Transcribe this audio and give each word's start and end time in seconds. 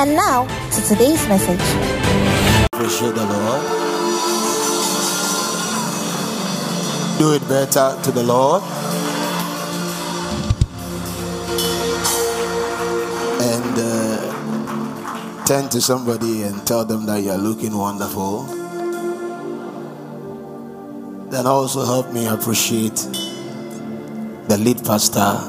And 0.00 0.14
now 0.14 0.46
to 0.46 0.80
today's 0.82 1.26
message. 1.26 1.58
Appreciate 2.72 3.16
the 3.16 3.26
Lord. 3.26 3.62
Do 7.18 7.32
it 7.34 7.42
better 7.48 8.00
to 8.04 8.10
the 8.12 8.22
Lord. 8.22 8.62
And 13.42 13.74
uh, 13.76 15.44
turn 15.46 15.68
to 15.70 15.80
somebody 15.80 16.44
and 16.44 16.64
tell 16.64 16.84
them 16.84 17.04
that 17.06 17.20
you 17.20 17.32
are 17.32 17.36
looking 17.36 17.76
wonderful. 17.76 18.42
Then 21.32 21.44
also 21.44 21.84
help 21.84 22.12
me 22.12 22.28
appreciate 22.28 22.94
the 24.46 24.58
lead 24.60 24.84
pastor, 24.84 25.42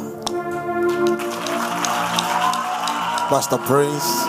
Pastor 3.29 3.59
Prince. 3.59 4.28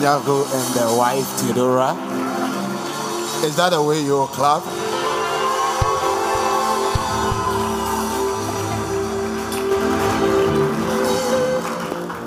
Nyako 0.00 0.44
and 0.52 0.74
the 0.74 0.96
wife 0.96 1.26
Theodora. 1.38 1.94
Is 3.44 3.56
that 3.56 3.70
the 3.70 3.82
way 3.82 4.00
you 4.02 4.26
clap? 4.32 4.62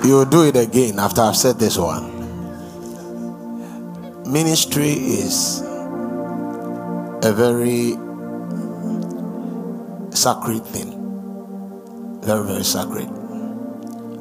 You 0.04 0.14
will 0.14 0.24
do 0.24 0.44
it 0.44 0.56
again 0.56 0.98
after 0.98 1.20
I've 1.20 1.36
said 1.36 1.58
this 1.58 1.76
one. 1.76 2.16
Ministry 4.32 4.92
is 4.92 5.60
a 7.22 7.32
very 7.32 7.92
sacred 10.14 10.64
thing. 10.64 12.20
Very, 12.22 12.46
very 12.46 12.64
sacred. 12.64 13.17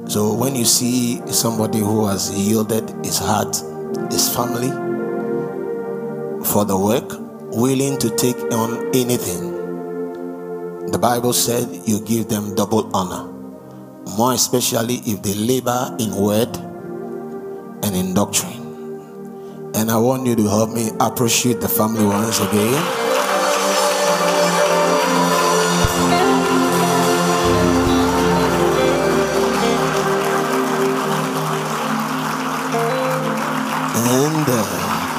So 0.08 0.34
when 0.34 0.56
you 0.56 0.64
see 0.64 1.22
somebody 1.28 1.80
who 1.80 2.08
has 2.08 2.32
yielded 2.32 2.90
his 3.04 3.20
heart, 3.20 3.58
his 4.10 4.34
family 4.34 4.70
for 6.46 6.64
the 6.64 6.78
work, 6.78 7.12
willing 7.52 7.98
to 8.00 8.10
take 8.16 8.38
on 8.54 8.88
anything, 8.96 9.52
the 10.92 10.98
Bible 10.98 11.34
said 11.34 11.68
you 11.86 12.00
give 12.00 12.30
them 12.30 12.56
double 12.56 12.90
honor. 12.96 13.34
More 14.18 14.32
especially 14.32 15.02
if 15.06 15.22
they 15.22 15.34
labor 15.34 15.94
in 16.00 16.16
word 16.16 16.56
and 17.84 17.94
in 17.94 18.14
doctrine. 18.14 18.64
And 19.76 19.92
I 19.92 19.98
want 19.98 20.26
you 20.26 20.36
to 20.38 20.44
help 20.48 20.72
me 20.72 20.90
appreciate 21.02 21.60
the 21.60 21.68
family 21.68 22.06
once 22.06 22.40
again. 22.40 23.27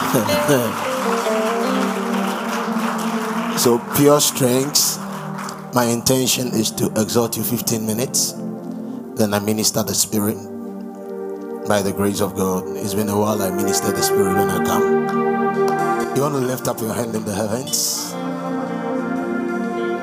so, 3.59 3.79
pure 3.95 4.21
strength. 4.21 4.97
My 5.75 5.85
intention 5.85 6.49
is 6.49 6.71
to 6.81 6.87
exhort 6.97 7.37
you 7.37 7.45
15 7.45 7.85
minutes. 7.85 8.33
Then 9.17 9.35
I 9.35 9.39
minister 9.39 9.83
the 9.83 9.95
Spirit 9.95 10.39
by 11.69 11.83
the 11.83 11.93
grace 11.93 12.23
of 12.23 12.35
God. 12.35 12.65
It's 12.79 12.95
been 12.95 13.11
a 13.11 13.19
while 13.19 13.43
I 13.43 13.51
minister 13.51 13.93
the 13.93 14.01
Spirit 14.01 14.33
when 14.33 14.49
I 14.49 14.65
come. 14.65 16.17
You 16.17 16.23
want 16.23 16.37
to 16.37 16.41
lift 16.41 16.69
up 16.69 16.81
your 16.81 16.95
hand 16.95 17.15
in 17.15 17.27
the 17.27 17.35
heavens? 17.35 18.15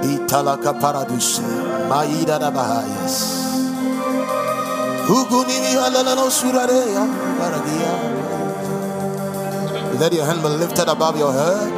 Italaka 0.06 0.80
paradus, 0.80 1.42
maida 1.90 2.38
da 2.38 2.52
bahayas. 2.52 3.42
Huguni 5.10 5.74
halalo 5.74 6.30
surareya, 6.30 7.10
baragia. 7.42 8.35
Let 10.00 10.12
your 10.12 10.26
hand 10.26 10.42
be 10.44 10.50
lifted 10.50 10.90
above 10.90 11.18
your 11.18 11.32
head. 11.32 11.72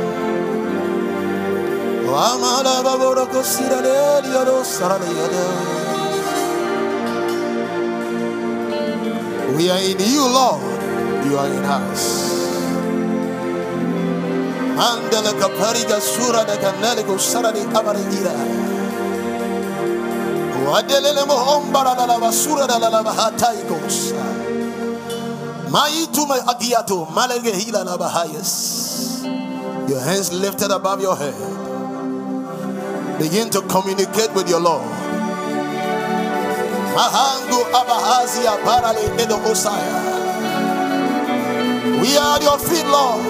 We 9.55 9.69
are 9.69 9.79
in 9.79 9.99
you, 9.99 10.25
Lord. 10.25 10.61
You 11.25 11.37
are 11.37 11.47
in 11.47 11.63
us. 11.63 12.03
Mandela 14.77 15.33
kapariga 15.39 15.99
sura 16.01 16.43
de 16.45 16.57
canelico 16.57 17.17
saradi 17.19 17.61
amarigira. 17.77 18.33
Wadelele 20.65 21.23
mohombara 21.27 21.95
da 21.95 22.05
la 22.07 22.19
basura 22.19 22.67
da 22.67 22.77
la 22.79 23.03
bahataikos. 23.03 24.13
Maitume 25.71 26.35
agiato 26.47 27.07
malenge 27.13 27.51
hila 27.51 27.83
na. 27.83 27.97
Your 29.89 29.99
hands 30.01 30.33
lifted 30.33 30.71
above 30.71 31.01
your 31.01 31.15
head. 31.15 31.33
Begin 33.19 33.49
to 33.49 33.61
communicate 33.61 34.33
with 34.33 34.49
your 34.49 34.59
Lord. 34.59 34.83
Mahangu 36.95 37.65
abahazia 37.73 38.57
barale 38.65 39.21
edo 39.21 39.37
osaya. 39.37 40.17
We 42.01 42.17
are 42.17 42.35
at 42.35 42.43
your 42.43 42.59
feet, 42.59 42.85
Lord. 42.87 43.23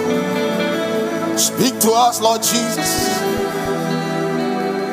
Speak 1.39 1.79
to 1.81 1.91
us, 1.91 2.19
Lord 2.21 2.41
Jesus. 2.41 3.17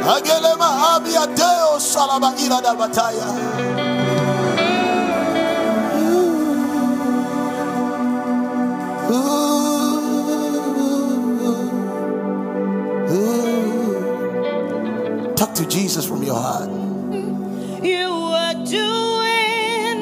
Agelema 0.05 0.95
abia 0.95 1.27
deo 1.35 1.79
salaba 1.79 2.35
ira 2.39 2.61
da 2.61 2.75
to 15.55 15.67
Jesus 15.69 16.07
from 16.07 16.23
your 16.25 16.35
heart. 16.35 16.69
You 17.85 18.09
are 18.09 18.55
doing 18.55 20.01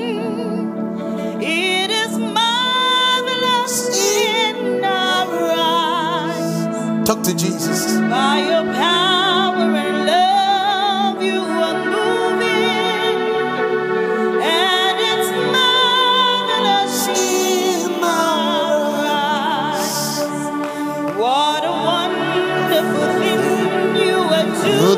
it 1.43 1.91
is 1.91 2.17
marvelous 2.19 3.77
in 4.17 4.83
our 4.83 5.53
eyes. 5.59 7.07
Talk 7.07 7.23
to 7.25 7.35
Jesus. 7.35 7.99
By 8.09 8.39
your 8.49 8.73
power 8.73 9.12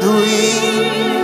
are 0.06 1.23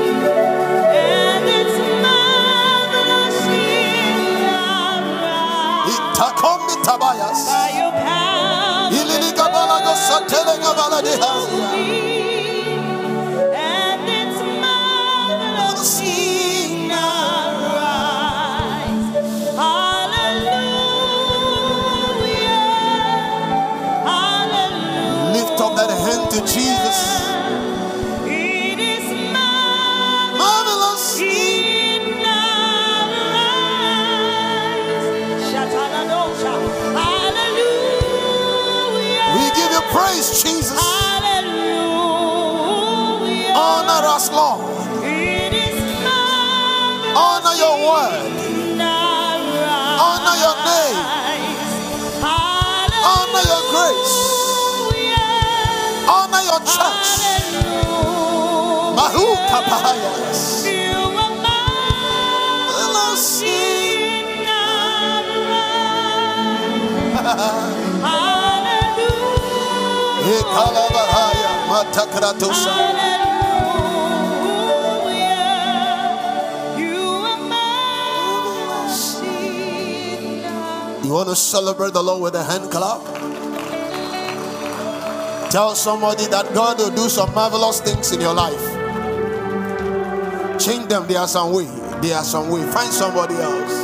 your 56.50 56.60
church. 56.66 57.08
Mahu 58.98 59.26
kapahayas. 59.46 60.66
Ekalabahaya 70.30 71.50
matakratosa. 71.70 72.74
You 81.02 81.16
want 81.16 81.28
to 81.28 81.34
celebrate 81.34 81.92
the 81.92 82.02
Lord 82.02 82.22
with 82.22 82.34
a 82.36 82.44
hand 82.44 82.70
clap? 82.70 83.19
Tell 85.50 85.74
somebody 85.74 86.26
that 86.26 86.54
God 86.54 86.78
will 86.78 86.94
do 86.94 87.08
some 87.08 87.34
marvelous 87.34 87.80
things 87.80 88.12
in 88.12 88.20
your 88.20 88.34
life. 88.34 88.62
Change 90.60 90.86
them. 90.86 91.08
There 91.08 91.18
are 91.18 91.26
some 91.26 91.52
way. 91.52 91.66
There 92.00 92.16
are 92.16 92.22
some 92.22 92.50
way. 92.50 92.62
Find 92.70 92.92
somebody 92.92 93.34
else. 93.34 93.74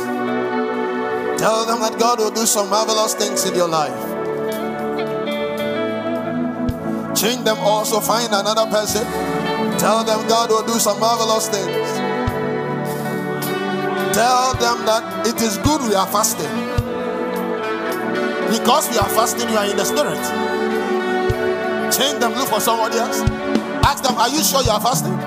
Tell 1.37 1.65
them 1.65 1.81
that 1.81 1.99
God 1.99 2.19
will 2.19 2.31
do 2.31 2.45
some 2.45 2.69
marvelous 2.69 3.15
things 3.15 3.43
in 3.43 3.53
your 3.53 3.67
life. 3.67 3.91
Change 7.17 7.43
them 7.43 7.57
also. 7.59 7.99
Find 7.99 8.31
another 8.31 8.71
person. 8.71 9.03
Tell 9.77 10.05
them 10.05 10.25
God 10.29 10.49
will 10.49 10.65
do 10.65 10.79
some 10.79 11.01
marvelous 11.01 11.49
things. 11.49 11.67
Tell 14.15 14.53
them 14.55 14.85
that 14.85 15.27
it 15.27 15.41
is 15.41 15.57
good 15.57 15.81
we 15.81 15.95
are 15.95 16.07
fasting. 16.07 16.47
Because 18.55 18.89
we 18.89 18.97
are 18.97 19.09
fasting, 19.09 19.49
you 19.49 19.57
are 19.57 19.65
in 19.65 19.75
the 19.75 19.83
spirit. 19.83 20.56
Change 21.97 22.19
them, 22.19 22.33
look 22.33 22.47
for 22.47 22.59
somebody 22.59 22.99
else. 22.99 23.21
Ask 23.83 24.03
them, 24.03 24.15
Are 24.17 24.29
you 24.29 24.43
sure 24.43 24.61
you 24.61 24.69
are 24.69 24.79
fasting? 24.79 25.17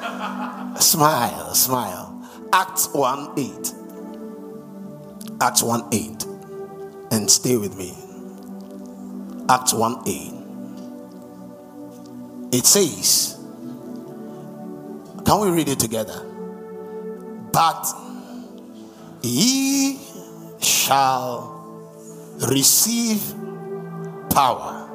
Smile 0.79 1.55
smile. 1.55 2.09
Acts 2.53 2.89
1 2.93 3.39
8 3.39 3.73
Acts 5.41 5.63
1 5.63 5.89
8 5.91 6.27
and 7.13 7.31
stay 7.31 7.57
with 7.57 7.77
me. 7.79 7.95
Acts 9.49 9.73
1 9.73 10.03
8 10.07 10.43
it 12.53 12.67
says 12.67 13.42
can 15.33 15.41
we 15.41 15.49
read 15.49 15.67
it 15.67 15.81
together 15.81 16.27
but 17.53 17.87
ye 19.23 19.99
shall 20.61 21.63
receive 22.51 23.23
power. 24.29 24.89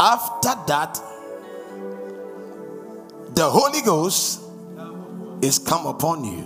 After 0.00 0.54
that, 0.66 0.98
the 3.34 3.48
Holy 3.48 3.82
Ghost 3.82 4.40
is 5.42 5.60
come 5.60 5.86
upon 5.86 6.24
you, 6.24 6.44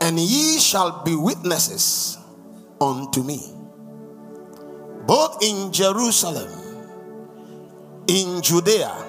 and 0.00 0.20
ye 0.20 0.58
shall 0.58 1.02
be 1.04 1.16
witnesses 1.16 2.16
unto 2.80 3.24
me, 3.24 3.40
both 5.06 5.42
in 5.42 5.72
Jerusalem, 5.72 6.50
in 8.06 8.40
Judea, 8.42 9.01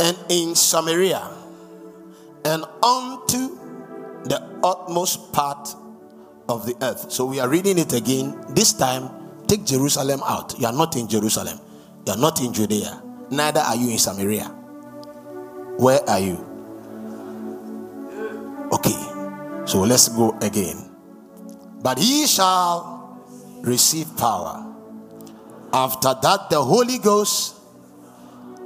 and 0.00 0.16
in 0.28 0.54
Samaria, 0.54 1.28
and 2.44 2.64
unto 2.82 3.58
the 4.24 4.42
utmost 4.64 5.32
part 5.32 5.68
of 6.48 6.66
the 6.66 6.74
earth. 6.82 7.12
So 7.12 7.26
we 7.26 7.38
are 7.38 7.48
reading 7.48 7.78
it 7.78 7.92
again. 7.92 8.34
This 8.50 8.72
time, 8.72 9.10
take 9.46 9.64
Jerusalem 9.64 10.22
out. 10.24 10.58
You 10.58 10.66
are 10.66 10.72
not 10.72 10.96
in 10.96 11.06
Jerusalem. 11.08 11.60
You 12.06 12.14
are 12.14 12.18
not 12.18 12.40
in 12.40 12.52
Judea. 12.52 13.02
Neither 13.30 13.60
are 13.60 13.76
you 13.76 13.90
in 13.90 13.98
Samaria. 13.98 14.46
Where 15.78 16.00
are 16.08 16.18
you? 16.18 16.38
Okay. 18.72 19.06
So 19.66 19.82
let's 19.82 20.08
go 20.08 20.36
again. 20.40 20.90
But 21.82 21.98
he 21.98 22.26
shall 22.26 23.22
receive 23.62 24.16
power. 24.16 24.66
After 25.72 26.14
that, 26.20 26.50
the 26.50 26.60
Holy 26.60 26.98
Ghost 26.98 27.54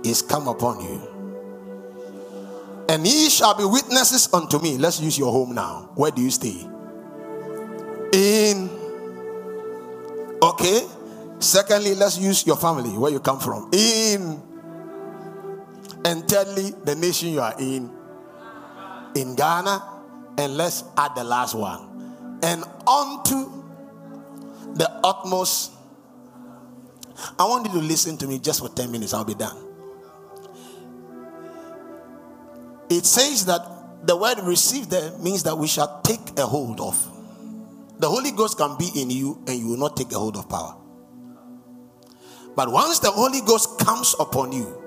is 0.04 0.22
come 0.22 0.48
upon 0.48 0.80
you. 0.80 1.13
And 2.88 3.06
ye 3.06 3.28
shall 3.30 3.54
be 3.54 3.64
witnesses 3.64 4.28
unto 4.32 4.58
me. 4.58 4.76
Let's 4.76 5.00
use 5.00 5.18
your 5.18 5.32
home 5.32 5.54
now. 5.54 5.90
Where 5.94 6.10
do 6.10 6.22
you 6.22 6.30
stay? 6.30 6.68
In. 8.12 8.70
Okay. 10.42 10.86
Secondly, 11.38 11.94
let's 11.94 12.18
use 12.18 12.46
your 12.46 12.56
family, 12.56 12.90
where 12.90 13.10
you 13.10 13.20
come 13.20 13.40
from. 13.40 13.70
In. 13.72 14.40
And 16.04 16.28
thirdly, 16.28 16.72
the 16.84 16.94
nation 16.94 17.30
you 17.30 17.40
are 17.40 17.54
in. 17.58 17.90
In 19.14 19.34
Ghana. 19.34 19.82
And 20.36 20.56
let's 20.56 20.84
add 20.96 21.14
the 21.14 21.24
last 21.24 21.54
one. 21.54 22.38
And 22.42 22.64
unto 22.86 23.50
the 24.74 24.90
utmost. 25.02 25.72
I 27.38 27.44
want 27.44 27.66
you 27.66 27.72
to 27.80 27.86
listen 27.86 28.16
to 28.18 28.26
me 28.26 28.38
just 28.38 28.60
for 28.60 28.68
10 28.68 28.90
minutes. 28.90 29.14
I'll 29.14 29.24
be 29.24 29.34
done. 29.34 29.56
It 32.94 33.04
says 33.06 33.46
that 33.46 34.06
the 34.06 34.16
word 34.16 34.38
receive 34.44 34.88
there 34.88 35.10
means 35.18 35.42
that 35.42 35.58
we 35.58 35.66
shall 35.66 36.00
take 36.02 36.38
a 36.38 36.46
hold 36.46 36.80
of. 36.80 36.94
The 37.98 38.08
Holy 38.08 38.30
Ghost 38.30 38.56
can 38.56 38.76
be 38.78 38.88
in 38.94 39.10
you 39.10 39.42
and 39.48 39.58
you 39.58 39.66
will 39.66 39.78
not 39.78 39.96
take 39.96 40.12
a 40.12 40.14
hold 40.18 40.36
of 40.36 40.48
power. 40.48 40.76
But 42.54 42.70
once 42.70 43.00
the 43.00 43.10
Holy 43.10 43.40
Ghost 43.40 43.80
comes 43.80 44.14
upon 44.20 44.52
you, 44.52 44.80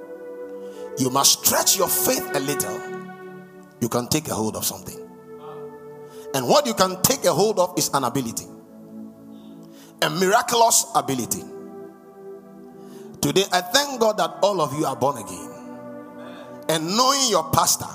you 0.98 1.10
must 1.10 1.46
stretch 1.46 1.78
your 1.78 1.90
faith 1.90 2.32
a 2.34 2.40
little. 2.40 2.80
You 3.82 3.90
can 3.90 4.08
take 4.08 4.30
a 4.30 4.34
hold 4.34 4.56
of 4.56 4.64
something. 4.64 4.98
And 6.34 6.48
what 6.48 6.66
you 6.66 6.74
can 6.74 7.02
take 7.02 7.26
a 7.26 7.34
hold 7.34 7.60
of 7.60 7.78
is 7.78 7.90
an 7.94 8.06
ability, 8.06 8.46
a 10.02 10.10
miraculous 10.10 10.86
ability. 10.96 11.44
Today, 13.20 13.44
I 13.52 13.60
thank 13.60 14.00
God 14.00 14.18
that 14.18 14.38
all 14.42 14.62
of 14.62 14.80
you 14.80 14.86
are 14.86 14.96
born 14.96 15.18
again. 15.18 15.47
And 16.70 16.88
knowing 16.96 17.30
your 17.30 17.50
pastor, 17.52 17.86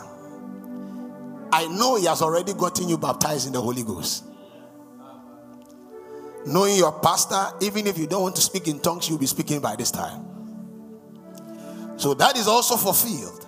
I 1.53 1.67
know 1.69 1.97
he 1.97 2.07
has 2.07 2.23
already 2.23 2.55
gotten 2.55 2.89
you 2.89 2.97
baptized 2.97 3.47
in 3.47 3.53
the 3.53 3.61
Holy 3.61 3.83
Ghost. 3.83 4.25
Knowing 6.47 6.77
your 6.77 6.93
pastor, 7.01 7.49
even 7.61 7.87
if 7.87 7.99
you 7.99 8.07
don't 8.07 8.23
want 8.23 8.37
to 8.37 8.43
speak 8.43 8.67
in 8.67 8.81
tongues, 8.81 9.09
you'll 9.09 9.19
be 9.19 9.27
speaking 9.27 9.61
by 9.61 9.77
this 9.77 9.91
time. 9.91 10.25
So 11.97 12.15
that 12.15 12.37
is 12.37 12.49
also 12.49 12.77
fulfilled. 12.77 13.47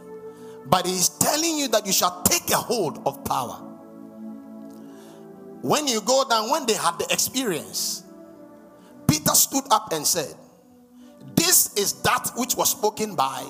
But 0.67 0.87
he's 0.87 1.09
telling 1.09 1.59
you 1.59 1.69
that 1.69 1.87
you 1.87 1.93
shall 1.93 2.23
take 2.23 2.51
a 2.51 2.57
hold 2.57 3.01
of 3.07 3.25
power. 3.25 3.57
When 5.63 5.89
you 5.89 6.03
go 6.03 6.25
down, 6.29 6.51
when 6.51 6.67
they 6.67 6.75
had 6.75 6.99
the 6.99 7.07
experience, 7.11 8.05
Peter 9.09 9.35
stood 9.35 9.65
up 9.71 9.93
and 9.93 10.07
said, 10.07 10.35
This 11.35 11.75
is 11.75 12.03
that 12.03 12.33
which 12.37 12.55
was 12.55 12.71
spoken 12.71 13.15
by 13.15 13.49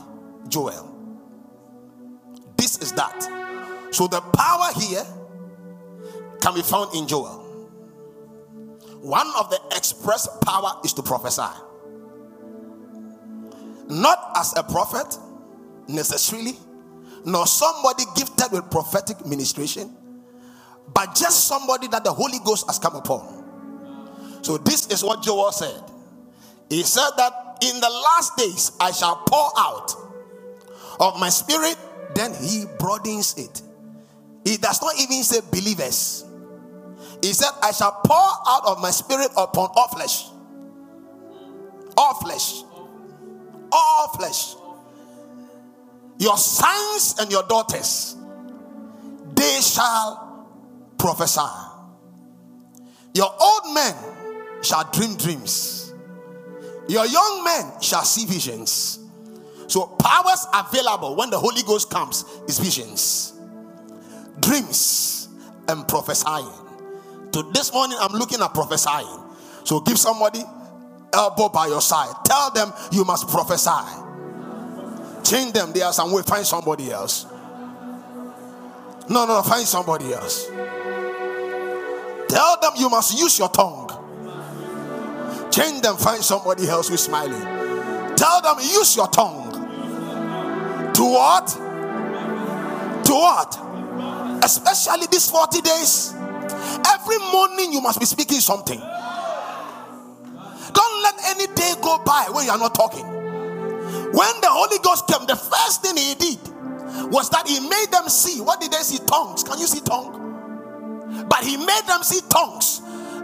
Joel. 0.48 0.93
Is 2.78 2.92
that. 2.92 3.22
So 3.90 4.06
the 4.06 4.20
power 4.20 4.68
here 4.80 5.04
can 6.40 6.54
be 6.54 6.62
found 6.62 6.94
in 6.94 7.06
Joel. 7.06 7.42
One 9.00 9.30
of 9.38 9.50
the 9.50 9.60
express 9.76 10.28
power 10.42 10.80
is 10.84 10.92
to 10.94 11.02
prophesy. 11.02 11.42
Not 13.88 14.32
as 14.36 14.54
a 14.56 14.62
prophet 14.62 15.18
necessarily, 15.88 16.54
nor 17.24 17.46
somebody 17.46 18.04
gifted 18.16 18.50
with 18.50 18.70
prophetic 18.70 19.24
ministration, 19.26 19.94
but 20.94 21.14
just 21.14 21.46
somebody 21.46 21.86
that 21.88 22.04
the 22.04 22.12
Holy 22.12 22.38
Ghost 22.44 22.66
has 22.66 22.78
come 22.78 22.96
upon. 22.96 23.44
So, 24.42 24.58
this 24.58 24.86
is 24.88 25.02
what 25.02 25.22
Joel 25.22 25.52
said. 25.52 25.82
He 26.68 26.82
said 26.82 27.10
that 27.16 27.58
in 27.62 27.80
the 27.80 27.88
last 27.88 28.36
days 28.36 28.72
I 28.80 28.90
shall 28.90 29.16
pour 29.26 29.50
out 29.58 29.94
of 31.00 31.18
my 31.18 31.28
spirit, 31.28 31.76
then 32.14 32.32
he 32.34 32.64
broadens 32.78 33.34
it. 33.36 33.62
He 34.44 34.56
does 34.56 34.80
not 34.82 34.94
even 34.98 35.22
say 35.22 35.40
believers. 35.50 36.24
He 37.22 37.32
said, 37.32 37.50
I 37.62 37.72
shall 37.72 38.00
pour 38.04 38.16
out 38.16 38.62
of 38.66 38.80
my 38.80 38.90
spirit 38.90 39.30
upon 39.36 39.70
all 39.74 39.88
flesh. 39.88 40.26
All 41.96 42.14
flesh. 42.14 42.62
All 43.72 44.08
flesh. 44.08 44.56
Your 46.18 46.36
sons 46.36 47.16
and 47.18 47.30
your 47.30 47.42
daughters, 47.44 48.16
they 49.34 49.60
shall 49.60 50.46
prophesy. 50.98 51.40
Your 53.14 53.34
old 53.40 53.74
men 53.74 53.94
shall 54.62 54.84
dream 54.90 55.16
dreams. 55.16 55.92
Your 56.88 57.06
young 57.06 57.44
men 57.44 57.80
shall 57.80 58.04
see 58.04 58.26
visions. 58.26 59.03
So, 59.66 59.86
powers 59.98 60.46
available 60.52 61.16
when 61.16 61.30
the 61.30 61.38
Holy 61.38 61.62
Ghost 61.62 61.90
comes 61.90 62.24
is 62.48 62.58
visions, 62.58 63.32
dreams, 64.40 65.28
and 65.68 65.86
prophesying. 65.88 66.50
To 67.32 67.50
this 67.52 67.72
morning, 67.72 67.96
I'm 68.00 68.12
looking 68.12 68.40
at 68.40 68.54
prophesying. 68.54 69.20
So, 69.64 69.80
give 69.80 69.98
somebody 69.98 70.42
elbow 71.12 71.48
by 71.48 71.68
your 71.68 71.80
side. 71.80 72.14
Tell 72.24 72.50
them 72.50 72.72
you 72.92 73.04
must 73.04 73.28
prophesy. 73.28 73.70
Change 75.24 75.52
them. 75.52 75.72
There 75.72 75.86
are 75.86 75.92
some 75.92 76.12
way. 76.12 76.22
Find 76.22 76.44
somebody 76.44 76.90
else. 76.90 77.26
No, 79.08 79.26
no, 79.26 79.42
find 79.42 79.66
somebody 79.66 80.12
else. 80.12 80.46
Tell 82.28 82.60
them 82.60 82.72
you 82.78 82.88
must 82.88 83.18
use 83.18 83.38
your 83.38 83.48
tongue. 83.48 83.90
Change 85.50 85.82
them. 85.82 85.96
Find 85.96 86.22
somebody 86.22 86.68
else 86.68 86.88
who's 86.88 87.02
smiling. 87.02 87.40
Tell 88.16 88.42
them 88.42 88.56
use 88.60 88.96
your 88.96 89.08
tongue. 89.08 89.43
To 90.94 91.04
what? 91.04 91.46
To 93.04 93.12
what? 93.12 93.58
Especially 94.44 95.06
these 95.10 95.30
40 95.30 95.60
days. 95.60 96.14
Every 96.86 97.18
morning 97.32 97.72
you 97.72 97.80
must 97.80 98.00
be 98.00 98.06
speaking 98.06 98.40
something. 98.40 98.78
Don't 98.78 101.02
let 101.02 101.14
any 101.26 101.46
day 101.54 101.74
go 101.82 101.98
by 102.04 102.28
when 102.32 102.46
you 102.46 102.50
are 102.50 102.58
not 102.58 102.74
talking. 102.74 103.04
When 103.04 104.40
the 104.40 104.48
Holy 104.48 104.78
Ghost 104.82 105.06
came, 105.06 105.26
the 105.26 105.36
first 105.36 105.82
thing 105.82 105.96
he 105.96 106.14
did 106.14 106.38
was 107.10 107.30
that 107.30 107.48
he 107.48 107.60
made 107.60 107.90
them 107.90 108.08
see. 108.08 108.40
What 108.40 108.60
did 108.60 108.72
they 108.72 108.78
see? 108.78 108.98
Tongues. 109.06 109.42
Can 109.42 109.58
you 109.58 109.66
see 109.66 109.80
tongue? 109.80 111.24
But 111.28 111.44
he 111.44 111.56
made 111.56 111.82
them 111.86 112.02
see 112.02 112.20
tongues 112.28 112.80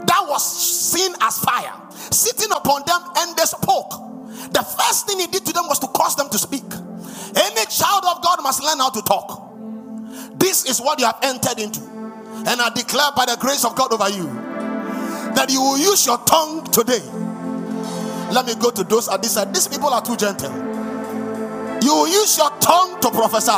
that 0.06 0.24
was 0.28 0.44
seen 0.44 1.12
as 1.20 1.38
fire 1.38 1.72
sitting 2.10 2.50
upon 2.52 2.82
them 2.86 3.00
and 3.18 3.36
they 3.36 3.44
spoke. 3.44 3.90
The 4.52 4.62
first 4.62 5.06
thing 5.06 5.20
he 5.20 5.26
did 5.26 5.44
to 5.46 5.52
them 5.52 5.66
was 5.68 5.78
to 5.80 5.86
cause 5.88 6.16
them 6.16 6.28
to 6.30 6.38
speak. 6.38 6.64
Any 7.36 7.66
child 7.66 8.04
of 8.04 8.22
God 8.22 8.42
must 8.42 8.62
learn 8.62 8.78
how 8.78 8.90
to 8.90 9.02
talk. 9.02 9.50
This 10.38 10.64
is 10.64 10.80
what 10.80 10.98
you 10.98 11.06
have 11.06 11.18
entered 11.22 11.58
into. 11.58 11.80
And 11.80 12.60
I 12.60 12.70
declare 12.74 13.10
by 13.14 13.26
the 13.26 13.36
grace 13.38 13.64
of 13.64 13.76
God 13.76 13.92
over 13.92 14.08
you 14.08 14.26
that 15.34 15.50
you 15.50 15.60
will 15.60 15.78
use 15.78 16.06
your 16.06 16.18
tongue 16.18 16.64
today. 16.64 17.02
Let 18.32 18.46
me 18.46 18.54
go 18.54 18.70
to 18.70 18.84
those 18.84 19.08
at 19.08 19.22
this 19.22 19.32
side. 19.32 19.52
These 19.54 19.68
people 19.68 19.88
are 19.88 20.02
too 20.02 20.16
gentle. 20.16 20.52
You 21.82 21.94
will 21.94 22.08
use 22.08 22.38
your 22.38 22.50
tongue 22.58 23.00
to 23.00 23.10
prophesy. 23.10 23.52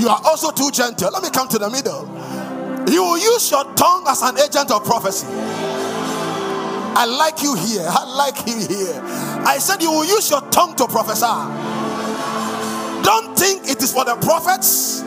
You 0.00 0.08
are 0.08 0.20
also 0.24 0.50
too 0.52 0.70
gentle. 0.70 1.10
Let 1.10 1.22
me 1.22 1.30
come 1.30 1.48
to 1.48 1.58
the 1.58 1.70
middle. 1.70 2.06
You 2.92 3.02
will 3.02 3.18
use 3.18 3.50
your 3.50 3.64
tongue 3.74 4.04
as 4.06 4.22
an 4.22 4.38
agent 4.38 4.70
of 4.70 4.84
prophecy. 4.84 5.26
I 6.98 7.04
like 7.04 7.42
you 7.42 7.54
here. 7.54 7.86
I 7.86 8.04
like 8.04 8.46
you 8.46 8.58
here. 8.66 9.02
I 9.44 9.58
said 9.58 9.82
you 9.82 9.90
will 9.90 10.04
use 10.04 10.30
your 10.30 10.40
tongue 10.50 10.76
to 10.76 10.86
prophesy. 10.86 11.75
Don't 13.06 13.38
think 13.38 13.70
it 13.70 13.80
is 13.80 13.94
for 13.94 14.04
the 14.04 14.16
prophets. 14.16 15.02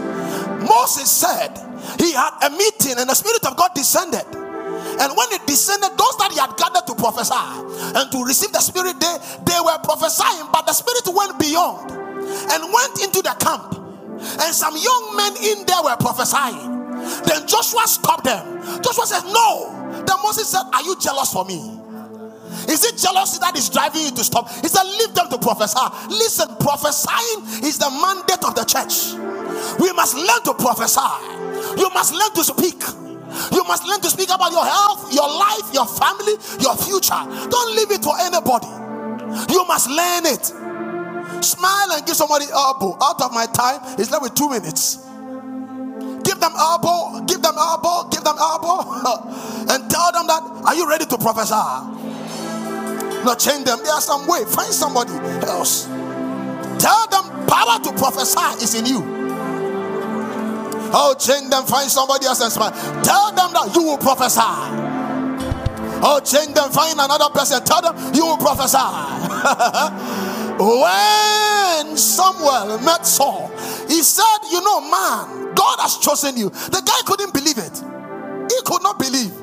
Moses 0.64 1.12
said 1.12 1.52
he 2.00 2.14
had 2.14 2.32
a 2.48 2.50
meeting 2.50 2.96
and 2.96 3.10
the 3.10 3.14
Spirit 3.14 3.44
of 3.46 3.58
God 3.58 3.72
descended. 3.76 4.24
And 4.24 5.12
when 5.20 5.28
it 5.36 5.46
descended, 5.46 5.92
those 6.00 6.16
that 6.16 6.32
he 6.32 6.40
had 6.40 6.56
gathered 6.56 6.88
to 6.88 6.96
prophesy 6.96 7.36
and 7.36 8.08
to 8.12 8.24
receive 8.24 8.54
the 8.54 8.64
Spirit, 8.64 8.96
they, 9.04 9.16
they 9.44 9.60
were 9.60 9.78
prophesying, 9.84 10.48
but 10.52 10.66
the 10.66 10.72
Spirit 10.72 11.04
went 11.12 11.40
beyond 11.40 11.92
and 11.92 12.62
went 12.72 13.04
into 13.04 13.20
the 13.20 13.36
camp. 13.36 13.76
And 13.76 14.56
some 14.56 14.80
young 14.80 15.16
men 15.20 15.36
in 15.44 15.66
there 15.68 15.84
were 15.84 15.98
prophesying. 16.00 16.80
Then 17.28 17.48
Joshua 17.48 17.84
stopped 17.84 18.24
them. 18.24 18.64
Joshua 18.82 19.08
said, 19.08 19.24
No. 19.28 19.76
Then 20.08 20.18
Moses 20.24 20.48
said, 20.48 20.64
Are 20.72 20.84
you 20.84 20.96
jealous 21.00 21.34
for 21.34 21.44
me? 21.44 21.79
Is 22.70 22.84
it 22.86 22.98
jealousy 22.98 23.40
that 23.40 23.58
is 23.58 23.70
driving 23.70 24.04
you 24.04 24.12
to 24.12 24.24
stop? 24.24 24.50
He 24.62 24.68
said, 24.68 24.84
Leave 24.84 25.14
them 25.14 25.30
to 25.30 25.38
prophesy. 25.38 25.80
Listen, 26.10 26.48
prophesying 26.60 27.66
is 27.66 27.78
the 27.78 27.90
mandate 27.90 28.44
of 28.46 28.56
the 28.56 28.66
church. 28.66 29.16
We 29.80 29.92
must 29.94 30.16
learn 30.16 30.44
to 30.46 30.54
prophesy. 30.54 31.80
You 31.80 31.90
must 31.94 32.14
learn 32.14 32.32
to 32.34 32.44
speak. 32.44 32.82
You 33.54 33.64
must 33.66 33.86
learn 33.86 34.02
to 34.02 34.10
speak 34.10 34.30
about 34.30 34.52
your 34.52 34.66
health, 34.66 35.14
your 35.14 35.28
life, 35.28 35.74
your 35.74 35.86
family, 35.86 36.34
your 36.60 36.76
future. 36.76 37.22
Don't 37.50 37.76
leave 37.76 37.92
it 37.92 38.02
to 38.04 38.12
anybody. 38.22 38.68
You 39.54 39.66
must 39.68 39.90
learn 39.90 40.26
it. 40.26 40.46
Smile 41.44 41.92
and 41.94 42.06
give 42.06 42.16
somebody 42.16 42.46
elbow. 42.52 42.98
Out 43.02 43.22
of 43.22 43.32
my 43.34 43.46
time, 43.48 43.82
it's 44.00 44.12
left 44.12 44.24
with 44.24 44.36
two 44.36 44.50
minutes. 44.50 45.06
Give 46.24 46.40
them 46.40 46.54
elbow, 46.58 47.26
give 47.26 47.42
them 47.42 47.56
elbow, 47.58 48.10
give 48.10 48.24
them 48.24 48.36
elbow, 48.38 48.82
and 49.70 49.90
tell 49.90 50.12
them 50.12 50.28
that 50.28 50.42
are 50.66 50.76
you 50.76 50.88
ready 50.88 51.06
to 51.06 51.18
prophesy? 51.18 51.99
Not 53.26 53.40
change 53.40 53.66
them. 53.66 53.80
There 53.84 53.94
are 53.94 54.02
some 54.02 54.28
way. 54.28 54.46
Find 54.46 54.74
somebody 54.74 55.12
else. 55.46 55.86
Tell 56.80 57.08
them 57.08 57.48
power 57.48 57.80
to 57.84 57.92
prophesy 57.94 58.64
is 58.64 58.76
in 58.76 58.86
you. 58.86 59.20
Oh, 60.92 61.14
change 61.20 61.50
them, 61.50 61.66
find 61.66 61.90
somebody 61.90 62.26
else 62.26 62.42
and 62.42 62.52
smile. 62.52 62.72
Tell 63.04 63.32
them 63.32 63.54
that 63.54 63.76
you 63.76 63.84
will 63.84 63.98
prophesy. 63.98 64.40
Oh, 66.02 66.20
change 66.24 66.56
them, 66.56 66.72
find 66.72 67.00
another 67.00 67.30
person. 67.30 67.64
Tell 67.64 67.82
them 67.82 67.96
you 68.14 68.26
will 68.26 68.38
prophesy. 68.38 68.78
when 70.58 71.98
Samuel 71.98 72.80
met 72.80 73.06
Saul, 73.06 73.50
he 73.88 74.02
said, 74.02 74.38
You 74.50 74.62
know, 74.62 74.82
man, 74.82 75.54
God 75.54 75.80
has 75.80 75.98
chosen 75.98 76.38
you. 76.38 76.50
The 76.50 76.82
guy 76.84 77.02
couldn't 77.06 77.34
believe 77.34 77.58
it. 77.58 77.76
He 78.50 78.62
could 78.66 78.82
not 78.82 78.98
believe. 78.98 79.34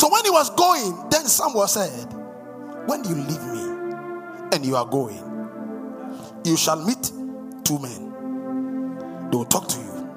So 0.00 0.10
when 0.10 0.24
he 0.24 0.30
was 0.30 0.50
going, 0.50 1.08
then 1.10 1.26
Samuel 1.26 1.68
said, 1.68 2.17
When 2.88 3.04
you 3.04 3.16
leave 3.16 3.44
me 3.52 3.62
and 4.50 4.64
you 4.64 4.74
are 4.74 4.86
going, 4.86 5.22
you 6.42 6.56
shall 6.56 6.82
meet 6.82 7.12
two 7.62 7.78
men. 7.78 9.28
They 9.30 9.36
will 9.36 9.44
talk 9.44 9.68
to 9.68 9.78
you. 9.78 10.08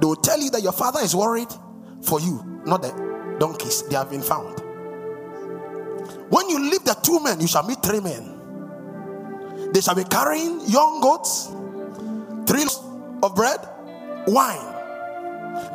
They 0.00 0.06
will 0.06 0.16
tell 0.16 0.40
you 0.40 0.48
that 0.52 0.62
your 0.62 0.72
father 0.72 1.00
is 1.00 1.14
worried 1.14 1.52
for 2.00 2.18
you, 2.18 2.62
not 2.64 2.80
the 2.80 3.36
donkeys. 3.38 3.86
They 3.88 3.96
have 3.96 4.08
been 4.08 4.22
found. 4.22 4.58
When 6.30 6.48
you 6.48 6.58
leave 6.58 6.82
the 6.84 6.94
two 7.02 7.22
men, 7.22 7.42
you 7.42 7.46
shall 7.46 7.66
meet 7.68 7.82
three 7.82 8.00
men. 8.00 9.70
They 9.74 9.82
shall 9.82 9.94
be 9.94 10.04
carrying 10.04 10.62
young 10.66 11.02
goats, 11.02 11.48
three 12.46 12.64
loaves 12.64 12.80
of 13.22 13.34
bread, 13.34 13.58
wine. 14.28 14.64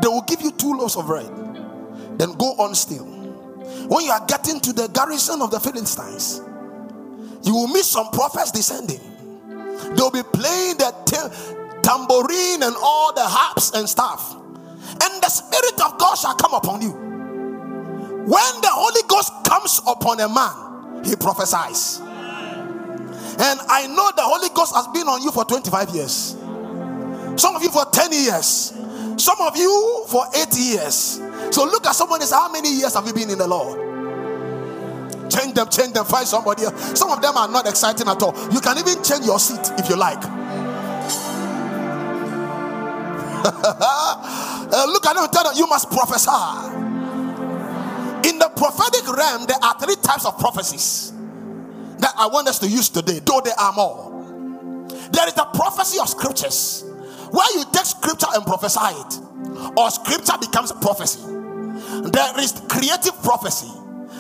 They 0.02 0.08
will 0.08 0.24
give 0.24 0.42
you 0.42 0.52
two 0.52 0.74
loaves 0.74 0.96
of 0.96 1.06
bread. 1.06 1.30
Then 2.18 2.34
go 2.34 2.56
on 2.58 2.74
still. 2.74 3.12
When 3.88 4.06
you 4.06 4.12
are 4.12 4.25
getting 4.25 4.60
to 4.62 4.74
the 4.74 4.88
garrison 4.88 5.42
of 5.42 5.52
the 5.52 5.60
Philistines, 5.60 6.42
you 7.44 7.54
will 7.54 7.68
meet 7.68 7.86
some 7.86 8.10
prophets 8.12 8.52
descending. 8.52 9.02
They'll 9.96 10.12
be 10.12 10.24
playing 10.24 10.78
the 10.78 10.94
tambourine 11.84 12.63
and 12.63 12.75
all 12.82 13.13
the 13.13 13.24
harps 13.24 13.72
and 13.72 13.88
stuff. 13.88 14.36
And 14.36 15.22
the 15.22 15.30
Spirit 15.30 15.82
of 15.86 15.98
God 15.98 16.16
shall 16.16 16.36
come 16.36 16.54
upon 16.54 16.82
you. 16.82 16.92
When 16.92 18.62
the 18.62 18.70
Holy 18.72 19.02
Ghost 19.08 19.34
comes 19.44 19.82
upon 19.86 20.20
a 20.22 20.30
man, 20.30 21.04
he 21.04 21.16
prophesies. 21.16 22.00
And 22.00 23.60
I 23.68 23.88
know 23.88 24.12
the 24.16 24.22
Holy 24.22 24.50
Ghost 24.54 24.74
has 24.75 24.88
been 24.88 25.08
on 25.08 25.22
you 25.22 25.32
for 25.32 25.44
25 25.44 25.90
years. 25.90 26.38
Some 27.36 27.56
of 27.56 27.63
you 27.63 27.70
for 27.70 27.86
10 27.86 28.13
years. 28.13 28.74
Some 29.18 29.42
of 29.42 29.58
you 29.58 30.06
for 30.08 30.25
8 30.34 30.56
years. 30.56 31.20
So 31.53 31.65
look 31.65 31.86
at 31.86 31.95
someone 31.95 32.19
and 32.19 32.27
say, 32.27 32.36
How 32.36 32.51
many 32.51 32.74
years 32.74 32.95
have 32.95 33.05
you 33.05 33.13
been 33.13 33.29
in 33.29 33.38
the 33.38 33.48
Lord? 33.48 33.93
change 35.33 35.53
them, 35.53 35.67
change 35.69 35.93
them, 35.93 36.05
find 36.05 36.27
somebody 36.27 36.63
else. 36.63 37.00
Some 37.00 37.10
of 37.10 37.22
them 37.22 37.36
are 37.38 37.48
not 37.48 37.67
exciting 37.67 38.07
at 38.07 38.22
all. 38.22 38.33
You 38.51 38.60
can 38.60 38.77
even 38.77 39.03
change 39.03 39.25
your 39.25 39.39
seat 39.39 39.72
if 39.77 39.89
you 39.89 39.95
like. 39.95 40.24
Uh, 44.75 44.86
look 44.88 45.05
at 45.05 45.13
them 45.13 45.27
tell 45.31 45.43
them 45.43 45.53
you 45.55 45.67
must 45.67 45.91
prophesy. 45.91 46.31
In 48.27 48.39
the 48.39 48.50
prophetic 48.55 49.07
realm, 49.07 49.45
there 49.45 49.57
are 49.62 49.77
three 49.77 49.95
types 49.98 50.25
of 50.25 50.39
prophecies 50.39 51.12
that 52.00 52.12
I 52.17 52.25
want 52.27 52.48
us 52.48 52.57
to 52.60 52.67
use 52.67 52.89
today, 52.89 53.19
though 53.24 53.39
there 53.43 53.53
are 53.60 53.72
more. 53.74 54.88
There 55.12 55.27
is 55.27 55.33
the 55.36 55.45
prophecy 55.53 56.00
of 56.00 56.10
scriptures, 56.10 56.86
where 57.29 57.55
you 57.55 57.65
take 57.72 57.86
scripture 57.86 58.25
and 58.33 58.43
prophesy 58.45 58.79
it, 58.81 59.19
or 59.77 59.91
scripture 59.91 60.38
becomes 60.39 60.72
prophecy. 60.72 61.33
There 62.02 62.40
is 62.40 62.62
creative 62.68 63.22
prophecy, 63.24 63.68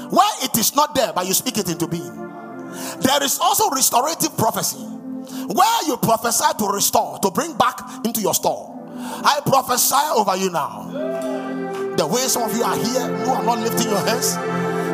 where 0.09 0.31
it 0.43 0.57
is 0.57 0.75
not 0.75 0.93
there, 0.95 1.11
but 1.13 1.25
you 1.25 1.33
speak 1.33 1.57
it 1.57 1.69
into 1.69 1.87
being. 1.87 2.15
There 3.01 3.23
is 3.23 3.39
also 3.39 3.69
restorative 3.69 4.37
prophecy, 4.37 4.77
where 4.77 5.87
you 5.87 5.97
prophesy 5.97 6.45
to 6.59 6.65
restore, 6.67 7.19
to 7.19 7.31
bring 7.31 7.57
back 7.57 7.79
into 8.05 8.21
your 8.21 8.33
store. 8.33 8.69
I 8.95 9.41
prophesy 9.45 9.95
over 10.15 10.35
you 10.35 10.51
now. 10.51 10.89
The 11.97 12.07
way 12.07 12.21
some 12.27 12.43
of 12.49 12.55
you 12.55 12.63
are 12.63 12.75
here 12.75 13.07
you 13.25 13.31
are 13.31 13.43
not 13.43 13.59
lifting 13.59 13.89
your 13.89 13.99
hands, 13.99 14.35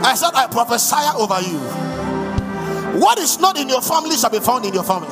I 0.05 0.15
said, 0.15 0.31
I 0.33 0.47
prophesy 0.47 0.95
over 1.17 1.41
you. 1.41 1.59
What 2.99 3.19
is 3.19 3.39
not 3.39 3.57
in 3.57 3.69
your 3.69 3.81
family 3.81 4.15
shall 4.15 4.29
be 4.29 4.39
found 4.39 4.65
in 4.65 4.73
your 4.73 4.83
family. 4.83 5.07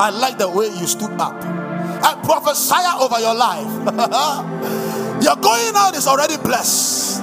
I 0.00 0.10
like 0.10 0.38
the 0.38 0.48
way 0.48 0.66
you 0.66 0.86
stood 0.86 1.10
up. 1.20 1.34
I 1.42 2.20
prophesy 2.22 2.74
over 3.00 3.18
your 3.18 3.34
life. 3.34 4.74
your 5.22 5.36
going 5.36 5.72
out 5.76 5.94
is 5.94 6.06
already 6.06 6.36
blessed. 6.36 7.22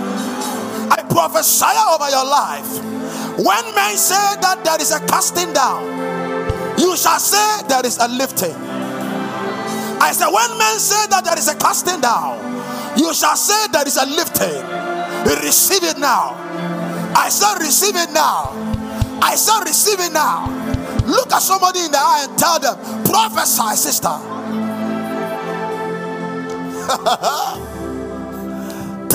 I 0.91 1.03
prophesy 1.09 1.65
over 1.89 2.09
your 2.09 2.25
life. 2.25 2.67
When 3.37 3.75
men 3.75 3.97
say 3.97 4.39
that 4.41 4.63
there 4.63 4.79
is 4.79 4.91
a 4.91 4.99
casting 5.07 5.51
down, 5.53 5.83
you 6.79 6.95
shall 6.95 7.19
say 7.19 7.67
there 7.67 7.85
is 7.85 7.97
a 7.97 8.07
lifting. 8.07 8.55
I 9.99 10.11
said, 10.11 10.27
when 10.27 10.57
men 10.57 10.79
say 10.79 11.07
that 11.09 11.23
there 11.25 11.37
is 11.37 11.47
a 11.47 11.55
casting 11.55 11.99
down, 12.01 12.39
you 12.97 13.13
shall 13.13 13.35
say 13.35 13.67
there 13.71 13.87
is 13.87 13.97
a 13.97 14.05
lifting. 14.05 14.63
Receive 15.43 15.83
it 15.83 15.97
now. 15.97 16.35
I 17.15 17.29
said, 17.29 17.59
receive 17.59 17.95
it 17.95 18.11
now. 18.11 18.51
I 19.21 19.35
said, 19.35 19.63
receive 19.65 19.99
it 19.99 20.13
now. 20.13 20.47
Look 21.05 21.31
at 21.31 21.41
somebody 21.41 21.79
in 21.79 21.91
the 21.91 21.97
eye 21.97 22.27
and 22.29 22.37
tell 22.37 22.59
them, 22.59 22.77
prophesy, 23.05 23.75
sister. 23.75 24.15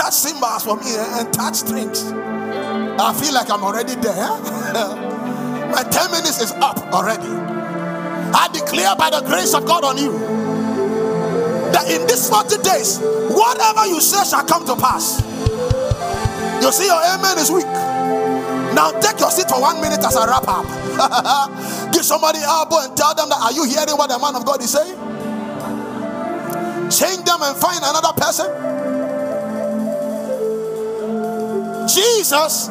touch 0.01 0.15
cymbals 0.15 0.65
for 0.65 0.77
me 0.77 0.97
eh, 0.97 1.21
and 1.21 1.33
touch 1.33 1.57
strings. 1.57 2.09
I 2.09 3.13
feel 3.21 3.35
like 3.35 3.51
I'm 3.51 3.63
already 3.63 3.95
there. 4.01 4.17
My 5.71 5.85
10 5.85 6.11
minutes 6.11 6.41
is 6.41 6.53
up 6.53 6.79
already. 6.89 7.29
I 8.33 8.49
declare 8.53 8.97
by 8.97 9.11
the 9.11 9.21
grace 9.29 9.53
of 9.53 9.67
God 9.67 9.85
on 9.85 9.99
you 9.99 10.13
that 11.73 11.85
in 11.93 12.07
these 12.07 12.29
40 12.31 12.63
days, 12.63 12.99
whatever 13.29 13.87
you 13.87 14.01
say 14.01 14.25
shall 14.25 14.45
come 14.45 14.65
to 14.67 14.75
pass. 14.75 15.21
You 16.65 16.73
see, 16.73 16.87
your 16.87 17.01
amen 17.01 17.39
is 17.39 17.51
weak. 17.51 17.69
Now 18.73 18.93
take 19.01 19.21
your 19.21 19.31
seat 19.31 19.49
for 19.51 19.61
one 19.61 19.81
minute 19.83 20.01
as 20.01 20.17
I 20.17 20.25
wrap 20.27 20.49
up. 20.49 20.65
Give 21.93 22.05
somebody 22.05 22.39
elbow 22.41 22.89
and 22.89 22.97
tell 22.97 23.15
them 23.15 23.29
that 23.29 23.41
are 23.41 23.53
you 23.53 23.65
hearing 23.65 23.97
what 23.97 24.09
the 24.09 24.19
man 24.19 24.35
of 24.35 24.47
God 24.47 24.63
is 24.63 24.73
saying? 24.73 24.97
Change 26.89 27.25
them 27.29 27.41
and 27.43 27.57
find 27.57 27.81
another 27.85 28.13
person. 28.17 28.60
Jesus, 31.95 32.69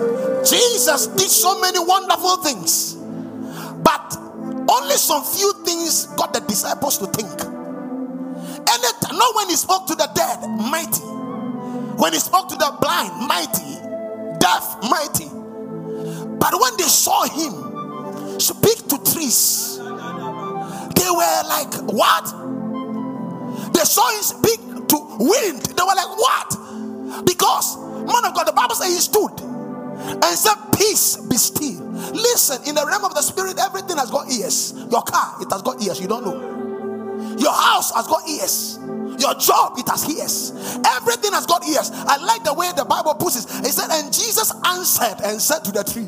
Jesus 0.49 1.08
did 1.08 1.29
so 1.29 1.60
many 1.60 1.79
wonderful 1.79 2.38
things, 2.38 2.95
but 2.95 4.17
only 4.69 4.95
some 4.95 5.23
few 5.23 5.51
things 5.65 6.05
got 6.15 6.34
the 6.34 6.41
disciples 6.41 6.97
to 6.99 7.08
think. 7.08 7.41
And 8.71 8.84
it, 8.84 8.95
not 9.12 9.36
when 9.36 9.49
he 9.49 9.55
spoke 9.55 9.88
to 9.88 9.95
the 9.95 10.10
dead, 10.13 10.47
mighty. 10.47 11.01
When 11.97 12.13
he 12.13 12.19
spoke 12.19 12.49
to 12.49 12.55
the 12.55 12.77
blind, 12.79 13.27
mighty. 13.27 13.79
Deaf, 14.39 14.77
mighty. 14.84 15.27
But 16.38 16.53
when 16.62 16.77
they 16.77 16.84
saw 16.84 17.23
him 17.25 18.39
speak 18.39 18.88
to 18.88 18.97
trees, 19.12 19.77
they 19.79 21.10
were 21.10 21.43
like, 21.49 21.73
What? 21.91 22.25
They 23.73 23.84
saw 23.84 24.08
him 24.15 24.23
speak 24.23 24.60
to 24.88 24.97
wind. 25.19 25.63
They 25.65 25.84
were 25.84 25.95
like, 25.95 26.17
What? 26.17 27.25
Because, 27.25 27.75
man 28.09 28.25
of 28.25 28.33
God, 28.33 28.47
the 28.47 28.53
Bible 28.53 28.75
says 28.75 28.93
he 28.93 28.99
stood 28.99 29.39
and 29.39 30.33
said, 30.37 30.55
Peace, 30.75 31.17
be 31.17 31.35
still. 31.35 31.83
Listen, 32.13 32.61
in 32.67 32.75
the 32.75 32.85
realm 32.85 33.05
of 33.05 33.13
the 33.13 33.21
spirit, 33.21 33.59
everything 33.59 33.97
has 33.97 34.09
got 34.09 34.31
ears. 34.31 34.73
Your 34.89 35.03
car, 35.03 35.35
it 35.41 35.51
has 35.51 35.61
got 35.61 35.81
ears. 35.81 35.99
You 35.99 36.07
don't 36.07 36.25
know. 36.25 37.37
Your 37.37 37.53
house 37.53 37.93
has 37.93 38.07
got 38.07 38.27
ears. 38.27 38.79
Your 39.19 39.35
job, 39.35 39.77
it 39.77 39.87
has 39.89 40.07
ears. 40.09 40.51
Everything 40.95 41.33
has 41.33 41.45
got 41.45 41.67
ears. 41.67 41.91
I 41.93 42.17
like 42.23 42.43
the 42.43 42.53
way 42.53 42.71
the 42.75 42.85
Bible 42.85 43.13
puts 43.15 43.35
it. 43.35 43.47
Said, 43.69 43.89
and 43.91 44.13
Jesus 44.13 44.53
answered 44.65 45.19
and 45.23 45.41
said 45.41 45.63
to 45.65 45.71
the 45.71 45.83
tree, 45.83 46.07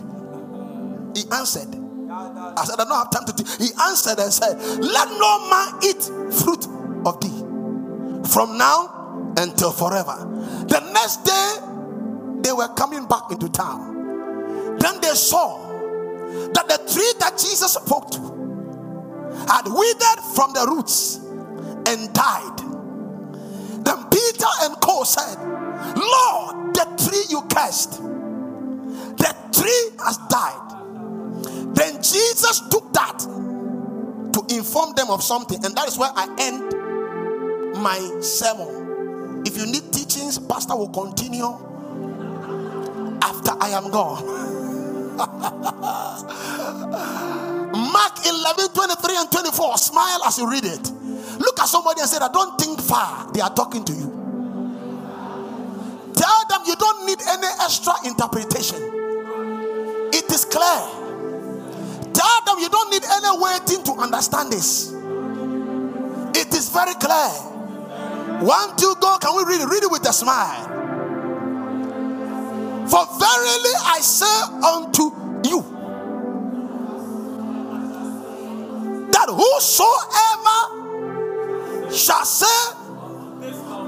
He 1.15 1.29
answered. 1.31 1.75
I 2.11 2.63
said, 2.65 2.79
I 2.79 2.83
don't 2.83 2.91
have 2.91 3.11
time 3.11 3.25
to. 3.25 3.63
He 3.63 3.69
answered 3.87 4.19
and 4.19 4.31
said, 4.31 4.57
Let 4.79 5.07
no 5.09 5.49
man 5.49 5.79
eat 5.83 6.03
fruit 6.33 6.67
of 7.05 7.19
thee 7.19 8.31
from 8.31 8.57
now 8.57 9.33
until 9.37 9.71
forever. 9.71 10.15
The 10.67 10.79
next 10.93 11.23
day, 11.23 11.55
they 12.43 12.51
were 12.51 12.67
coming 12.75 13.07
back 13.07 13.31
into 13.31 13.49
town. 13.49 14.77
Then 14.79 15.01
they 15.01 15.13
saw 15.13 15.57
that 16.53 16.67
the 16.67 16.77
tree 16.91 17.13
that 17.19 17.37
Jesus 17.37 17.73
spoke 17.73 18.11
to 18.11 18.19
had 19.47 19.63
withered 19.65 20.23
from 20.35 20.53
the 20.53 20.65
roots 20.67 21.17
and 21.87 22.13
died. 22.13 22.57
Then 23.83 24.09
Peter 24.09 24.51
and 24.61 24.75
Co 24.81 25.03
said, 25.03 25.37
Lord, 25.97 26.73
the 26.73 26.85
tree 27.03 27.25
you 27.29 27.41
cursed, 27.53 28.01
the 29.17 29.35
tree 29.51 29.97
has 30.03 30.17
died. 30.29 30.67
Then 31.75 32.01
Jesus 32.01 32.61
took 32.69 32.93
that 32.93 33.19
to 33.19 34.55
inform 34.55 34.93
them 34.95 35.09
of 35.09 35.23
something, 35.23 35.63
and 35.65 35.75
that 35.75 35.87
is 35.87 35.97
where 35.97 36.11
I 36.15 36.27
end 36.39 36.73
my 37.81 37.99
sermon. 38.21 39.43
If 39.45 39.57
you 39.57 39.65
need 39.65 39.91
teachings, 39.91 40.37
Pastor 40.37 40.75
will 40.75 40.89
continue 40.89 41.57
after 43.21 43.51
I 43.59 43.69
am 43.69 43.89
gone. 43.91 44.25
Mark 47.71 48.25
11, 48.25 48.69
23 48.73 49.17
and 49.17 49.31
24. 49.31 49.77
Smile 49.77 50.23
as 50.25 50.37
you 50.37 50.49
read 50.49 50.65
it. 50.65 50.91
Look 51.39 51.59
at 51.59 51.67
somebody 51.67 52.01
and 52.01 52.09
say, 52.09 52.17
I 52.21 52.29
don't 52.31 52.59
think 52.59 52.79
far. 52.81 53.31
They 53.33 53.41
are 53.41 53.53
talking 53.53 53.83
to 53.85 53.93
you. 53.93 54.21
Tell 56.13 56.45
them 56.49 56.61
you 56.65 56.75
don't 56.75 57.05
need 57.05 57.19
any 57.27 57.47
extra 57.61 57.93
interpretation. 58.05 58.77
It 60.13 60.31
is 60.31 60.45
clear. 60.45 60.81
Tell 62.13 62.41
them 62.45 62.59
you 62.59 62.69
don't 62.69 62.91
need 62.91 63.03
any 63.03 63.41
waiting 63.41 63.83
to 63.85 63.93
understand 64.01 64.51
this. 64.51 64.91
It 66.35 66.53
is 66.53 66.69
very 66.69 66.93
clear. 66.95 67.29
One, 68.41 68.75
two, 68.77 68.95
go. 68.99 69.17
Can 69.19 69.35
we 69.37 69.43
read 69.43 69.61
it? 69.61 69.69
Read 69.69 69.83
it 69.83 69.91
with 69.91 70.07
a 70.07 70.13
smile. 70.13 70.70
For 72.91 73.05
verily 73.05 73.73
I 73.85 73.99
say 74.01 74.41
unto 74.67 75.03
you 75.47 75.61
that 79.11 79.29
whosoever 79.29 80.59
shall 81.89 82.25
say 82.25 82.73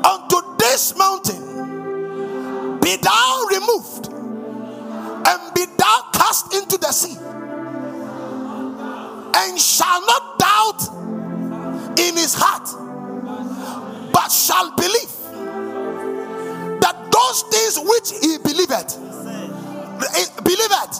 unto 0.09 0.55
this 0.57 0.97
mountain, 0.97 2.79
Be 2.79 2.95
thou 2.95 3.45
removed 3.51 4.07
and 4.07 5.53
be 5.53 5.65
thou 5.77 6.09
cast 6.13 6.53
into 6.53 6.77
the 6.77 6.93
sea, 6.93 7.17
and 9.35 9.59
shall 9.59 9.99
not 10.05 10.39
doubt 10.39 10.81
in 11.99 12.15
his 12.15 12.33
heart, 12.37 12.69
but 14.13 14.31
shall 14.31 14.73
believe 14.77 15.22
those 17.23 17.41
things 17.43 17.79
which 17.79 18.11
he 18.21 18.37
believeth, 18.37 18.97
believeth. 20.43 20.95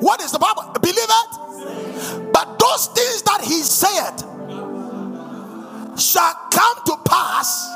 What 0.00 0.20
is 0.20 0.32
the 0.32 0.38
Bible? 0.38 0.72
Believeth. 0.80 2.32
But 2.32 2.58
those 2.58 2.86
things 2.88 3.22
that 3.22 3.40
he 3.42 3.62
said 3.62 4.16
shall 5.98 6.34
come 6.50 6.76
to 6.86 6.96
pass, 7.04 7.66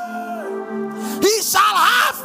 he 1.21 1.41
shall 1.41 1.75
have 1.75 2.17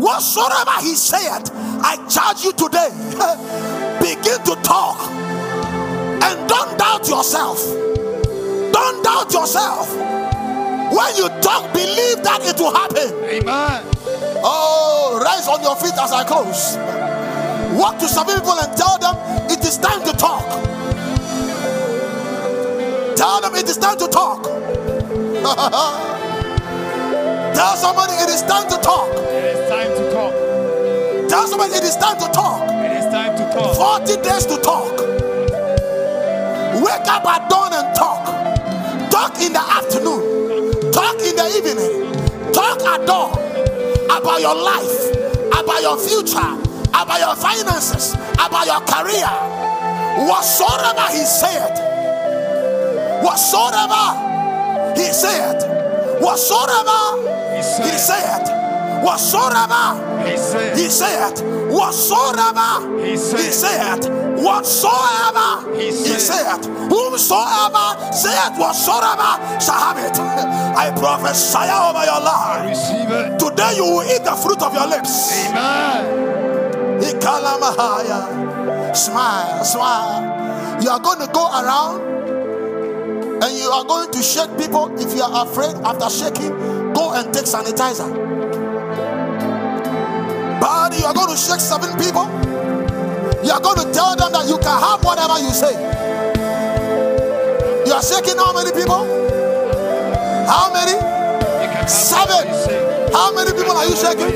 whatsoever 0.00 0.80
he 0.80 0.94
said. 0.94 1.50
I 1.80 1.96
charge 2.08 2.44
you 2.44 2.52
today, 2.52 2.90
begin 4.00 4.42
to 4.44 4.62
talk 4.62 4.98
and 6.22 6.48
don't 6.48 6.78
doubt 6.78 7.08
yourself. 7.08 7.58
Don't 8.72 9.02
doubt 9.04 9.32
yourself. 9.32 10.17
When 10.90 11.14
you 11.16 11.28
talk, 11.40 11.72
believe 11.72 12.22
that 12.24 12.40
it 12.42 12.58
will 12.58 12.74
happen. 12.74 13.12
Amen. 13.24 13.84
Oh, 14.42 15.18
rise 15.22 15.46
on 15.48 15.62
your 15.62 15.76
feet 15.76 15.94
as 16.00 16.12
I 16.12 16.24
close. 16.24 16.76
Walk 17.78 17.98
to 17.98 18.08
seven 18.08 18.34
people 18.36 18.58
and 18.58 18.74
tell 18.76 18.98
them 18.98 19.16
it 19.50 19.64
is 19.64 19.76
time 19.78 20.02
to 20.04 20.12
talk. 20.16 20.44
Tell 23.16 23.40
them 23.40 23.54
it 23.54 23.68
is 23.68 23.76
time 23.76 23.98
to 23.98 24.08
talk. 24.08 24.42
tell 27.54 27.76
somebody 27.76 28.14
it 28.14 28.28
is 28.30 28.42
time 28.42 28.68
to 28.70 28.76
talk. 28.80 29.08
It 29.12 29.44
is 29.44 29.68
time 29.68 29.94
to 29.94 30.10
talk. 30.12 30.32
Tell 31.28 31.46
somebody 31.46 31.74
it 31.74 31.84
is 31.84 31.96
time 31.96 32.18
to 32.18 32.28
talk. 32.32 32.62
It 32.70 32.92
is 32.92 33.04
time 33.12 33.36
to 33.36 33.44
talk. 33.52 33.76
40 34.06 34.22
days 34.22 34.46
to 34.46 34.56
talk. 34.62 34.98
Wake 36.82 37.06
up 37.08 37.26
at 37.26 37.48
dawn 37.50 37.72
and 37.74 37.94
talk. 37.94 38.24
Talk 39.10 39.38
in 39.42 39.52
the 39.52 39.60
afternoon. 39.60 40.47
Talk 40.98 41.20
in 41.22 41.36
the 41.36 41.46
evening. 41.54 42.52
Talk 42.52 42.82
at 42.82 43.06
dawn 43.06 43.30
about 44.10 44.40
your 44.40 44.56
life, 44.56 45.14
about 45.54 45.80
your 45.80 45.96
future, 45.96 46.58
about 46.88 47.20
your 47.20 47.36
finances, 47.36 48.14
about 48.34 48.66
your 48.66 48.80
career. 48.80 49.30
Whatsoever 50.26 51.06
he 51.12 51.22
said, 51.24 51.70
whatsoever 53.22 54.98
he 54.98 55.12
said, 55.12 56.20
whatsoever 56.20 57.54
He 57.54 57.58
he 57.58 57.96
said. 57.96 58.57
Whatsoever 59.02 60.28
He 60.28 60.36
said. 60.36 60.76
he 60.76 60.88
said, 60.88 61.38
whatsoever 61.70 63.04
He 63.04 63.16
said. 63.16 63.40
he 63.40 63.50
said, 63.50 64.00
whatsoever 64.42 65.74
He 65.76 65.90
said. 65.92 66.20
said, 66.20 66.64
whomsoever 66.90 68.12
said 68.12 68.50
whatsoever 68.58 69.60
shall 69.60 69.80
have 69.80 69.98
it. 69.98 70.18
I 70.18 70.90
prophesy 70.96 71.58
over 71.58 72.04
your 72.04 72.20
life. 72.22 73.38
Today 73.38 73.72
you 73.76 73.84
will 73.84 74.04
eat 74.04 74.24
the 74.24 74.34
fruit 74.36 74.62
of 74.62 74.72
your 74.74 74.86
lips. 74.86 75.32
Amen. 75.46 77.04
Smile, 78.94 79.64
smile. 79.64 80.82
You 80.82 80.90
are 80.90 81.00
going 81.00 81.20
to 81.20 81.26
go 81.32 81.46
around 81.46 82.00
and 83.42 83.56
you 83.56 83.68
are 83.70 83.84
going 83.84 84.10
to 84.12 84.22
shake 84.22 84.56
people. 84.58 84.90
If 85.00 85.14
you 85.14 85.22
are 85.22 85.46
afraid 85.46 85.74
after 85.84 86.08
shaking, 86.10 86.50
go 86.92 87.12
and 87.14 87.32
take 87.32 87.44
sanitizer. 87.44 88.27
But 90.60 90.98
you 90.98 91.04
are 91.04 91.14
going 91.14 91.30
to 91.30 91.36
shake 91.36 91.60
seven 91.60 91.96
people. 91.98 92.26
You 93.44 93.52
are 93.52 93.60
going 93.60 93.78
to 93.78 93.92
tell 93.92 94.16
them 94.16 94.32
that 94.32 94.46
you 94.48 94.58
can 94.58 94.80
have 94.80 95.04
whatever 95.04 95.38
you 95.38 95.50
say. 95.50 95.72
You 97.86 97.92
are 97.92 98.02
shaking 98.02 98.36
how 98.36 98.52
many 98.52 98.72
people? 98.72 99.06
How 100.46 100.72
many? 100.72 100.98
Seven. 101.88 102.48
How 103.12 103.32
many 103.34 103.52
people 103.52 103.76
are 103.76 103.86
you 103.86 103.96
shaking? 103.96 104.34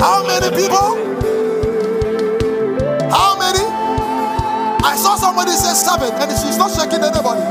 How 0.00 0.26
many 0.26 0.50
people? 0.56 0.96
How 3.10 3.38
many? 3.38 3.64
I 4.84 4.96
saw 4.96 5.16
somebody 5.16 5.52
say 5.52 5.72
seven 5.74 6.12
and 6.12 6.30
she's 6.32 6.58
not 6.58 6.70
shaking 6.72 7.02
anybody. 7.04 7.42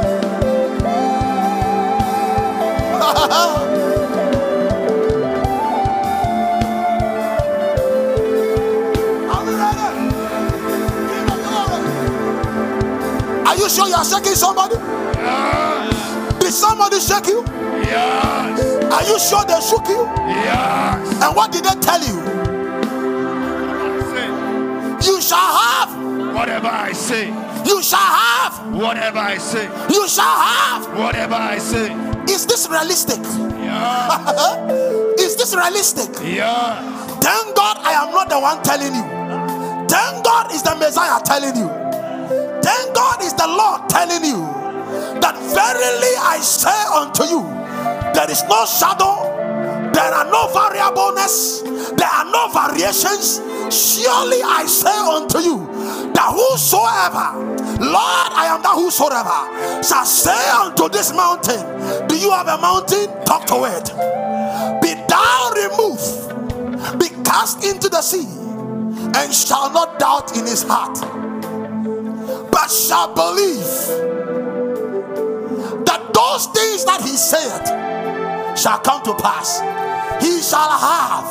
you 13.65 13.69
sure 13.71 13.87
you 13.87 13.95
are 13.95 14.05
shaking 14.05 14.35
somebody? 14.35 14.75
Yes. 14.75 16.37
Did 16.39 16.53
somebody 16.53 16.99
shake 16.99 17.25
you? 17.27 17.43
Yes. 17.81 18.61
Are 18.93 19.03
you 19.03 19.17
sure 19.19 19.43
they 19.45 19.59
shook 19.61 19.87
you? 19.89 20.05
Yes. 20.29 21.23
And 21.23 21.35
what 21.35 21.51
did 21.51 21.63
they 21.65 21.73
tell 21.81 21.99
you? 22.01 22.15
You 25.01 25.21
shall 25.21 25.37
have, 25.37 26.35
Whatever 26.35 26.67
I 26.67 26.91
say. 26.91 27.27
you 27.65 27.81
shall 27.81 27.97
have, 27.99 28.73
Whatever 28.75 29.19
I 29.19 29.37
say. 29.37 29.65
you 29.91 30.07
shall 30.07 30.23
have. 30.37 30.97
Whatever 30.97 31.35
I 31.35 31.57
say. 31.57 31.91
Is 32.31 32.45
this 32.45 32.67
realistic? 32.69 33.19
Yeah. 33.63 34.67
Is 35.19 35.35
this 35.35 35.55
realistic? 35.55 36.09
Yeah. 36.23 36.81
Thank 37.19 37.55
God 37.55 37.77
I 37.79 37.93
am 37.93 38.11
not 38.11 38.29
the 38.29 38.39
one 38.39 38.61
telling 38.63 38.93
you. 38.93 39.03
Thank 39.87 40.23
God 40.25 40.51
is 40.51 40.61
the 40.63 40.75
Messiah 40.75 41.19
telling 41.23 41.55
you. 41.55 41.84
Thank 42.75 42.93
God 42.93 43.23
is 43.23 43.33
the 43.33 43.47
Lord 43.47 43.87
telling 43.89 44.25
you 44.25 44.43
that 45.23 45.39
verily 45.55 46.13
I 46.19 46.39
say 46.43 46.75
unto 46.91 47.23
you, 47.23 47.47
there 48.13 48.29
is 48.29 48.43
no 48.51 48.65
shadow, 48.65 49.31
there 49.93 50.11
are 50.11 50.27
no 50.27 50.51
variableness, 50.51 51.61
there 51.95 52.11
are 52.11 52.25
no 52.27 52.51
variations. 52.51 53.39
Surely 53.71 54.43
I 54.43 54.65
say 54.67 54.91
unto 54.91 55.39
you 55.39 55.71
that 56.11 56.35
whosoever, 56.35 57.39
Lord, 57.79 58.31
I 58.35 58.51
am 58.51 58.61
that 58.61 58.75
whosoever, 58.75 59.81
shall 59.81 60.03
say 60.03 60.49
unto 60.51 60.89
this 60.89 61.13
mountain, 61.13 62.07
Do 62.09 62.17
you 62.17 62.31
have 62.31 62.47
a 62.47 62.57
mountain? 62.59 63.07
Talk 63.23 63.45
to 63.47 63.63
it. 63.71 63.87
Be 64.83 64.99
thou 65.07 65.51
removed, 65.55 66.99
be 66.99 67.07
cast 67.23 67.63
into 67.63 67.87
the 67.87 68.01
sea, 68.01 68.27
and 69.15 69.33
shall 69.33 69.71
not 69.71 69.97
doubt 69.97 70.35
in 70.35 70.43
his 70.43 70.63
heart, 70.63 70.99
but 72.55 72.71
shall 72.71 73.13
believe 73.13 73.67
that 75.83 76.01
those 76.13 76.45
things 76.55 76.85
that 76.85 77.01
he 77.03 77.17
said 77.17 78.55
shall 78.57 78.79
come 78.79 79.03
to 79.03 79.13
pass. 79.15 79.59
He 80.23 80.41
shall 80.41 80.71
have, 80.71 81.27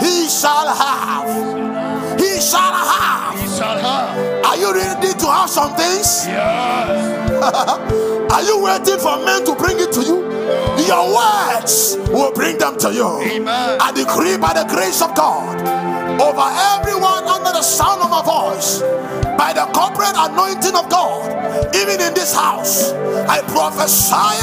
he 0.00 0.26
shall 0.26 0.72
have, 0.72 2.18
he 2.18 2.40
shall 2.40 2.72
have. 2.72 3.38
He 3.38 3.46
shall 3.46 3.78
have. 3.78 4.44
Are 4.46 4.56
you 4.56 4.72
ready 4.72 5.12
to 5.12 5.26
have 5.26 5.50
some 5.50 5.76
things? 5.76 6.24
Yes. 6.28 7.30
Are 8.32 8.42
you 8.42 8.64
waiting 8.64 8.98
for 8.98 9.22
men 9.22 9.44
to 9.44 9.54
bring 9.54 9.78
it 9.78 9.92
to 9.92 10.00
you? 10.00 10.24
Your 10.88 11.14
words 11.14 11.98
will 12.08 12.32
bring 12.32 12.56
them 12.56 12.78
to 12.78 12.90
you. 12.90 13.20
Amen. 13.20 13.78
I 13.80 13.92
decree 13.92 14.38
by 14.38 14.54
the 14.54 14.64
grace 14.64 15.02
of 15.02 15.14
God 15.14 15.93
over 16.20 16.46
everyone 16.76 17.24
under 17.24 17.52
the 17.52 17.62
sound 17.62 18.02
of 18.02 18.10
my 18.10 18.22
voice, 18.22 18.80
by 19.36 19.52
the 19.52 19.66
corporate 19.72 20.14
anointing 20.14 20.76
of 20.76 20.88
God, 20.88 21.30
even 21.74 22.00
in 22.00 22.14
this 22.14 22.34
house, 22.34 22.92
I 23.28 23.40
prophesy 23.48 24.38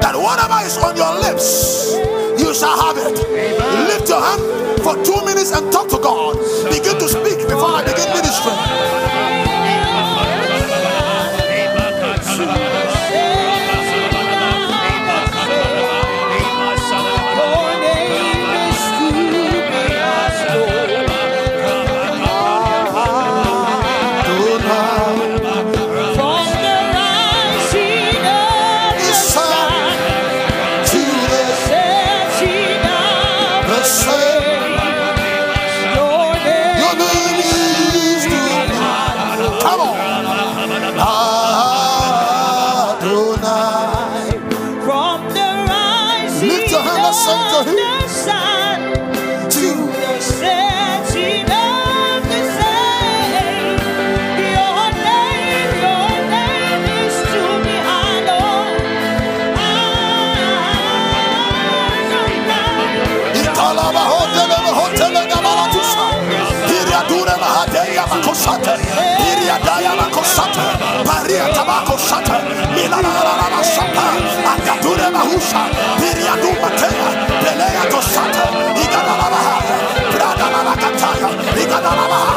that 0.00 0.14
whatever 0.14 0.60
is 0.64 0.76
on 0.78 0.96
your 0.96 1.14
lips, 1.20 1.94
you 2.38 2.54
shall 2.54 2.76
have 2.78 2.96
it. 2.98 3.18
Amen. 3.18 3.88
Lift 3.88 4.08
your 4.08 4.20
hand 4.20 4.42
for 4.82 4.94
two 5.04 5.24
minutes 5.24 5.52
and 5.52 5.72
talk 5.72 5.88
to 5.88 5.98
God. 5.98 6.36
Begin 6.70 6.98
to 6.98 7.08
speak 7.08 7.38
before 7.48 7.70
I 7.70 7.82
begin 7.84 8.08
ministry. 8.14 9.03
Barusha, 75.34 75.66
Piriadu 75.98 76.50
Matea, 76.62 77.10
Pelea 77.42 77.84
Tosata, 77.90 78.44
Igadalabaha, 78.78 79.56
Pradalakataya, 80.14 81.28
Igadalabaha, 81.58 82.34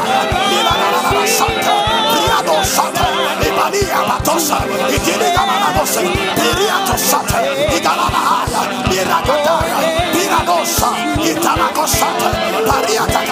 Iladalaba 0.50 1.26
Santa, 1.26 1.74
Priado 2.10 2.64
Santa, 2.64 3.06
Ibania 3.46 4.00
Matosa, 4.08 4.58
Igiligamanabose, 4.90 6.02
Piriato 6.34 6.98
Santa, 6.98 7.38
Igalabaha, 7.76 8.66
Mirakataya, 8.90 9.78
Piradosa, 10.12 10.90
Itanakosata, 11.22 12.28
Pariata 12.66 13.27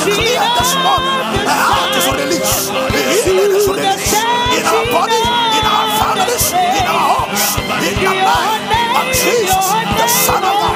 declare 0.00 0.48
this 0.56 0.72
morning, 0.80 1.16
a 1.44 1.56
heart 1.56 1.92
is 1.92 2.06
released, 2.08 2.70
a 2.72 3.00
healing 3.12 3.52
is 3.52 3.66
released 3.68 4.16
in 4.56 4.64
our 4.64 4.84
body, 4.88 5.20
in 5.20 5.64
our 5.68 5.86
families, 6.00 6.46
in 6.52 6.86
our 6.88 7.04
homes, 7.12 7.60
in 7.84 7.96
the 8.00 8.14
name 8.16 8.92
of 8.96 9.06
Jesus, 9.12 9.66
the 9.68 10.08
Son 10.08 10.42
of 10.42 10.54
God. 10.56 10.72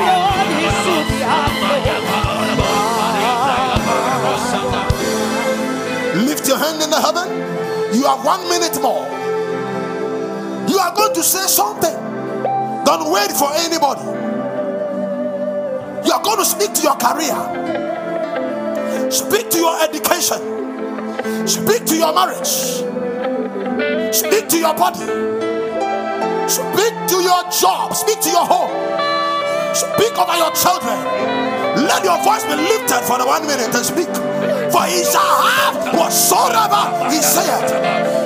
Lift 6.26 6.48
your 6.48 6.58
hand 6.58 6.82
in 6.82 6.90
the 6.90 7.00
heaven. 7.00 7.28
You 7.94 8.04
have 8.04 8.24
one 8.24 8.48
minute 8.48 8.80
more. 8.80 9.06
You 10.68 10.78
are 10.78 10.94
going 10.94 11.14
to 11.14 11.22
say 11.22 11.46
something. 11.46 11.94
Don't 12.84 13.10
wait 13.12 13.32
for 13.32 13.52
anybody. 13.54 14.04
You 16.06 16.12
are 16.12 16.22
going 16.22 16.38
to 16.38 16.44
speak 16.44 16.72
to 16.74 16.82
your 16.82 16.96
career. 16.96 17.34
Speak 19.10 19.50
to 19.50 19.58
your 19.58 19.82
education. 19.82 20.66
Speak 21.46 21.84
to 21.86 21.96
your 21.96 22.14
marriage. 22.14 22.82
Speak 24.14 24.48
to 24.48 24.58
your 24.58 24.74
body. 24.74 25.06
Speak 26.48 26.94
to 27.08 27.16
your 27.22 27.42
job. 27.50 27.94
Speak 27.94 28.20
to 28.20 28.30
your 28.30 28.46
home. 28.46 28.70
Speak 29.74 30.18
over 30.18 30.36
your 30.36 30.52
children. 30.52 30.98
Let 31.86 32.04
your 32.04 32.22
voice 32.24 32.44
be 32.44 32.56
lifted 32.56 33.02
for 33.06 33.18
the 33.18 33.26
one 33.26 33.46
minute 33.46 33.74
and 33.74 33.84
speak. 33.84 34.08
For 34.72 34.84
he 34.84 35.04
shall 35.04 35.42
have 35.42 35.94
whatsoever 35.94 37.10
he 37.10 37.22
saith. 37.22 38.25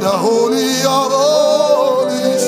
the 0.00 0.08
holy 0.08 0.80
of 0.80 1.12
holies. 1.12 2.46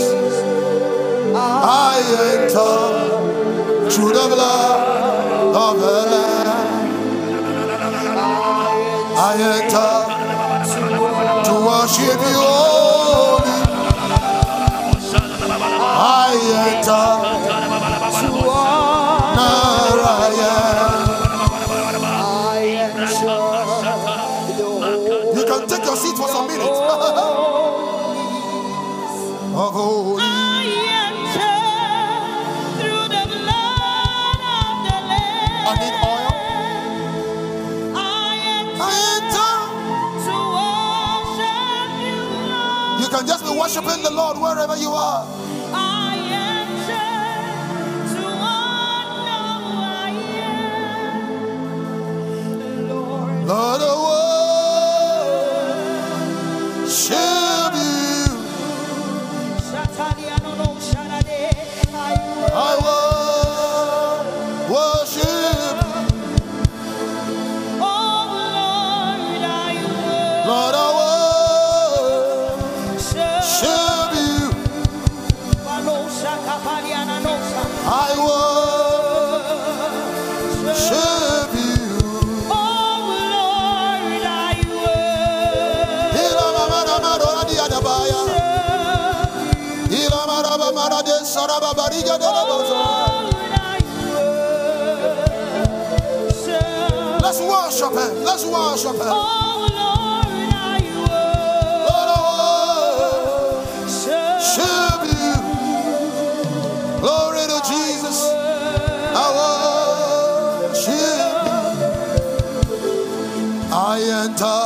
I 1.36 1.98
enter 2.32 3.90
through 3.90 4.12
the 4.14 4.26
blood 4.34 5.54
of 5.54 5.80
the 5.80 5.98
Lamb. 6.12 6.92
I 9.04 9.34
enter 9.58 9.92
to 11.44 11.54
worship 11.68 12.20
you 12.30 12.40
only. 12.62 13.82
I 15.84 16.32
enter 16.68 17.31
worshiping 43.74 44.02
the 44.02 44.10
Lord 44.10 44.36
wherever 44.38 44.76
you 44.76 44.90
are. 44.90 45.26
Lord, 53.44 54.01
Let's 97.32 97.44
worship 97.80 97.92
him. 97.92 98.24
Let's 98.24 98.44
worship 98.44 98.92
him. 98.92 99.08
Oh, 99.08 99.66
Lord, 99.72 100.26
I 100.52 100.84
worship 104.36 105.00
you. 105.16 105.34
Glory 107.00 107.44
to 107.48 107.58
Jesus. 107.70 108.18
I 109.16 109.26
worship 110.68 110.92
you. 110.92 111.24
I 113.72 113.96
enter 114.24 114.64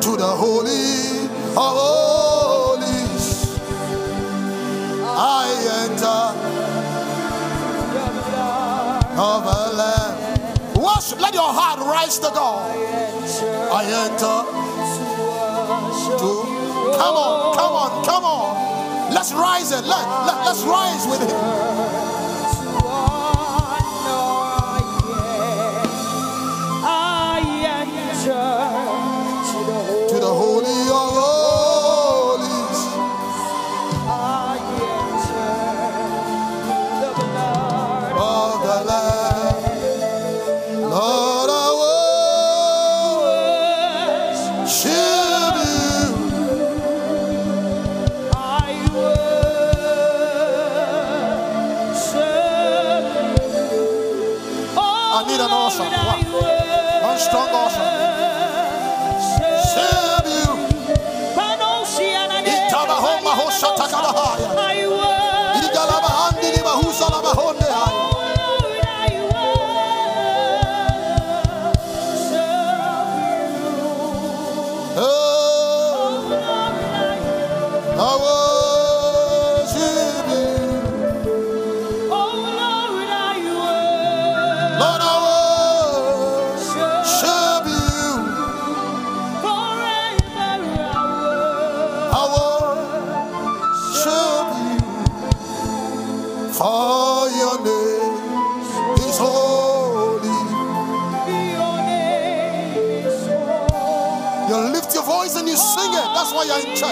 to 0.00 0.10
the 0.16 0.30
holy 0.30 1.26
of 1.56 1.72
holies. 1.82 3.26
I 5.02 5.50
enter 5.82 6.22
of 9.18 9.44
a 9.44 9.76
land. 9.76 9.97
Let 11.18 11.34
your 11.34 11.52
heart 11.52 11.80
rise 11.80 12.18
to 12.20 12.30
God. 12.34 12.70
I 13.72 13.84
enter 13.84 14.58
to. 16.18 16.30
Come 16.98 17.16
on, 17.16 17.54
come 17.54 17.72
on, 17.72 18.04
come 18.04 18.24
on. 18.24 19.12
Let's 19.12 19.32
rise 19.32 19.72
it. 19.72 19.84
Let, 19.84 20.06
let, 20.26 20.46
let's 20.46 20.62
rise 20.64 21.06
with 21.06 21.20
him. 21.28 22.17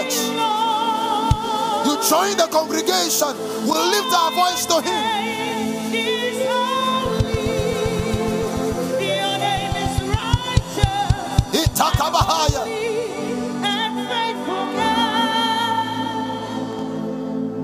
Church. 0.03 0.15
You 1.85 1.93
join 2.09 2.37
the 2.37 2.47
congregation. 2.51 3.33
We'll 3.65 3.89
lift 3.89 4.13
our 4.13 4.31
voice 4.31 4.65
to 4.67 4.81
Him. 4.81 5.17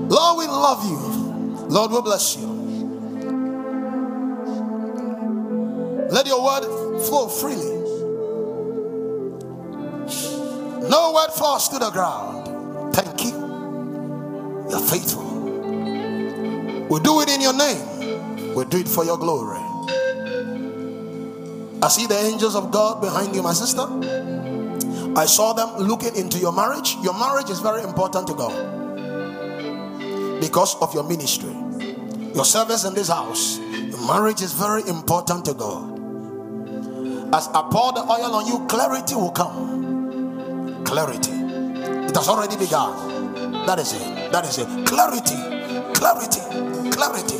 Lord, 0.06 0.38
we 0.38 0.46
love 0.46 0.84
you. 0.84 1.66
Lord, 1.68 1.90
we 1.90 2.02
bless 2.02 2.36
you. 2.36 2.46
Let 6.10 6.26
your 6.26 6.44
word 6.44 6.64
flow 7.02 7.28
freely. 7.28 7.73
Falls 11.36 11.68
to 11.68 11.78
the 11.78 11.90
ground. 11.90 12.94
Thank 12.94 13.24
you. 13.24 13.32
You're 14.70 14.80
faithful. 14.80 15.24
We'll 16.88 17.02
do 17.02 17.20
it 17.20 17.28
in 17.28 17.40
your 17.40 17.52
name. 17.52 18.54
We'll 18.54 18.66
do 18.66 18.78
it 18.78 18.88
for 18.88 19.04
your 19.04 19.18
glory. 19.18 19.58
I 21.82 21.88
see 21.88 22.06
the 22.06 22.16
angels 22.16 22.54
of 22.56 22.70
God 22.70 23.00
behind 23.00 23.34
you, 23.34 23.42
my 23.42 23.52
sister. 23.52 23.82
I 25.16 25.26
saw 25.26 25.52
them 25.52 25.86
looking 25.86 26.16
into 26.16 26.38
your 26.38 26.52
marriage. 26.52 26.96
Your 27.02 27.14
marriage 27.18 27.50
is 27.50 27.60
very 27.60 27.82
important 27.82 28.26
to 28.28 28.34
God 28.34 28.54
because 30.40 30.76
of 30.80 30.92
your 30.94 31.04
ministry, 31.04 31.52
your 32.34 32.44
service 32.44 32.84
in 32.84 32.94
this 32.94 33.08
house. 33.08 33.58
Your 33.58 34.06
marriage 34.06 34.40
is 34.40 34.52
very 34.52 34.82
important 34.88 35.44
to 35.46 35.54
God. 35.54 35.94
As 37.34 37.48
I 37.48 37.68
pour 37.70 37.92
the 37.92 38.00
oil 38.00 38.34
on 38.34 38.46
you, 38.46 38.66
clarity 38.66 39.14
will 39.14 39.32
come. 39.32 39.83
Clarity. 40.84 41.32
It 41.32 42.16
has 42.16 42.28
already 42.28 42.56
begun. 42.56 43.32
That 43.66 43.78
is 43.78 43.92
it. 43.94 44.32
That 44.32 44.44
is 44.44 44.58
it. 44.58 44.68
Clarity. 44.86 45.36
Clarity. 45.94 46.90
Clarity. 46.90 47.38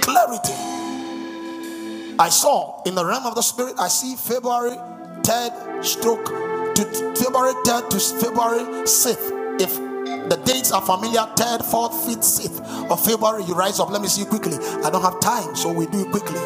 Clarity. 0.00 0.54
I 2.18 2.28
saw 2.28 2.82
in 2.84 2.94
the 2.94 3.04
realm 3.04 3.26
of 3.26 3.34
the 3.34 3.42
spirit, 3.42 3.74
I 3.78 3.88
see 3.88 4.16
February 4.16 4.76
3rd 5.22 5.84
stroke 5.84 6.26
to 6.26 6.84
February 7.16 7.54
3rd 7.64 7.90
to 7.90 7.98
February 8.20 8.84
6th. 8.84 9.60
If 9.60 9.76
the 10.28 10.36
dates 10.44 10.72
are 10.72 10.82
familiar, 10.82 11.20
3rd, 11.36 11.62
4th, 11.62 11.94
5th, 12.06 12.24
6th 12.24 12.90
of 12.90 13.04
February, 13.04 13.44
you 13.44 13.54
rise 13.54 13.80
up. 13.80 13.90
Let 13.90 14.02
me 14.02 14.08
see 14.08 14.24
quickly. 14.24 14.56
I 14.84 14.90
don't 14.90 15.02
have 15.02 15.20
time, 15.20 15.56
so 15.56 15.72
we 15.72 15.86
do 15.86 16.00
it 16.00 16.10
quickly. 16.10 16.38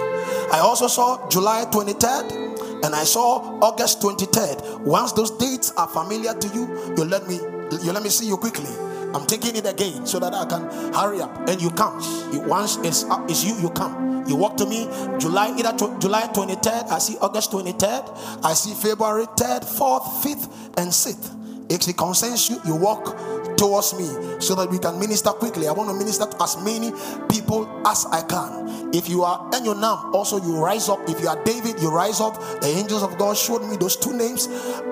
I 0.53 0.61
also 0.62 0.87
saw 0.87 1.29
July 1.29 1.64
23rd 1.66 2.56
and 2.83 2.95
I 2.95 3.05
saw 3.05 3.59
August 3.61 4.01
23rd. 4.01 4.81
Once 4.81 5.12
those 5.12 5.31
dates 5.33 5.73
are 5.77 5.89
familiar 5.89 6.35
to 6.35 6.49
you, 6.49 6.95
you 6.97 7.05
let 7.05 7.27
me 7.29 7.37
you 7.83 7.93
let 7.93 8.03
me 8.03 8.11
see 8.11 8.27
you 8.27 8.37
quickly. 8.37 8.71
I'm 9.15 9.27
taking 9.27 9.57
it 9.57 9.67
again 9.67 10.07
so 10.07 10.19
that 10.19 10.35
I 10.35 10.45
can 10.45 10.62
hurry 10.93 11.21
up. 11.21 11.49
And 11.49 11.61
you 11.61 11.71
come. 11.71 11.99
Once 12.47 12.77
it's 12.79 13.05
up, 13.05 13.29
it's 13.31 13.45
you, 13.45 13.57
you 13.57 13.71
come. 13.71 14.25
You 14.29 14.37
walk 14.37 14.57
to 14.59 14.67
me. 14.67 14.87
July 15.19 15.55
either 15.57 15.73
tw- 15.73 16.01
July 16.01 16.29
23rd. 16.35 16.91
I 16.91 16.99
see 16.99 17.17
August 17.21 17.53
23rd. 17.53 18.45
I 18.45 18.55
see 18.55 18.75
February 18.75 19.25
3rd, 19.25 19.65
4th, 19.65 20.23
5th, 20.23 20.79
and 20.79 20.91
6th. 20.91 21.73
If 21.73 21.89
it 21.89 21.97
concerns 21.97 22.49
you, 22.51 22.61
you 22.65 22.77
walk 22.77 23.17
towards 23.57 23.95
me 23.95 24.07
so 24.40 24.55
that 24.55 24.69
we 24.71 24.79
can 24.79 24.99
minister 24.99 25.31
quickly. 25.31 25.69
I 25.69 25.73
want 25.73 25.90
to 25.90 25.97
minister 25.97 26.27
to 26.27 26.42
as 26.42 26.57
many 26.62 26.92
people 27.29 27.66
as 27.87 28.07
I 28.07 28.23
can. 28.23 28.90
If 28.95 29.09
you 29.09 29.23
are 29.23 29.51
Enyonam, 29.51 30.12
also 30.14 30.38
you 30.38 30.62
rise 30.62 30.88
up. 30.88 31.01
If 31.09 31.21
you 31.21 31.29
are 31.29 31.42
David, 31.45 31.81
you 31.81 31.90
rise 31.90 32.21
up. 32.21 32.40
The 32.61 32.69
angels 32.69 33.03
of 33.03 33.19
God 33.19 33.37
showed 33.37 33.62
me 33.69 33.77
those 33.77 33.97
two 33.97 34.16
names. 34.16 34.49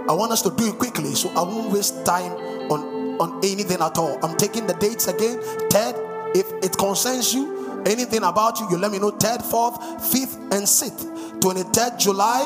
I 0.08 0.12
want 0.12 0.32
us 0.32 0.42
to 0.42 0.50
do 0.50 0.68
it 0.68 0.78
quickly 0.78 1.14
so 1.14 1.30
I 1.30 1.42
won't 1.42 1.72
waste 1.72 2.04
time 2.04 2.32
on 2.70 2.94
on 3.20 3.38
anything 3.44 3.80
at 3.80 3.96
all. 3.96 4.18
I'm 4.24 4.36
taking 4.36 4.66
the 4.66 4.74
dates 4.74 5.06
again. 5.06 5.40
Ted, 5.70 5.94
if 6.34 6.50
it 6.64 6.76
concerns 6.76 7.32
you, 7.32 7.82
anything 7.86 8.24
about 8.24 8.58
you, 8.60 8.68
you 8.70 8.76
let 8.76 8.90
me 8.90 8.98
know. 8.98 9.10
Third, 9.10 9.42
fourth, 9.42 9.78
fifth, 10.12 10.36
and 10.52 10.68
sixth. 10.68 11.06
23rd 11.40 11.98
July, 11.98 12.42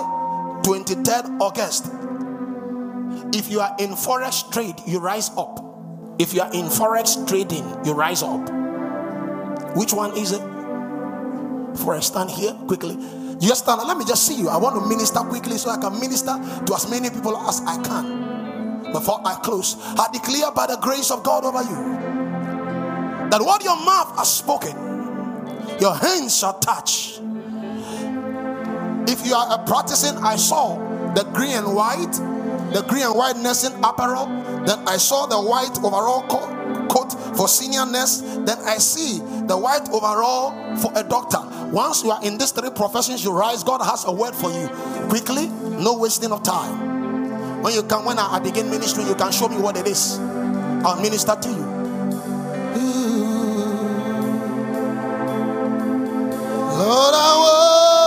23rd 0.65 1.41
August. 1.41 1.87
If 3.35 3.51
you 3.51 3.61
are 3.61 3.75
in 3.79 3.95
forest 3.97 4.53
trade, 4.53 4.75
you 4.87 4.99
rise 4.99 5.31
up. 5.37 5.68
If 6.19 6.35
you 6.35 6.41
are 6.41 6.53
in 6.53 6.67
forex 6.67 7.27
trading, 7.29 7.65
you 7.85 7.93
rise 7.93 8.23
up. 8.23 8.51
Which 9.77 9.93
one 9.93 10.17
is 10.17 10.33
it? 10.33 10.41
Forex, 11.79 12.05
stand 12.05 12.31
here 12.31 12.53
quickly. 12.67 12.97
You 13.41 13.55
stand. 13.55 13.87
Let 13.87 13.97
me 13.97 14.05
just 14.05 14.27
see 14.27 14.35
you. 14.35 14.49
I 14.49 14.57
want 14.57 14.75
to 14.83 14.89
minister 14.89 15.21
quickly 15.21 15.59
so 15.59 15.71
I 15.71 15.79
can 15.79 16.01
minister 16.01 16.35
to 16.67 16.75
as 16.75 16.91
many 16.91 17.09
people 17.09 17.37
as 17.37 17.63
I 17.65 17.81
can. 17.83 18.93
Before 18.93 19.21
I 19.25 19.35
close, 19.37 19.77
I 19.81 20.09
declare 20.13 20.51
by 20.51 20.67
the 20.67 20.77
grace 20.79 21.11
of 21.11 21.23
God 21.23 21.45
over 21.45 21.63
you 21.63 23.29
that 23.31 23.41
what 23.41 23.63
your 23.63 23.77
mouth 23.77 24.17
has 24.17 24.39
spoken, 24.39 24.75
your 25.79 25.95
hands 25.95 26.37
shall 26.37 26.59
touch. 26.59 27.21
If 29.07 29.25
you 29.27 29.35
are 29.35 29.61
a 29.61 29.65
practicing, 29.65 30.17
I 30.17 30.37
saw 30.37 30.79
the 31.15 31.25
green 31.35 31.57
and 31.57 31.75
white, 31.75 32.19
the 32.73 32.83
green 32.89 33.05
and 33.05 33.15
white 33.15 33.37
nursing 33.37 33.73
apparel. 33.83 34.27
Then 34.65 34.79
I 34.87 34.97
saw 34.97 35.27
the 35.27 35.41
white 35.41 35.77
overall 35.79 36.27
co- 36.29 36.87
coat 36.89 37.13
for 37.37 37.49
senior 37.49 37.87
nurse. 37.87 38.21
Then 38.21 38.59
I 38.65 38.79
see 38.79 39.19
the 39.47 39.57
white 39.57 39.89
overall 39.91 40.77
for 40.77 40.93
a 40.95 41.03
doctor. 41.03 41.41
Once 41.71 42.03
you 42.03 42.11
are 42.11 42.23
in 42.25 42.39
these 42.39 42.51
three 42.53 42.71
professions, 42.71 43.25
you 43.25 43.33
rise. 43.33 43.63
God 43.63 43.83
has 43.83 44.05
a 44.07 44.13
word 44.13 44.35
for 44.35 44.51
you. 44.51 44.69
Quickly, 45.09 45.49
no 45.49 45.99
wasting 45.99 46.33
of 46.33 46.43
time. 46.43 47.63
When 47.63 47.75
you 47.75 47.83
come, 47.83 48.05
when 48.05 48.19
I 48.19 48.39
begin 48.39 48.71
ministry, 48.71 49.05
you 49.05 49.15
can 49.15 49.33
show 49.33 49.49
me 49.49 49.59
what 49.59 49.77
it 49.77 49.87
is. 49.87 50.19
I'll 50.85 51.01
minister 51.01 51.35
to 51.35 51.49
you. 51.49 51.65
Lord, 56.79 57.15
I 57.15 57.31
worship 57.43 57.98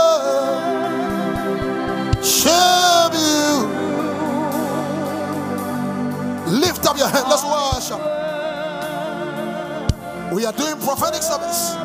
up 6.92 6.98
your 6.98 7.08
hand. 7.08 7.26
Let's 7.30 7.44
worship. 7.44 8.02
We 10.34 10.46
are 10.46 10.54
doing 10.54 10.76
prophetic 10.84 11.24
service. 11.24 11.76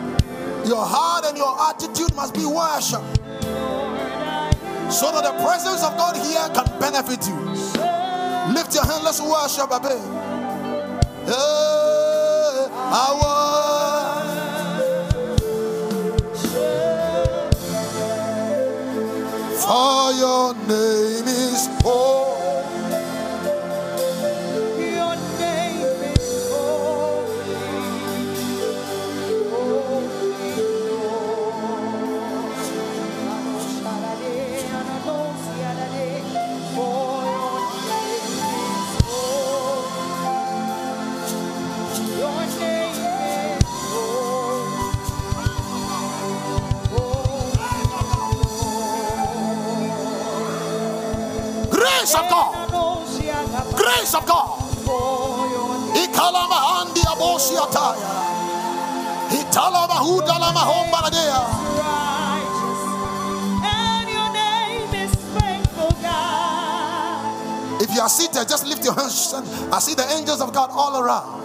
Your 0.66 0.84
heart 0.84 1.24
and 1.26 1.38
your 1.38 1.54
attitude 1.70 2.14
must 2.16 2.34
be 2.34 2.44
worship. 2.44 3.02
So 4.90 5.10
that 5.12 5.22
the 5.22 5.34
presence 5.44 5.82
of 5.82 5.96
God 5.96 6.16
here 6.16 6.48
can 6.54 6.66
benefit 6.80 7.26
you. 7.28 7.38
Lift 8.52 8.74
your 8.74 8.84
hand. 8.84 9.04
Let's 9.04 9.20
worship, 9.20 9.70
baby. 9.70 10.00
Hey. 11.26 11.76
For 19.66 20.12
your 20.12 20.54
name 20.68 21.26
is 21.26 21.66
holy. 21.82 22.15
Grace 52.06 52.22
of 52.22 52.30
God. 52.30 53.74
Grace 53.74 54.14
of 54.14 54.26
God. 54.26 54.62
Ikalama 55.96 56.58
andi 56.78 57.00
abosi 57.02 57.56
ataya. 57.58 58.10
Italama 59.30 59.98
hudalama 60.06 60.60
hombaradea. 60.60 61.42
And 63.64 64.08
your 64.08 64.32
name 64.32 64.94
is 65.02 65.10
faithful, 65.34 65.90
God. 66.00 67.82
If 67.82 67.92
you 67.92 68.00
are 68.00 68.08
seated, 68.08 68.48
just 68.48 68.66
lift 68.66 68.84
your 68.84 68.94
hands. 68.94 69.32
And 69.32 69.74
I 69.74 69.80
see 69.80 69.94
the 69.96 70.06
angels 70.16 70.40
of 70.40 70.52
God 70.52 70.70
all 70.72 71.02
around. 71.02 71.42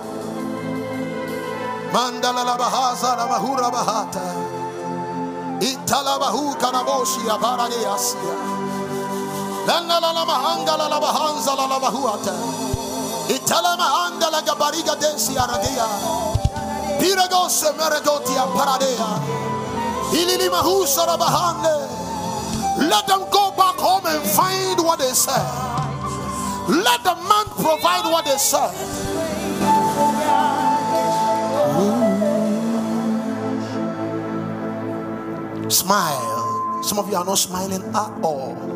Mandala 1.91 2.45
la 2.45 2.55
bahaza 2.55 3.17
bahura 3.17 3.71
bahata. 3.71 4.21
Itala 5.59 6.19
bahu 6.19 6.53
kanaboshi 6.59 7.25
abaradea 7.27 7.97
Let 22.89 23.05
them 23.07 23.21
go 23.31 23.51
back 23.51 23.75
home 23.75 24.05
and 24.05 24.23
find 24.31 24.79
what 24.79 24.99
they 24.99 25.11
said. 25.13 25.45
Let 26.67 27.03
the 27.03 27.15
man 27.15 27.45
provide 27.55 28.05
what 28.09 28.25
they 28.25 28.37
said. 28.37 28.71
Smile. 35.69 36.81
Some 36.83 36.97
of 36.99 37.09
you 37.09 37.15
are 37.15 37.25
not 37.25 37.37
smiling 37.37 37.83
at 37.93 38.11
all. 38.23 38.70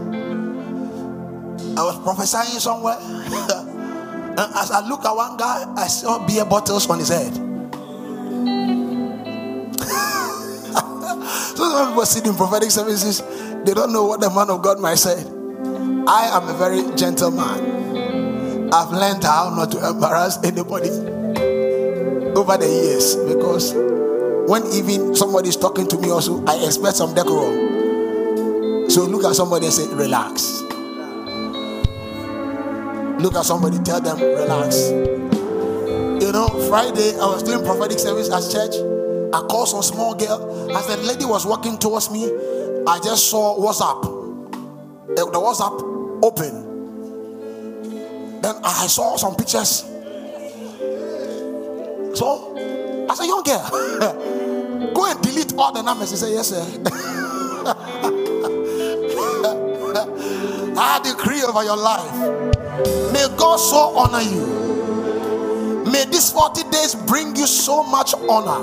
I 1.77 1.83
was 1.83 1.99
prophesying 1.99 2.59
somewhere. 2.59 2.97
and 2.99 4.39
as 4.39 4.71
I 4.71 4.87
look 4.87 5.05
at 5.05 5.15
one 5.15 5.37
guy, 5.37 5.65
I 5.75 5.87
saw 5.87 6.25
beer 6.25 6.45
bottles 6.45 6.89
on 6.89 6.99
his 6.99 7.09
head. 7.09 7.33
so 11.55 11.63
some 11.71 11.89
people 11.89 12.05
sit 12.05 12.25
in 12.25 12.35
prophetic 12.35 12.71
services, 12.71 13.21
they 13.65 13.73
don't 13.73 13.91
know 13.91 14.05
what 14.05 14.21
the 14.21 14.29
man 14.29 14.49
of 14.49 14.61
God 14.61 14.79
might 14.79 14.95
say. 14.95 15.19
I 16.07 16.29
am 16.33 16.47
a 16.47 16.53
very 16.53 16.95
gentle 16.95 17.31
man. 17.31 18.73
I've 18.73 18.91
learned 18.91 19.23
how 19.23 19.53
not 19.55 19.71
to 19.71 19.89
embarrass 19.89 20.37
anybody 20.43 20.89
over 22.35 22.57
the 22.57 22.67
years 22.67 23.15
because 23.15 23.73
when 24.47 24.63
even 24.73 25.15
somebody 25.15 25.49
is 25.49 25.57
talking 25.57 25.87
to 25.87 25.97
me 25.97 26.11
also, 26.11 26.45
I 26.45 26.63
expect 26.63 26.97
some 26.97 27.15
decorum. 27.15 28.89
So 28.89 29.03
look 29.05 29.23
at 29.25 29.35
somebody 29.35 29.65
and 29.65 29.73
say, 29.73 29.87
relax. 29.93 30.61
Look 33.25 33.35
at 33.37 33.43
somebody, 33.43 33.79
tell 33.79 33.99
them, 33.99 34.19
relax. 34.19 34.91
You 34.91 36.31
know, 36.31 36.47
Friday 36.69 37.17
I 37.17 37.25
was 37.25 37.41
doing 37.41 37.65
prophetic 37.65 37.97
service 37.97 38.29
at 38.29 38.43
church. 38.51 38.75
I 39.33 39.39
called 39.47 39.67
some 39.67 39.81
small 39.81 40.13
girl. 40.13 40.69
As 40.77 40.85
the 40.85 40.97
lady 40.97 41.25
was 41.25 41.43
walking 41.43 41.79
towards 41.79 42.11
me, 42.11 42.25
I 42.85 42.99
just 43.03 43.31
saw 43.31 43.57
WhatsApp. 43.57 44.03
The 45.15 45.25
the 45.25 45.39
WhatsApp 45.41 45.81
open. 46.23 46.61
Then 48.43 48.55
I 48.63 48.85
saw 48.85 49.17
some 49.17 49.35
pictures. 49.35 49.85
So 52.13 52.55
I 53.09 53.15
said, 53.15 53.25
young 53.25 53.41
girl, 53.41 53.69
go 54.93 55.09
and 55.09 55.19
delete 55.23 55.51
all 55.57 55.71
the 55.73 55.81
numbers. 55.81 56.11
He 56.11 56.17
said, 56.17 56.31
yes, 56.31 56.49
sir. 56.49 56.61
I 60.77 60.99
decree 61.03 61.41
over 61.41 61.63
your 61.63 61.77
life. 61.77 62.54
May 63.11 63.27
God 63.37 63.57
so 63.57 63.97
honor 63.97 64.21
you. 64.21 65.85
May 65.91 66.05
these 66.05 66.31
40 66.31 66.69
days 66.69 66.95
bring 66.95 67.35
you 67.35 67.47
so 67.47 67.83
much 67.83 68.13
honor. 68.13 68.61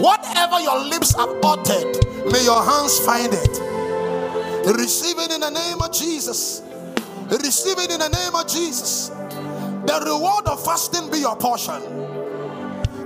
Whatever 0.00 0.60
your 0.60 0.84
lips 0.84 1.14
have 1.16 1.30
uttered, 1.42 2.06
may 2.30 2.44
your 2.44 2.62
hands 2.62 2.98
find 3.00 3.32
it. 3.32 4.76
Receive 4.76 5.18
it 5.18 5.32
in 5.32 5.40
the 5.40 5.50
name 5.50 5.80
of 5.80 5.92
Jesus. 5.92 6.62
Receive 7.30 7.78
it 7.78 7.90
in 7.90 7.98
the 8.00 8.08
name 8.08 8.34
of 8.34 8.46
Jesus. 8.46 9.08
The 9.08 10.02
reward 10.04 10.46
of 10.46 10.64
fasting 10.64 11.10
be 11.10 11.18
your 11.18 11.36
portion. 11.36 11.80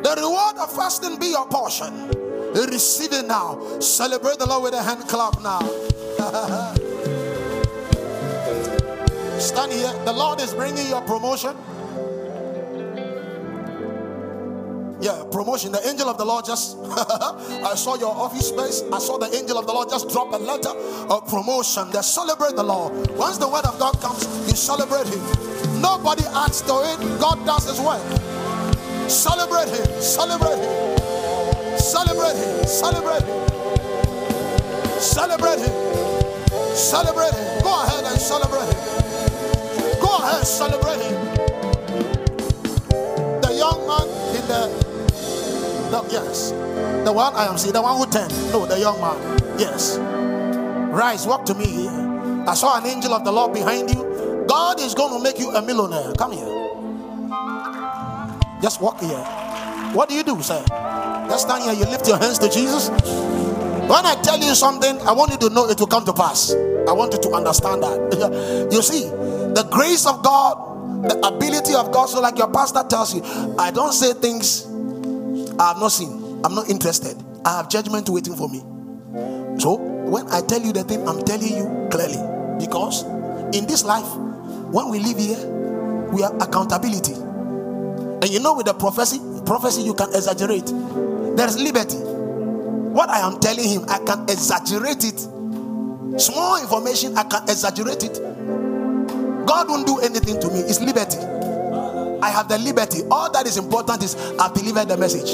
The 0.02 0.14
reward 0.16 0.56
of 0.58 0.74
fasting 0.74 1.18
be 1.18 1.28
your 1.28 1.46
portion. 1.46 2.08
Receive 2.54 3.12
it 3.12 3.26
now. 3.26 3.78
Celebrate 3.80 4.38
the 4.38 4.46
Lord 4.46 4.64
with 4.64 4.74
a 4.74 4.82
hand 4.82 5.08
clap 5.08 5.40
now. 5.40 5.60
Stand 9.42 9.72
here. 9.72 9.92
The 10.04 10.12
Lord 10.12 10.40
is 10.40 10.54
bringing 10.54 10.88
your 10.88 11.02
promotion. 11.02 11.56
Yeah, 15.00 15.24
promotion. 15.32 15.72
The 15.72 15.84
angel 15.84 16.08
of 16.08 16.16
the 16.16 16.24
Lord 16.24 16.44
just, 16.44 16.78
I 16.86 17.74
saw 17.74 17.96
your 17.96 18.14
office 18.14 18.50
space. 18.50 18.84
I 18.92 19.00
saw 19.00 19.18
the 19.18 19.34
angel 19.34 19.58
of 19.58 19.66
the 19.66 19.72
Lord 19.72 19.88
just 19.90 20.08
drop 20.10 20.32
a 20.32 20.36
letter 20.36 20.70
of 21.10 21.26
promotion. 21.26 21.90
They 21.90 22.02
celebrate 22.02 22.54
the 22.54 22.62
Lord. 22.62 23.10
Once 23.18 23.38
the 23.38 23.48
word 23.48 23.66
of 23.66 23.80
God 23.80 24.00
comes, 24.00 24.22
you 24.46 24.54
celebrate 24.54 25.08
Him. 25.08 25.20
Nobody 25.82 26.22
adds 26.26 26.62
to 26.62 26.74
it. 26.86 27.00
God 27.18 27.44
does 27.44 27.66
His 27.66 27.80
work. 27.80 28.00
Celebrate 29.10 29.74
Him. 29.74 30.00
Celebrate 30.00 30.62
Him. 30.62 31.78
Celebrate 31.78 32.36
Him. 32.38 32.64
Celebrate 32.64 33.22
Him. 33.26 33.42
Celebrate 35.00 35.58
Him. 35.58 35.74
Celebrate 36.76 37.34
Him. 37.34 37.62
Go 37.64 37.82
ahead 37.82 38.04
and 38.04 38.20
celebrate 38.20 38.72
Him. 38.72 39.01
Ahead, 40.18 40.46
celebrate 40.46 41.00
Him. 41.00 41.16
The 43.40 43.54
young 43.54 43.86
man 43.86 44.08
in 44.36 44.48
the 44.48 44.92
the, 45.92 46.02
yes. 46.10 46.50
The 47.04 47.12
one 47.12 47.34
I 47.34 47.44
am 47.46 47.58
seeing, 47.58 47.74
the 47.74 47.82
one 47.82 47.98
who 47.98 48.10
turned. 48.10 48.32
No, 48.50 48.64
the 48.64 48.78
young 48.80 48.98
man. 48.98 49.16
Yes. 49.58 49.98
Rise, 50.90 51.26
walk 51.26 51.44
to 51.46 51.54
me 51.54 51.66
here. 51.66 52.44
I 52.48 52.54
saw 52.54 52.78
an 52.78 52.86
angel 52.86 53.12
of 53.12 53.24
the 53.24 53.32
Lord 53.32 53.52
behind 53.52 53.90
you. 53.90 54.44
God 54.48 54.80
is 54.80 54.94
going 54.94 55.12
to 55.12 55.22
make 55.22 55.38
you 55.38 55.50
a 55.50 55.60
millionaire. 55.60 56.12
Come 56.16 56.32
here. 56.32 56.48
Just 58.62 58.80
walk 58.80 59.00
here. 59.00 59.22
What 59.92 60.08
do 60.08 60.14
you 60.14 60.22
do, 60.24 60.40
sir? 60.42 60.64
Just 61.28 61.46
stand 61.46 61.64
here. 61.64 61.74
You 61.74 61.84
lift 61.90 62.08
your 62.08 62.18
hands 62.18 62.38
to 62.38 62.48
Jesus. 62.48 62.88
When 62.88 64.06
I 64.06 64.16
tell 64.22 64.38
you 64.38 64.54
something, 64.54 64.98
I 65.02 65.12
want 65.12 65.32
you 65.32 65.38
to 65.48 65.50
know 65.50 65.68
it 65.68 65.78
will 65.78 65.86
come 65.86 66.06
to 66.06 66.12
pass. 66.12 66.54
I 66.88 66.92
want 66.92 67.12
you 67.12 67.20
to 67.20 67.30
understand 67.32 67.82
that. 67.82 68.68
you 68.72 68.80
see, 68.80 69.04
the 69.54 69.68
grace 69.70 70.06
of 70.06 70.22
God, 70.22 71.08
the 71.08 71.26
ability 71.26 71.74
of 71.74 71.92
God. 71.92 72.06
So, 72.06 72.20
like 72.20 72.38
your 72.38 72.50
pastor 72.50 72.84
tells 72.88 73.14
you, 73.14 73.22
I 73.58 73.70
don't 73.70 73.92
say 73.92 74.12
things 74.14 74.66
I 75.58 75.68
have 75.68 75.78
not 75.78 75.88
seen. 75.92 76.40
I'm 76.44 76.54
not 76.54 76.68
interested. 76.68 77.16
I 77.44 77.56
have 77.56 77.68
judgment 77.68 78.08
waiting 78.08 78.36
for 78.36 78.48
me. 78.48 78.60
So 79.58 79.76
when 79.76 80.28
I 80.28 80.40
tell 80.40 80.60
you 80.60 80.72
the 80.72 80.84
thing, 80.84 81.06
I'm 81.08 81.22
telling 81.24 81.56
you 81.56 81.88
clearly. 81.90 82.18
Because 82.58 83.04
in 83.54 83.66
this 83.66 83.84
life, 83.84 84.08
when 84.72 84.88
we 84.88 84.98
live 84.98 85.18
here, 85.18 85.46
we 86.10 86.22
have 86.22 86.34
accountability. 86.40 87.14
And 87.14 88.28
you 88.28 88.40
know, 88.40 88.54
with 88.54 88.66
the 88.66 88.74
prophecy, 88.74 89.20
prophecy 89.44 89.82
you 89.82 89.94
can 89.94 90.08
exaggerate. 90.10 90.66
There 90.66 91.46
is 91.46 91.60
liberty. 91.60 91.96
What 91.96 93.08
I 93.08 93.20
am 93.20 93.40
telling 93.40 93.68
him, 93.68 93.84
I 93.88 93.98
can 93.98 94.22
exaggerate 94.24 95.04
it. 95.04 95.18
Small 96.20 96.60
information, 96.60 97.16
I 97.16 97.24
can 97.24 97.42
exaggerate 97.44 98.04
it. 98.04 98.18
God 99.46 99.68
won't 99.68 99.86
do 99.86 99.98
anything 100.00 100.40
to 100.40 100.48
me. 100.48 100.60
It's 100.60 100.80
liberty. 100.80 101.18
I 102.22 102.30
have 102.30 102.48
the 102.48 102.58
liberty. 102.58 103.02
All 103.10 103.30
that 103.32 103.46
is 103.46 103.56
important 103.56 104.02
is 104.02 104.14
I've 104.38 104.54
delivered 104.54 104.88
the 104.88 104.96
message. 104.96 105.30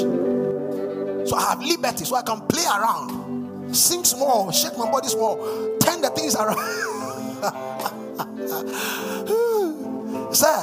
So 1.29 1.35
I 1.35 1.41
have 1.49 1.61
liberty, 1.61 2.05
so 2.05 2.15
I 2.15 2.23
can 2.23 2.41
play 2.47 2.65
around, 2.65 3.75
sing 3.75 4.03
small, 4.03 4.51
shake 4.51 4.75
my 4.77 4.89
body 4.89 5.09
small, 5.09 5.37
turn 5.79 6.01
the 6.01 6.09
things 6.09 6.35
around. 6.35 6.57
Sir, 10.35 10.57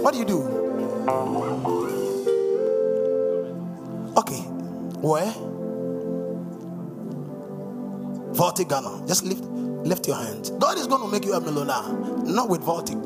what 0.00 0.12
do 0.14 0.18
you 0.18 0.24
do? 0.24 0.42
Okay, 4.16 4.40
where? 5.00 5.32
Vortic 8.32 8.68
Ghana. 8.68 9.06
Just 9.06 9.24
lift, 9.24 9.44
lift 9.84 10.06
your 10.06 10.16
hands. 10.16 10.50
God 10.50 10.78
is 10.78 10.86
going 10.86 11.02
to 11.02 11.08
make 11.08 11.24
you 11.24 11.34
a 11.34 11.40
millionaire, 11.40 11.88
not 12.24 12.48
with 12.48 12.62
Vortic. 12.62 13.00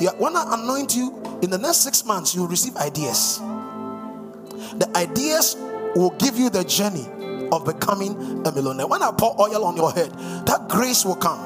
Yeah, 0.00 0.10
when 0.18 0.36
I 0.36 0.54
anoint 0.54 0.94
you 0.96 1.22
in 1.42 1.50
the 1.50 1.58
next 1.58 1.78
six 1.78 2.04
months, 2.04 2.34
you 2.34 2.42
will 2.42 2.48
receive 2.48 2.76
ideas. 2.76 3.38
The 3.38 4.90
ideas 4.96 5.56
will 5.94 6.10
give 6.18 6.36
you 6.36 6.50
the 6.50 6.64
journey 6.64 7.06
of 7.50 7.64
becoming 7.64 8.46
a 8.46 8.52
millionaire. 8.52 8.86
When 8.86 9.02
I 9.02 9.10
pour 9.12 9.40
oil 9.40 9.64
on 9.64 9.76
your 9.76 9.92
head, 9.92 10.12
that 10.46 10.68
grace 10.68 11.04
will 11.04 11.16
come. 11.16 11.38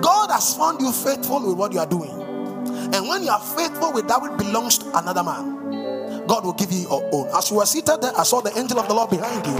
God 0.00 0.30
has 0.30 0.56
found 0.56 0.80
you 0.80 0.92
faithful 0.92 1.46
with 1.46 1.56
what 1.56 1.72
you 1.72 1.78
are 1.78 1.86
doing. 1.86 2.10
And 2.92 3.08
when 3.08 3.22
you 3.22 3.30
are 3.30 3.40
faithful 3.40 3.92
with 3.92 4.08
that 4.08 4.20
which 4.20 4.36
belongs 4.38 4.78
to 4.78 4.98
another 4.98 5.22
man, 5.22 6.26
God 6.26 6.44
will 6.44 6.52
give 6.52 6.72
you 6.72 6.80
your 6.80 7.08
own. 7.12 7.28
As 7.36 7.50
you 7.50 7.56
were 7.56 7.66
seated 7.66 8.00
there, 8.00 8.12
I 8.16 8.22
saw 8.24 8.40
the 8.40 8.56
angel 8.58 8.78
of 8.78 8.88
the 8.88 8.94
Lord 8.94 9.10
behind 9.10 9.46
you. 9.46 9.56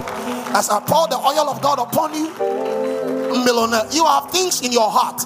As 0.55 0.69
I 0.69 0.79
pour 0.79 1.07
the 1.07 1.17
oil 1.17 1.49
of 1.49 1.61
God 1.61 1.79
upon 1.79 2.13
you, 2.13 2.27
millionaire, 3.31 3.83
you 3.91 4.05
have 4.05 4.31
things 4.31 4.61
in 4.61 4.71
your 4.71 4.89
heart. 4.89 5.23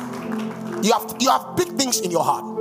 You 0.83 0.93
have 0.93 1.15
you 1.19 1.29
have 1.29 1.55
big 1.55 1.69
things 1.73 1.99
in 1.99 2.11
your 2.11 2.23
heart. 2.23 2.55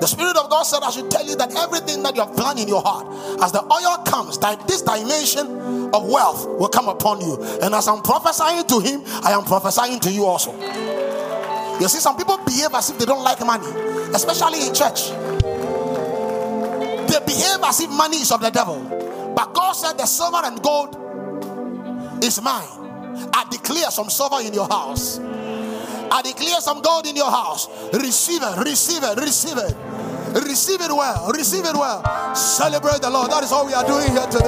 The 0.00 0.06
Spirit 0.06 0.36
of 0.36 0.48
God 0.48 0.62
said, 0.62 0.80
I 0.82 0.90
should 0.90 1.10
tell 1.10 1.26
you 1.26 1.34
that 1.36 1.52
everything 1.56 2.04
that 2.04 2.14
you 2.14 2.22
have 2.22 2.36
planned 2.36 2.60
in 2.60 2.68
your 2.68 2.82
heart, 2.82 3.06
as 3.42 3.50
the 3.50 3.62
oil 3.62 4.04
comes, 4.04 4.38
that 4.38 4.68
this 4.68 4.82
dimension 4.82 5.90
of 5.92 6.06
wealth 6.08 6.46
will 6.46 6.68
come 6.68 6.88
upon 6.88 7.20
you. 7.20 7.42
And 7.62 7.74
as 7.74 7.88
I'm 7.88 8.02
prophesying 8.02 8.64
to 8.66 8.78
him, 8.78 9.02
I 9.24 9.32
am 9.32 9.42
prophesying 9.44 9.98
to 10.00 10.12
you 10.12 10.24
also. 10.24 10.54
You 11.80 11.88
see, 11.88 11.98
some 11.98 12.16
people 12.16 12.38
behave 12.46 12.74
as 12.74 12.90
if 12.90 12.98
they 12.98 13.06
don't 13.06 13.24
like 13.24 13.44
money, 13.44 13.66
especially 14.14 14.66
in 14.66 14.74
church. 14.74 15.10
They 17.10 17.18
behave 17.26 17.58
as 17.64 17.80
if 17.80 17.90
money 17.90 18.18
is 18.18 18.30
of 18.30 18.40
the 18.40 18.50
devil. 18.50 18.78
But 19.34 19.52
God 19.52 19.72
said, 19.72 19.98
The 19.98 20.06
silver 20.06 20.40
and 20.44 20.62
gold 20.62 20.94
is 22.22 22.40
mine. 22.40 22.77
I 23.32 23.46
declare 23.50 23.90
some 23.90 24.10
silver 24.10 24.40
in 24.40 24.54
your 24.54 24.68
house. 24.68 25.18
I 26.10 26.22
declare 26.22 26.60
some 26.60 26.80
gold 26.80 27.06
in 27.06 27.16
your 27.16 27.30
house. 27.30 27.68
Receive 27.92 28.42
it, 28.42 28.58
receive 28.64 29.02
it, 29.02 29.18
receive 29.18 29.58
it. 29.58 29.76
Receive 30.34 30.80
it 30.80 30.90
well, 30.90 31.30
receive 31.32 31.64
it 31.64 31.74
well. 31.74 32.34
Celebrate 32.34 33.00
the 33.00 33.10
Lord. 33.10 33.30
That 33.30 33.42
is 33.44 33.52
all 33.52 33.66
we 33.66 33.74
are 33.74 33.86
doing 33.86 34.10
here 34.10 34.26
today. 34.26 34.44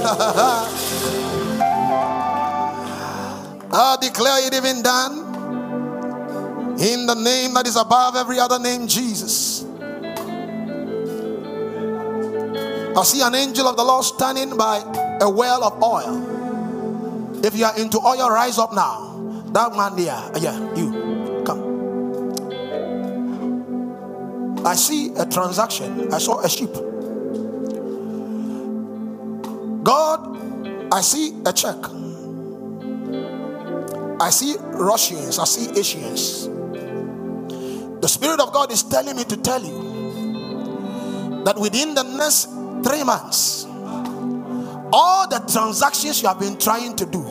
I 3.72 3.96
declare 4.00 4.46
it 4.46 4.54
even 4.54 4.82
done. 4.82 5.28
In 6.80 7.06
the 7.06 7.14
name 7.14 7.54
that 7.54 7.66
is 7.66 7.76
above 7.76 8.16
every 8.16 8.38
other 8.38 8.58
name, 8.58 8.86
Jesus. 8.86 9.64
I 12.96 13.02
see 13.04 13.22
an 13.22 13.34
angel 13.34 13.68
of 13.68 13.76
the 13.76 13.84
Lord 13.84 14.04
standing 14.04 14.56
by 14.56 14.80
a 15.20 15.28
well 15.28 15.64
of 15.64 15.82
oil. 15.82 17.44
If 17.44 17.56
you 17.56 17.64
are 17.64 17.78
into 17.78 17.98
oil, 17.98 18.30
rise 18.30 18.58
up 18.58 18.72
now. 18.72 19.08
That 19.52 19.74
man 19.76 19.96
there, 19.96 20.12
uh, 20.12 20.38
yeah, 20.40 20.58
you 20.74 21.42
come. 21.44 21.70
I 24.64 24.74
see 24.74 25.12
a 25.16 25.26
transaction. 25.26 26.12
I 26.12 26.18
saw 26.18 26.40
a 26.40 26.48
sheep. 26.48 26.72
God, 29.82 30.38
I 30.92 31.00
see 31.00 31.34
a 31.46 31.52
check. 31.52 31.76
I 34.20 34.30
see 34.30 34.56
Russians. 34.74 35.38
I 35.38 35.44
see 35.44 35.70
Asians. 35.78 36.48
The 38.00 38.08
Spirit 38.08 38.40
of 38.40 38.52
God 38.52 38.70
is 38.70 38.82
telling 38.82 39.16
me 39.16 39.24
to 39.24 39.36
tell 39.36 39.62
you 39.62 39.90
that 41.44 41.58
within 41.58 41.94
the 41.94 42.02
next 42.02 42.50
three 42.86 43.02
months, 43.02 43.66
all 44.92 45.28
the 45.28 45.38
transactions 45.50 46.22
you 46.22 46.28
have 46.28 46.40
been 46.40 46.58
trying 46.58 46.96
to 46.96 47.06
do, 47.06 47.22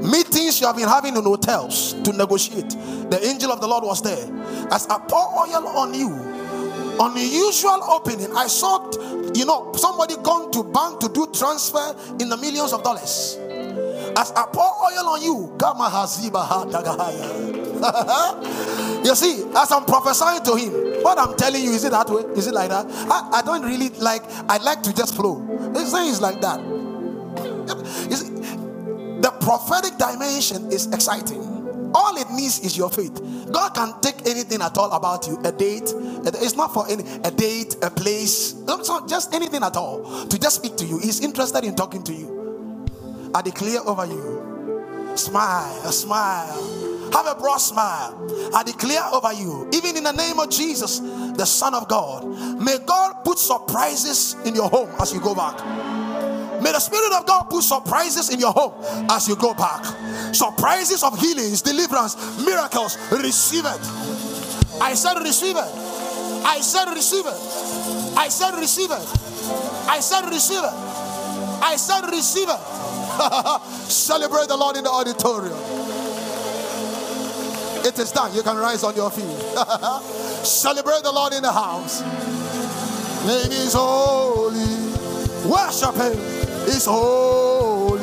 meetings 0.00 0.60
you 0.60 0.66
have 0.66 0.76
been 0.76 0.88
having 0.88 1.16
in 1.16 1.22
hotels 1.24 1.94
to 2.04 2.12
negotiate, 2.12 2.70
the 3.10 3.18
angel 3.24 3.50
of 3.52 3.60
the 3.60 3.66
Lord 3.66 3.84
was 3.84 4.02
there. 4.02 4.26
As 4.70 4.86
I 4.88 4.98
pour 5.08 5.46
oil 5.46 5.66
on 5.68 5.94
you, 5.94 6.10
unusual 7.00 7.82
opening. 7.84 8.30
I 8.36 8.46
saw, 8.46 8.90
you 9.34 9.44
know, 9.44 9.72
somebody 9.74 10.16
gone 10.22 10.50
to 10.52 10.62
bank 10.64 11.00
to 11.00 11.08
do 11.08 11.26
transfer 11.32 11.94
in 12.20 12.28
the 12.28 12.36
millions 12.36 12.72
of 12.72 12.82
dollars. 12.82 13.38
As 14.16 14.30
I 14.32 14.46
pour 14.52 14.62
oil 14.64 15.08
on 15.08 15.22
you, 15.22 15.50
You 19.04 19.14
see, 19.14 19.44
as 19.54 19.70
I'm 19.70 19.84
prophesying 19.84 20.42
to 20.44 20.56
him, 20.56 21.02
what 21.02 21.18
I'm 21.18 21.36
telling 21.36 21.62
you, 21.62 21.70
is 21.72 21.84
it 21.84 21.90
that 21.90 22.08
way? 22.08 22.22
Is 22.36 22.46
it 22.46 22.54
like 22.54 22.70
that? 22.70 22.86
I, 22.88 23.38
I 23.38 23.42
don't 23.42 23.62
really 23.62 23.90
like, 24.00 24.22
I 24.48 24.56
like 24.56 24.82
to 24.84 24.94
just 24.94 25.14
flow. 25.14 25.44
This 25.74 25.92
thing 25.92 26.08
is 26.08 26.22
like 26.22 26.40
that. 26.40 26.58
See, 28.10 28.30
the 29.20 29.30
prophetic 29.40 29.98
dimension 29.98 30.72
is 30.72 30.86
exciting. 30.86 31.42
All 31.94 32.16
it 32.16 32.30
needs 32.30 32.60
is 32.60 32.76
your 32.76 32.90
faith. 32.90 33.20
God 33.52 33.74
can 33.74 34.00
take 34.00 34.26
anything 34.26 34.62
at 34.62 34.76
all 34.78 34.90
about 34.92 35.26
you. 35.26 35.38
A 35.44 35.52
date. 35.52 35.92
It's 36.24 36.56
not 36.56 36.72
for 36.72 36.88
any 36.90 37.04
a 37.24 37.30
date, 37.30 37.76
a 37.82 37.90
place. 37.90 38.54
Just 39.06 39.34
anything 39.34 39.62
at 39.62 39.76
all. 39.76 40.26
To 40.26 40.38
just 40.38 40.56
speak 40.56 40.76
to 40.78 40.84
you. 40.84 40.98
He's 40.98 41.20
interested 41.20 41.62
in 41.62 41.76
talking 41.76 42.02
to 42.04 42.12
you. 42.12 43.30
I 43.34 43.42
declare 43.42 43.80
over 43.86 44.06
you. 44.06 45.12
Smile, 45.14 45.92
smile. 45.92 46.93
Have 47.12 47.26
a 47.26 47.34
broad 47.34 47.58
smile. 47.58 48.52
I 48.54 48.62
declare 48.62 49.02
over 49.12 49.32
you, 49.32 49.68
even 49.72 49.96
in 49.96 50.04
the 50.04 50.12
name 50.12 50.38
of 50.38 50.50
Jesus, 50.50 51.00
the 51.00 51.44
Son 51.44 51.74
of 51.74 51.88
God, 51.88 52.24
may 52.60 52.78
God 52.84 53.24
put 53.24 53.38
surprises 53.38 54.36
in 54.44 54.54
your 54.54 54.68
home 54.68 54.90
as 55.00 55.12
you 55.12 55.20
go 55.20 55.34
back. 55.34 55.58
May 56.62 56.72
the 56.72 56.80
Spirit 56.80 57.12
of 57.12 57.26
God 57.26 57.50
put 57.50 57.62
surprises 57.62 58.30
in 58.32 58.40
your 58.40 58.52
home 58.52 58.72
as 59.10 59.28
you 59.28 59.36
go 59.36 59.52
back. 59.54 59.84
Surprises 60.34 61.02
of 61.02 61.18
healings, 61.18 61.60
deliverance, 61.60 62.16
miracles. 62.44 62.96
Receive 63.12 63.64
it. 63.66 63.80
I 64.80 64.94
said, 64.94 65.18
receive 65.18 65.56
it. 65.56 65.70
I 66.46 66.60
said, 66.60 66.86
receive 66.94 67.26
it. 67.26 68.16
I 68.16 68.28
said, 68.28 68.58
receive 68.58 68.90
it. 68.90 69.24
I 69.88 70.00
said, 70.00 70.28
receive 70.28 70.60
it. 70.60 70.72
I 71.62 71.76
said, 71.76 72.06
receive 72.10 72.48
it. 72.48 72.60
Celebrate 73.90 74.48
the 74.48 74.56
Lord 74.56 74.76
in 74.76 74.84
the 74.84 74.90
auditorium. 74.90 75.58
It 77.84 77.98
is 77.98 78.12
done. 78.12 78.34
You 78.34 78.42
can 78.42 78.56
rise 78.56 78.82
on 78.82 78.96
your 78.96 79.10
feet. 79.10 79.24
Celebrate 80.44 81.02
the 81.02 81.12
Lord 81.12 81.34
in 81.34 81.42
the 81.42 81.52
house. 81.52 82.00
Name 83.26 83.52
is 83.52 83.74
holy. 83.74 84.64
Worship 85.48 85.94
Him. 85.94 86.18
Is 86.66 86.86
holy. 86.86 88.00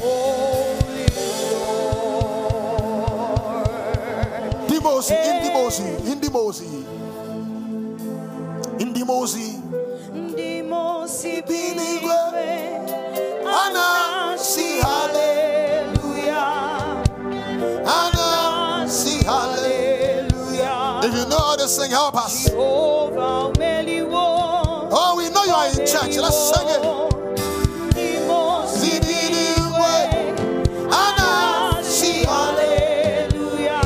Holy. 0.00 1.06
Dimosi, 4.68 5.14
Indimosi, 5.14 5.88
Indimosi, 6.10 6.84
Indimosi. 8.78 9.48
Ndimosi 10.14 11.42
Binigwe. 11.42 12.16
binigwe. 12.32 12.86
Ana 13.46 14.36
si 14.38 14.80
To 21.66 21.72
sing, 21.72 21.90
help 21.90 22.14
us. 22.14 22.48
Oh, 22.52 23.10
we 25.16 25.28
know 25.30 25.44
you 25.44 25.52
are 25.52 25.66
in 25.68 25.74
church. 25.84 26.16
Let's 26.16 26.54
sing 26.54 26.68
it. 26.68 26.80
Ndimosi 27.90 29.00
Binigwe. 29.02 29.96
Anna, 30.94 31.82
hallelujah. 31.82 32.24
Hallelujah. 32.24 33.82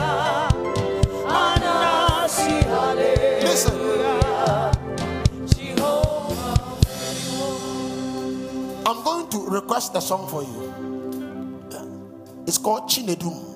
Ana 1.26 2.28
si 2.28 2.50
hallelujah. 2.68 3.48
Listen. 3.48 3.74
I'm 8.84 9.00
going 9.04 9.26
to 9.30 9.38
request 9.48 9.96
a 9.96 10.02
song 10.02 10.28
for 10.28 10.42
you. 10.42 10.74
It's 12.46 12.58
called 12.58 12.90
Chinedum. 12.90 13.46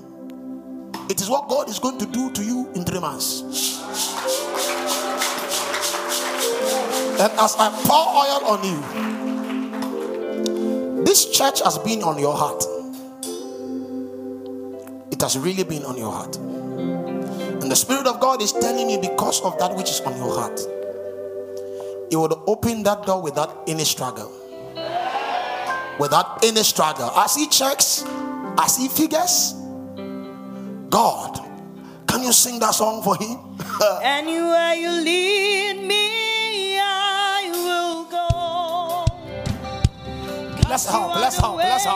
It 1.11 1.21
is 1.21 1.29
what 1.29 1.47
God 1.51 1.69
is 1.69 1.79
going 1.79 1.99
to 1.99 2.07
do 2.07 2.31
to 2.31 2.43
you 2.43 2.71
in 2.75 2.85
three 2.87 3.01
months. 3.01 3.84
And 7.17 7.33
as 7.39 7.55
I 7.59 7.71
pour 7.85 8.07
oil 8.23 8.45
on 8.51 8.65
you, 8.65 8.79
this 11.05 11.31
church 11.31 11.63
has 11.63 11.79
been 11.79 12.03
on 12.03 12.19
your 12.19 12.37
heart. 12.37 12.65
It 15.13 15.23
has 15.23 15.39
really 15.39 15.63
been 15.63 15.85
on 15.85 15.97
your 15.97 16.11
heart. 16.11 16.37
And 16.37 17.71
the 17.71 17.77
Spirit 17.77 18.07
of 18.07 18.19
God 18.21 18.43
is 18.43 18.53
telling 18.53 18.87
me 18.89 18.99
because 18.99 19.41
of 19.43 19.57
that 19.59 19.77
which 19.77 19.91
is 19.91 20.01
on 20.01 20.17
your 20.17 20.35
heart, 20.35 20.61
it 22.11 22.17
would 22.17 22.33
open 22.47 22.83
that 22.83 23.07
door 23.07 23.23
without 23.23 23.63
any 23.69 23.85
struggle. 23.85 24.31
Without 25.99 26.45
any 26.45 26.63
struggle. 26.65 27.11
I 27.15 27.27
see 27.29 27.47
checks, 27.47 28.05
I 28.59 28.67
see 28.67 28.89
figures. 28.89 29.55
God, 30.91 31.39
can 32.09 32.23
you 32.23 32.33
sing 32.33 32.59
that 32.59 32.73
song 32.75 33.03
for 33.03 33.17
him? 33.17 33.39
Anywhere 34.03 34.75
you 34.75 34.91
lead 34.91 35.87
me, 35.87 36.04
Let's 40.75 40.87
You 40.87 40.91
help, 40.91 41.15
are 41.15 41.21
let's 41.21 41.37
the 41.37 41.43
help, 41.43 41.59
let's 41.59 41.87
way, 41.87 41.93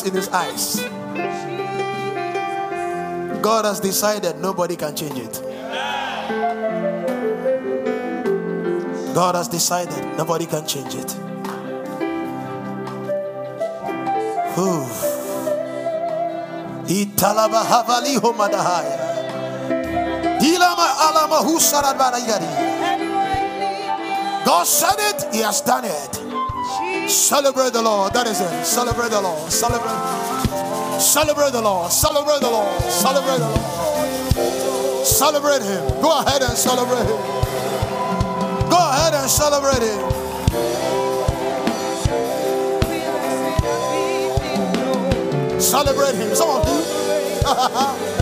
in 0.00 0.14
His 0.14 0.28
eyes. 0.30 0.80
God 3.42 3.66
has 3.66 3.80
decided 3.80 4.38
nobody 4.38 4.76
can 4.76 4.96
change 4.96 5.18
it. 5.18 5.42
God 9.14 9.34
has 9.34 9.48
decided 9.48 10.16
nobody 10.16 10.46
can 10.46 10.66
change 10.66 10.94
it. 10.94 11.14
Ooh. 14.58 14.86
Italaba 16.88 17.62
havali 17.64 18.16
homadahaya. 18.16 18.96
Dilama 20.40 20.86
alama 21.08 21.36
husaradbarayari. 21.44 22.50
God 24.46 24.64
said 24.64 24.98
it, 24.98 25.34
He 25.34 25.40
has 25.40 25.60
done 25.60 25.84
it. 25.84 26.21
Celebrate 27.32 27.72
the 27.72 27.80
Lord. 27.80 28.12
That 28.12 28.26
is 28.26 28.42
it. 28.42 28.62
Celebrate 28.62 29.08
the 29.08 29.18
Lord. 29.18 29.50
Celebrate. 29.50 31.00
Celebrate 31.00 31.52
the 31.52 31.62
Lord. 31.62 31.90
Celebrate 31.90 32.42
the 32.42 32.50
Lord. 32.50 32.82
Celebrate 32.82 33.38
the 33.38 33.48
Lord. 33.48 35.06
Celebrate 35.06 35.62
Him. 35.62 36.02
Go 36.02 36.20
ahead 36.20 36.42
and 36.42 36.52
celebrate 36.52 37.08
Him. 37.08 37.16
Go 38.68 38.76
ahead 38.76 39.14
and 39.14 39.30
celebrate 39.30 39.80
Him. 39.80 39.96
Celebrate 45.58 46.14
Him. 46.14 46.34
Some 46.36 46.60
you. 46.68 46.84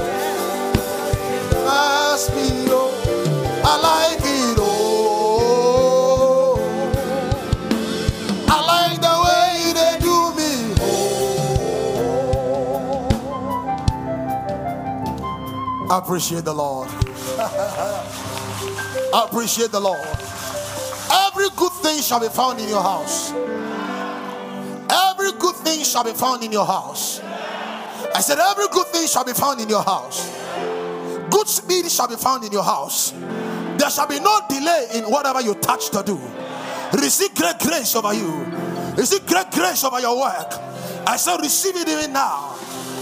Ask 1.66 2.30
me, 2.32 2.59
I 15.90 15.98
appreciate 15.98 16.44
the 16.44 16.54
Lord. 16.54 16.88
I 19.12 19.26
appreciate 19.28 19.72
the 19.72 19.80
Lord. 19.80 20.06
Every 21.10 21.48
good 21.56 21.72
thing 21.82 22.00
shall 22.00 22.20
be 22.20 22.28
found 22.28 22.60
in 22.60 22.68
your 22.68 22.80
house. 22.80 23.32
Every 24.88 25.32
good 25.40 25.56
thing 25.56 25.82
shall 25.82 26.04
be 26.04 26.12
found 26.12 26.44
in 26.44 26.52
your 26.52 26.64
house. 26.64 27.20
I 28.14 28.20
said, 28.20 28.38
every 28.38 28.68
good 28.68 28.86
thing 28.88 29.08
shall 29.08 29.24
be 29.24 29.32
found 29.32 29.60
in 29.60 29.68
your 29.68 29.82
house. 29.82 30.30
Good 31.28 31.48
speed 31.48 31.90
shall 31.90 32.06
be 32.06 32.14
found 32.14 32.44
in 32.44 32.52
your 32.52 32.62
house. 32.62 33.10
There 33.76 33.90
shall 33.90 34.06
be 34.06 34.20
no 34.20 34.40
delay 34.48 34.88
in 34.94 35.04
whatever 35.04 35.40
you 35.40 35.54
touch 35.54 35.90
to 35.90 36.04
do. 36.04 36.20
Receive 36.92 37.34
great 37.34 37.58
grace 37.58 37.96
over 37.96 38.14
you. 38.14 38.30
Receive 38.96 39.26
great 39.26 39.50
grace 39.50 39.82
over 39.82 39.98
your 40.00 40.20
work. 40.20 40.52
I 41.06 41.16
say, 41.16 41.36
receive 41.38 41.74
it 41.74 41.88
even 41.88 42.12
now. 42.12 42.56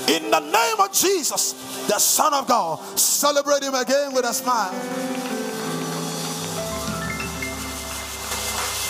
In 0.08 0.30
the 0.30 0.40
name 0.40 0.80
of 0.80 0.90
Jesus, 0.92 1.52
the 1.88 1.98
Son 1.98 2.34
of 2.34 2.46
God. 2.46 2.78
Celebrate 2.98 3.64
Him 3.64 3.74
again 3.74 4.12
with 4.12 4.24
a 4.24 4.32
smile. 4.32 4.72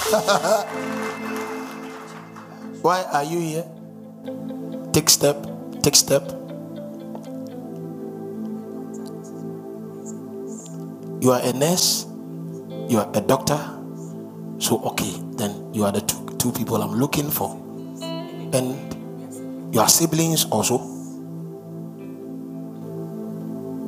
Why 2.83 3.03
are 3.13 3.25
you 3.25 3.39
here? 3.41 3.65
Take 4.93 5.09
step, 5.11 5.47
take 5.83 5.95
step. 5.97 6.27
You 11.21 11.33
are 11.33 11.41
a 11.43 11.53
nurse, 11.53 12.07
You 12.89 12.99
are 13.01 13.11
a 13.13 13.21
doctor. 13.21 13.61
So, 14.59 14.81
okay, 14.81 15.13
then 15.37 15.75
you 15.75 15.85
are 15.85 15.93
the 15.93 16.01
two, 16.01 16.25
two 16.39 16.53
people 16.53 16.81
I'm 16.83 16.99
looking 16.99 17.31
for. 17.31 17.53
And 18.57 19.75
your 19.75 19.89
siblings 19.89 20.47
also. 20.47 20.98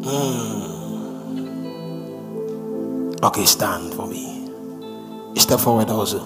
Hmm. 0.02 0.80
Okay, 3.22 3.44
stand 3.44 3.92
for 3.92 4.06
me. 4.06 4.48
Step 5.36 5.60
forward 5.60 5.90
also. 5.90 6.20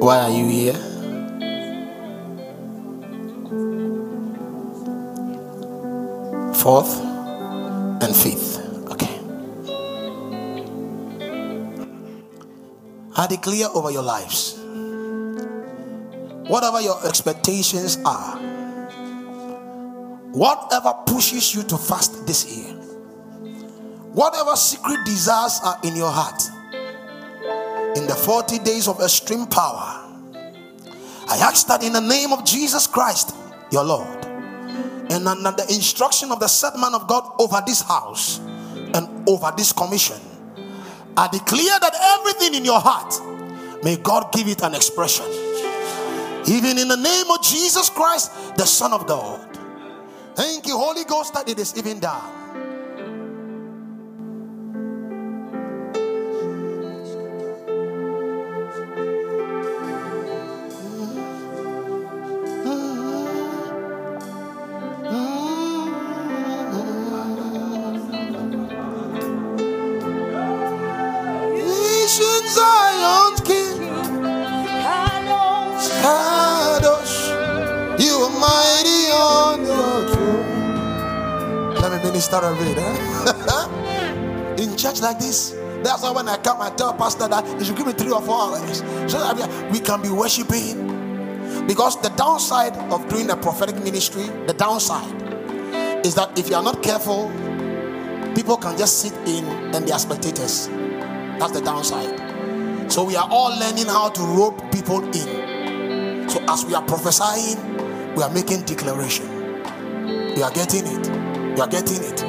Why 0.00 0.20
are 0.20 0.30
you 0.30 0.46
here? 0.46 0.74
Fourth 6.54 7.00
and 8.04 8.14
fifth. 8.14 8.60
Okay. 8.92 9.18
I 13.16 13.26
declare 13.26 13.68
over 13.74 13.90
your 13.90 14.02
lives. 14.02 14.58
Whatever 16.48 16.82
your 16.82 17.00
expectations 17.06 17.98
are, 18.04 18.36
whatever 20.32 20.92
pushes 21.06 21.54
you 21.54 21.62
to 21.62 21.78
fast 21.78 22.26
this 22.26 22.44
year, 22.44 22.73
whatever 24.14 24.56
secret 24.56 25.04
desires 25.04 25.60
are 25.64 25.78
in 25.82 25.96
your 25.96 26.10
heart, 26.10 26.42
in 27.96 28.06
the 28.06 28.14
40 28.14 28.60
days 28.60 28.88
of 28.88 29.00
extreme 29.00 29.46
power, 29.46 30.00
I 31.26 31.38
ask 31.38 31.66
that 31.66 31.82
in 31.82 31.92
the 31.92 32.00
name 32.00 32.32
of 32.32 32.44
Jesus 32.44 32.86
Christ, 32.86 33.34
your 33.70 33.84
Lord, 33.84 34.24
and 35.10 35.28
under 35.28 35.50
the 35.50 35.66
instruction 35.68 36.30
of 36.32 36.40
the 36.40 36.48
set 36.48 36.76
man 36.78 36.94
of 36.94 37.06
God 37.06 37.30
over 37.38 37.62
this 37.66 37.82
house 37.82 38.38
and 38.94 39.28
over 39.28 39.52
this 39.56 39.72
commission, 39.72 40.18
I 41.16 41.28
declare 41.28 41.78
that 41.80 41.94
everything 42.18 42.54
in 42.54 42.64
your 42.64 42.80
heart, 42.80 43.14
may 43.84 43.96
God 43.96 44.32
give 44.32 44.48
it 44.48 44.62
an 44.62 44.74
expression. 44.74 45.26
Even 46.46 46.78
in 46.78 46.88
the 46.88 46.96
name 46.96 47.30
of 47.30 47.42
Jesus 47.42 47.88
Christ, 47.88 48.56
the 48.56 48.66
Son 48.66 48.92
of 48.92 49.06
God. 49.06 49.40
Thank 50.34 50.66
you, 50.66 50.76
Holy 50.76 51.04
Ghost, 51.04 51.32
that 51.34 51.48
it 51.48 51.58
is 51.58 51.76
even 51.78 52.00
done. 52.00 52.43
Minister 82.40 82.82
a 83.48 83.66
eh? 84.56 84.56
In 84.62 84.76
church 84.76 85.00
like 85.00 85.18
this, 85.18 85.50
that's 85.82 86.02
why 86.02 86.10
when 86.10 86.28
I 86.28 86.36
come, 86.38 86.60
I 86.60 86.70
tell 86.70 86.94
Pastor 86.94 87.28
that 87.28 87.46
he 87.58 87.64
should 87.64 87.76
give 87.76 87.86
me 87.86 87.92
three 87.92 88.10
or 88.10 88.22
four 88.22 88.34
hours 88.34 88.78
so 89.06 89.18
that 89.18 89.36
we- 89.36 89.72
we 89.72 89.80
can 89.80 90.00
be 90.02 90.08
worshiping. 90.08 91.64
Because 91.66 91.96
the 92.00 92.10
downside 92.10 92.76
of 92.90 93.08
doing 93.08 93.30
a 93.30 93.36
prophetic 93.36 93.76
ministry, 93.82 94.24
the 94.46 94.52
downside 94.54 95.14
is 96.04 96.14
that 96.14 96.36
if 96.38 96.48
you 96.48 96.56
are 96.56 96.62
not 96.62 96.82
careful, 96.82 97.30
people 98.34 98.56
can 98.56 98.76
just 98.76 99.00
sit 99.00 99.12
in 99.26 99.44
and 99.74 99.86
they 99.86 99.92
are 99.92 99.98
spectators. 99.98 100.68
That's 101.38 101.52
the 101.52 101.60
downside. 101.60 102.20
So 102.90 103.04
we 103.04 103.16
are 103.16 103.28
all 103.30 103.50
learning 103.58 103.86
how 103.86 104.10
to 104.10 104.22
rope 104.22 104.60
people 104.72 105.02
in. 105.14 106.28
So 106.28 106.40
as 106.48 106.64
we 106.64 106.74
are 106.74 106.82
prophesying, 106.82 107.58
we 108.14 108.22
are 108.22 108.30
making 108.30 108.62
declaration. 108.62 109.26
You 110.36 110.42
are 110.42 110.50
getting 110.50 110.86
it. 110.86 111.13
You 111.56 111.62
are 111.62 111.68
getting 111.68 112.02
it. 112.02 112.22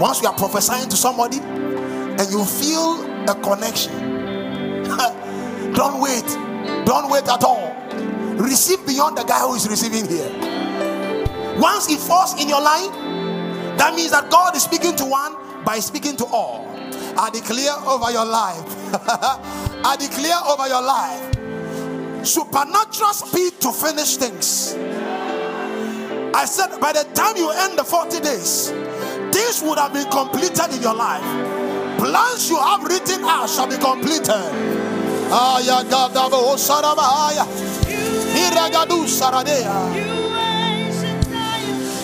Once 0.00 0.22
you 0.22 0.28
are 0.28 0.34
prophesying 0.34 0.88
to 0.88 0.96
somebody 0.96 1.38
and 1.38 2.30
you 2.30 2.44
feel 2.44 3.02
a 3.28 3.34
connection, 3.42 3.92
don't 5.74 6.00
wait. 6.00 6.26
Don't 6.84 7.10
wait 7.10 7.28
at 7.28 7.44
all. 7.44 7.72
Receive 8.36 8.84
beyond 8.86 9.16
the 9.16 9.24
guy 9.24 9.40
who 9.40 9.54
is 9.54 9.68
receiving 9.68 10.08
here. 10.08 10.30
Once 11.58 11.90
it 11.90 12.00
falls 12.00 12.40
in 12.40 12.48
your 12.48 12.60
line, 12.60 12.90
that 13.76 13.94
means 13.94 14.10
that 14.10 14.30
God 14.30 14.56
is 14.56 14.62
speaking 14.62 14.96
to 14.96 15.04
one 15.04 15.64
by 15.64 15.78
speaking 15.78 16.16
to 16.16 16.24
all. 16.26 16.66
I 17.16 17.30
declare 17.30 17.74
over 17.86 18.10
your 18.10 18.24
life. 18.24 18.64
I 19.84 19.96
declare 19.98 20.38
over 20.46 20.68
your 20.68 20.82
life 20.82 21.38
supernatural 22.24 23.12
speed 23.12 23.60
to 23.60 23.72
finish 23.72 24.16
things. 24.16 24.74
I 26.34 26.44
said, 26.46 26.80
by 26.80 26.92
the 26.92 27.04
time 27.14 27.36
you 27.36 27.50
end 27.50 27.78
the 27.78 27.84
40 27.84 28.20
days, 28.20 28.70
things 29.32 29.62
would 29.62 29.78
have 29.78 29.92
been 29.92 30.10
completed 30.10 30.74
in 30.74 30.82
your 30.82 30.94
life. 30.94 31.22
Plans 31.98 32.48
you 32.50 32.58
have 32.58 32.82
written 32.82 33.22
out 33.24 33.48
shall 33.48 33.68
be 33.68 33.76
completed. 33.76 34.50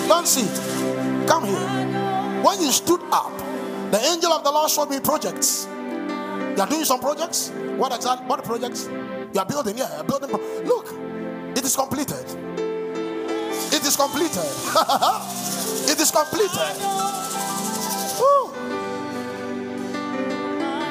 Don't. 0.08 1.26
Come 1.26 1.44
here. 1.44 2.42
When 2.42 2.60
you 2.62 2.70
stood 2.70 3.00
up, 3.10 3.36
the 3.90 4.00
angel 4.12 4.32
of 4.32 4.44
the 4.44 4.50
Lord 4.50 4.70
showed 4.70 4.90
me 4.90 5.00
projects. 5.00 5.66
You 5.66 6.62
are 6.62 6.68
doing 6.68 6.84
some 6.84 7.00
projects. 7.00 7.50
What 7.76 7.94
exactly? 7.94 8.26
What 8.26 8.44
projects? 8.44 8.86
You 8.86 9.40
are 9.40 9.46
building. 9.46 9.76
Yeah, 9.78 10.02
building. 10.02 10.30
Look, 10.30 10.86
it 11.56 11.64
is 11.64 11.76
completed. 11.76 12.24
It 13.70 13.84
is 13.84 13.96
completed. 13.96 14.44
it 15.90 16.00
is 16.00 16.10
completed. 16.10 17.08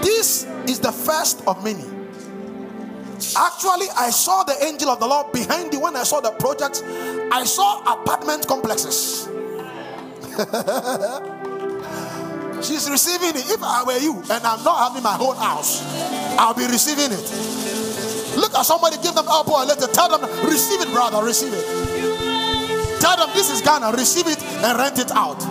This 0.02 0.46
is 0.68 0.80
the 0.80 0.92
first 0.92 1.44
of 1.46 1.64
many. 1.64 1.84
Actually, 3.36 3.88
I 3.96 4.10
saw 4.10 4.44
the 4.44 4.56
angel 4.64 4.90
of 4.90 5.00
the 5.00 5.08
Lord 5.08 5.32
behind 5.32 5.74
you 5.74 5.80
when 5.82 5.96
I 5.96 6.04
saw 6.04 6.22
the 6.22 6.32
projects. 6.32 6.82
I 7.32 7.44
saw 7.46 7.82
apartment 7.82 8.48
complexes. 8.48 9.28
She's 12.62 12.90
receiving 12.90 13.30
it. 13.30 13.50
If 13.50 13.62
I 13.62 13.84
were 13.86 13.98
you 13.98 14.16
and 14.16 14.44
I'm 14.46 14.64
not 14.64 14.90
having 14.90 15.04
my 15.04 15.18
own 15.20 15.36
house, 15.36 15.84
I'll 16.40 16.54
be 16.54 16.66
receiving 16.66 17.12
it. 17.12 18.38
Look 18.38 18.54
at 18.56 18.66
somebody, 18.66 18.98
give 19.04 19.14
them 19.16 19.28
elbow 19.28 19.64
a 19.64 19.66
letter. 19.66 19.88
Tell 19.88 20.10
them, 20.10 20.22
receive 20.46 20.82
it, 20.82 20.92
brother, 20.94 21.24
receive 21.24 21.54
it. 21.54 21.66
Tell 23.08 23.16
them 23.26 23.30
this 23.34 23.50
is 23.50 23.62
Ghana, 23.62 23.94
receive 23.94 24.28
it 24.28 24.44
and 24.44 24.78
rent 24.78 25.00
it 25.00 25.12
out. 25.12 25.42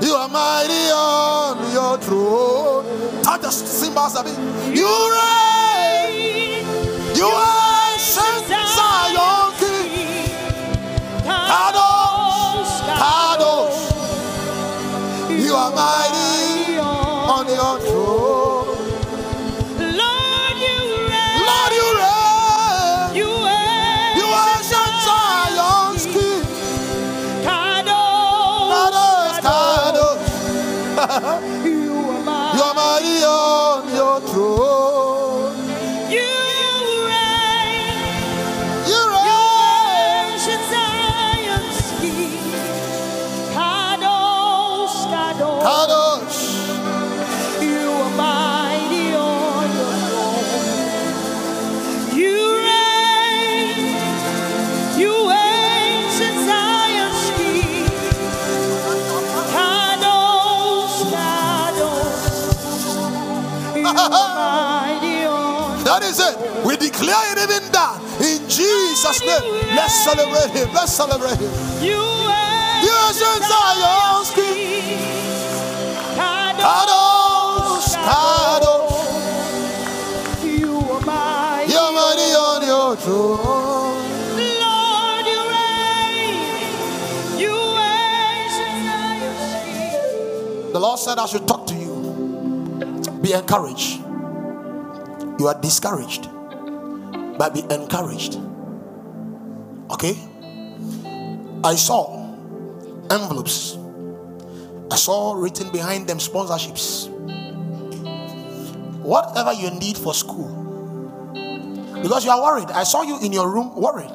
You 0.00 0.14
are 0.14 0.28
mighty 0.28 0.90
on 0.94 1.72
your 1.72 1.98
throne. 1.98 2.84
Touch 3.24 3.40
the 3.40 3.50
cymbals 3.50 4.14
of 4.14 4.26
it. 4.28 4.38
You 4.72 4.86
reign. 4.86 6.64
You 7.16 7.26
are 7.26 7.98
Zion 7.98 9.52
King. 9.58 10.30
Kadosh, 11.26 12.74
Kadosh. 13.02 13.82
You 15.44 15.54
are 15.56 15.72
mighty 15.74 16.15
name. 69.26 69.76
Let's 69.76 69.94
celebrate 70.04 70.50
him. 70.56 70.68
Let's 70.72 70.92
celebrate 70.92 71.38
him. 71.38 71.50
You 71.82 72.00
ancient 73.16 73.42
Zion's 73.50 74.30
King. 74.34 74.98
Kadosh, 76.16 77.90
Kadosh. 78.06 78.94
You 80.42 80.78
are 80.78 81.00
mighty. 81.00 81.72
You're 81.72 81.92
mighty 81.92 82.28
on 82.34 82.60
your 82.66 82.96
throne. 82.96 83.96
Lord, 84.62 85.26
you 85.32 85.40
reign. 85.54 86.40
You 87.38 87.54
reign. 87.76 88.50
The 90.72 90.80
Lord 90.80 90.98
said, 90.98 91.18
I 91.18 91.26
should 91.26 91.46
talk 91.46 91.66
to 91.68 91.74
you. 91.74 91.86
Be 93.22 93.32
encouraged. 93.32 94.00
You 95.38 95.48
are 95.48 95.60
discouraged, 95.60 96.28
but 97.38 97.52
be 97.54 97.62
encouraged. 97.70 98.38
Okay? 99.90 100.16
I 101.64 101.74
saw 101.74 102.24
envelopes, 103.10 103.76
I 104.90 104.96
saw 104.96 105.34
written 105.34 105.70
behind 105.70 106.06
them 106.06 106.18
sponsorships. 106.18 107.08
Whatever 109.02 109.52
you 109.52 109.70
need 109.70 109.96
for 109.96 110.14
school, 110.14 110.50
because 112.02 112.24
you 112.24 112.30
are 112.30 112.42
worried. 112.42 112.70
I 112.70 112.84
saw 112.84 113.02
you 113.02 113.18
in 113.20 113.32
your 113.32 113.50
room 113.50 113.74
worried. 113.74 114.12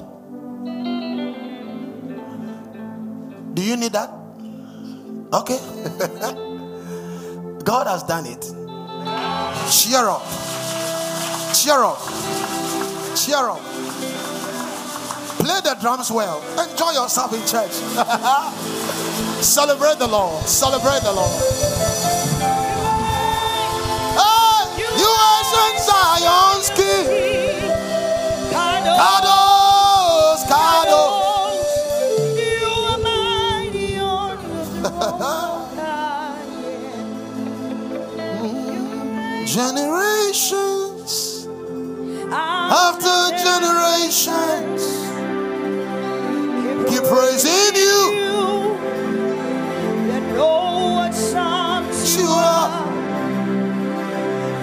Do 3.53 3.61
you 3.61 3.75
need 3.75 3.91
that? 3.93 4.09
Okay. 5.33 5.59
God 7.63 7.87
has 7.87 8.03
done 8.03 8.25
it. 8.25 8.41
Cheer 9.71 10.07
up. 10.07 10.23
Cheer 11.53 11.83
up. 11.83 11.99
Cheer 13.15 13.49
up. 13.49 13.61
Play 15.51 15.59
the 15.59 15.75
drums 15.81 16.09
well. 16.09 16.39
Enjoy 16.63 16.91
yourself 16.91 17.33
in 17.33 17.41
church. 17.45 17.71
Celebrate 19.43 19.99
the 19.99 20.07
Lord. 20.07 20.47
Celebrate 20.47 21.01
the 21.03 21.11
Lord. 21.11 21.41
You 24.95 25.11
ancient 25.35 25.79
Zion's 25.83 26.69
King. 26.69 27.07
Kadosh, 28.49 30.43
Kadosh. 30.47 31.67
You 32.39 32.67
are 32.87 32.99
mighty 32.99 33.99
on 33.99 34.39
your. 39.35 39.45
Generations 39.45 41.11
after 42.31 43.35
generations 43.35 45.00
keep 46.91 47.03
praising 47.03 47.75
you. 47.75 48.77
That 50.09 50.23
know 50.35 50.95
what 50.97 51.13
songs 51.13 52.15
you 52.17 52.23
You 52.23 52.29
are. 52.29 52.69
are. 52.69 52.85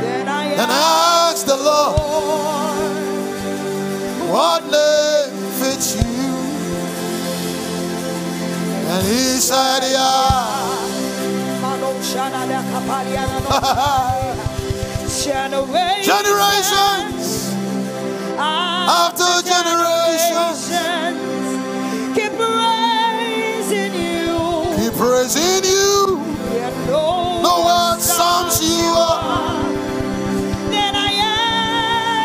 Then 0.03 0.29
I 0.29 0.45
And 0.63 0.71
I 0.71 1.31
ask 1.31 1.47
the 1.47 1.57
Lord, 1.57 3.09
what 4.31 4.63
name 4.77 5.35
fits 5.61 5.89
you? 5.97 6.35
And 8.93 9.03
he 9.07 9.25
said, 9.41 9.83
Yeah. 9.91 10.47
Generations 15.09 16.07
Generations 16.07 17.27
after 18.39 19.43
generations 19.49 20.08
you. 25.19 25.59
in 25.59 25.65
you. 25.65 26.19
No 26.87 27.43
Know 27.43 27.61
what 27.65 28.01
sums 28.01 28.61
you 28.63 28.85
are. 28.97 29.63
Then 30.71 30.95
I 30.95 31.13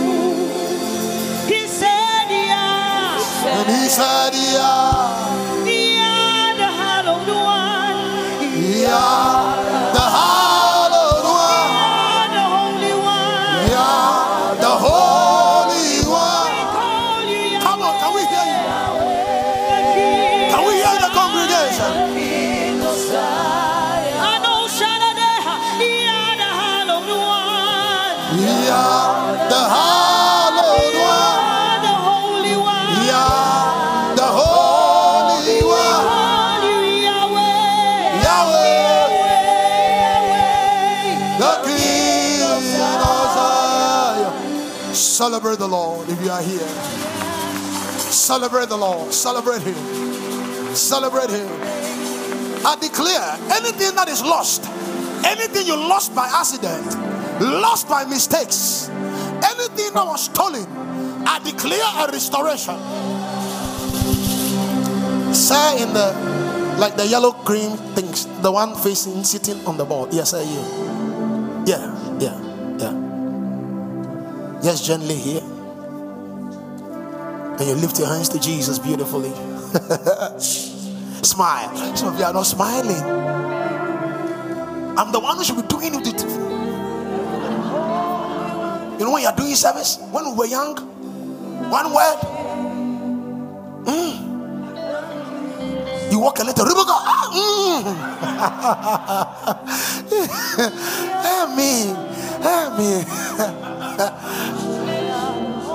He 1.47 1.67
said, 1.67 2.29
Yeah, 2.29 3.19
And 3.47 3.69
he 3.69 3.89
said, 3.89 4.35
Yeah. 4.35 5.65
yeah, 5.65 6.55
the 6.57 6.69
hallowed 6.83 7.29
one, 7.29 8.53
Yeah. 8.83 9.58
Yeah. 28.69 29.49
The 29.49 29.63
hallowed 29.77 30.97
one. 31.01 31.81
The 31.89 31.95
holy 32.09 32.57
one. 32.61 32.89
Yeah. 33.09 34.13
The 34.15 34.29
holy 34.29 35.61
one. 35.65 36.05
Call 36.13 36.61
you 36.69 36.79
Yahweh. 37.09 38.29
Yahweh. 38.29 39.09
Yahweh. 40.69 41.39
The 41.41 41.53
King 41.65 42.43
of 42.45 42.61
Zion. 43.35 44.33
Celebrate 44.95 45.59
the 45.59 45.69
Lord 45.69 46.09
if 46.11 46.21
you 46.23 46.31
are 46.31 46.43
here. 46.43 46.69
Celebrate 47.97 48.69
the 48.69 48.77
Lord. 48.77 49.15
Celebrate 49.15 49.63
Him. 49.63 49.77
Celebrate 50.75 51.31
Him. 51.31 51.49
I 52.67 52.77
declare 52.77 53.39
anything 53.57 53.95
that 53.95 54.09
is 54.09 54.21
lost, 54.21 54.67
anything 55.25 55.67
you 55.67 55.77
lost 55.77 56.15
by 56.15 56.29
accident, 56.29 56.85
lost 57.41 57.89
by 57.89 58.05
mistakes, 58.05 58.89
anything 58.89 59.95
that 59.95 60.07
was 60.07 60.25
stolen, 60.25 60.67
I 61.27 61.39
declare 61.45 61.81
a 62.05 62.13
restoration. 62.13 62.79
Say 65.35 65.83
in 65.83 65.93
the 65.93 66.13
like 66.79 66.97
the 66.97 67.07
yellow 67.07 67.33
cream 67.33 67.77
things, 67.95 68.27
the 68.43 68.51
one 68.51 68.75
facing 68.77 69.25
sitting 69.25 69.65
on 69.67 69.77
the 69.77 69.85
ball. 69.85 70.09
Yes, 70.11 70.33
I 70.33 70.43
you. 70.43 70.63
Yeah, 71.67 72.19
yeah, 72.19 72.39
yeah. 72.79 72.95
Yes, 74.63 74.87
gently 74.87 75.17
here. 75.17 75.43
And 77.59 77.67
you 77.67 77.75
lift 77.75 77.99
your 77.99 78.09
hands 78.09 78.29
to 78.31 78.39
Jesus 78.39 78.79
beautifully. 78.79 79.31
Smile. 80.39 81.97
Some 81.97 82.15
of 82.15 82.19
you 82.19 82.25
are 82.25 82.33
not 82.33 82.47
smiling. 82.47 83.03
I'm 84.97 85.13
the 85.13 85.21
one 85.21 85.37
who 85.37 85.45
should 85.45 85.57
be 85.57 85.63
doing 85.63 85.95
it. 85.95 86.48
You 88.99 89.05
know 89.05 89.13
when 89.13 89.23
you're 89.23 89.33
doing 89.33 89.55
service, 89.55 89.99
when 90.11 90.25
we 90.25 90.33
were 90.37 90.47
young, 90.47 90.77
one 91.71 91.95
word. 91.95 92.19
Mm. 93.85 94.29
You 96.11 96.19
walk 96.19 96.39
a 96.41 96.45
little, 96.45 96.65
Rebecca. 96.65 96.91
Ah, 96.91 97.31
mm. 97.33 97.85
Amen. 101.43 101.97
Amen. 102.45 103.07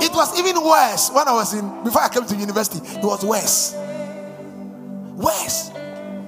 It 0.03 0.11
was 0.11 0.38
even 0.38 0.61
worse 0.61 1.09
when 1.11 1.28
I 1.28 1.32
was 1.32 1.53
in 1.53 1.84
before 1.84 2.01
I 2.01 2.09
came 2.09 2.26
to 2.26 2.36
university. 2.36 2.86
It 2.99 3.03
was 3.03 3.24
worse. 3.24 3.74
Worse. 5.15 5.69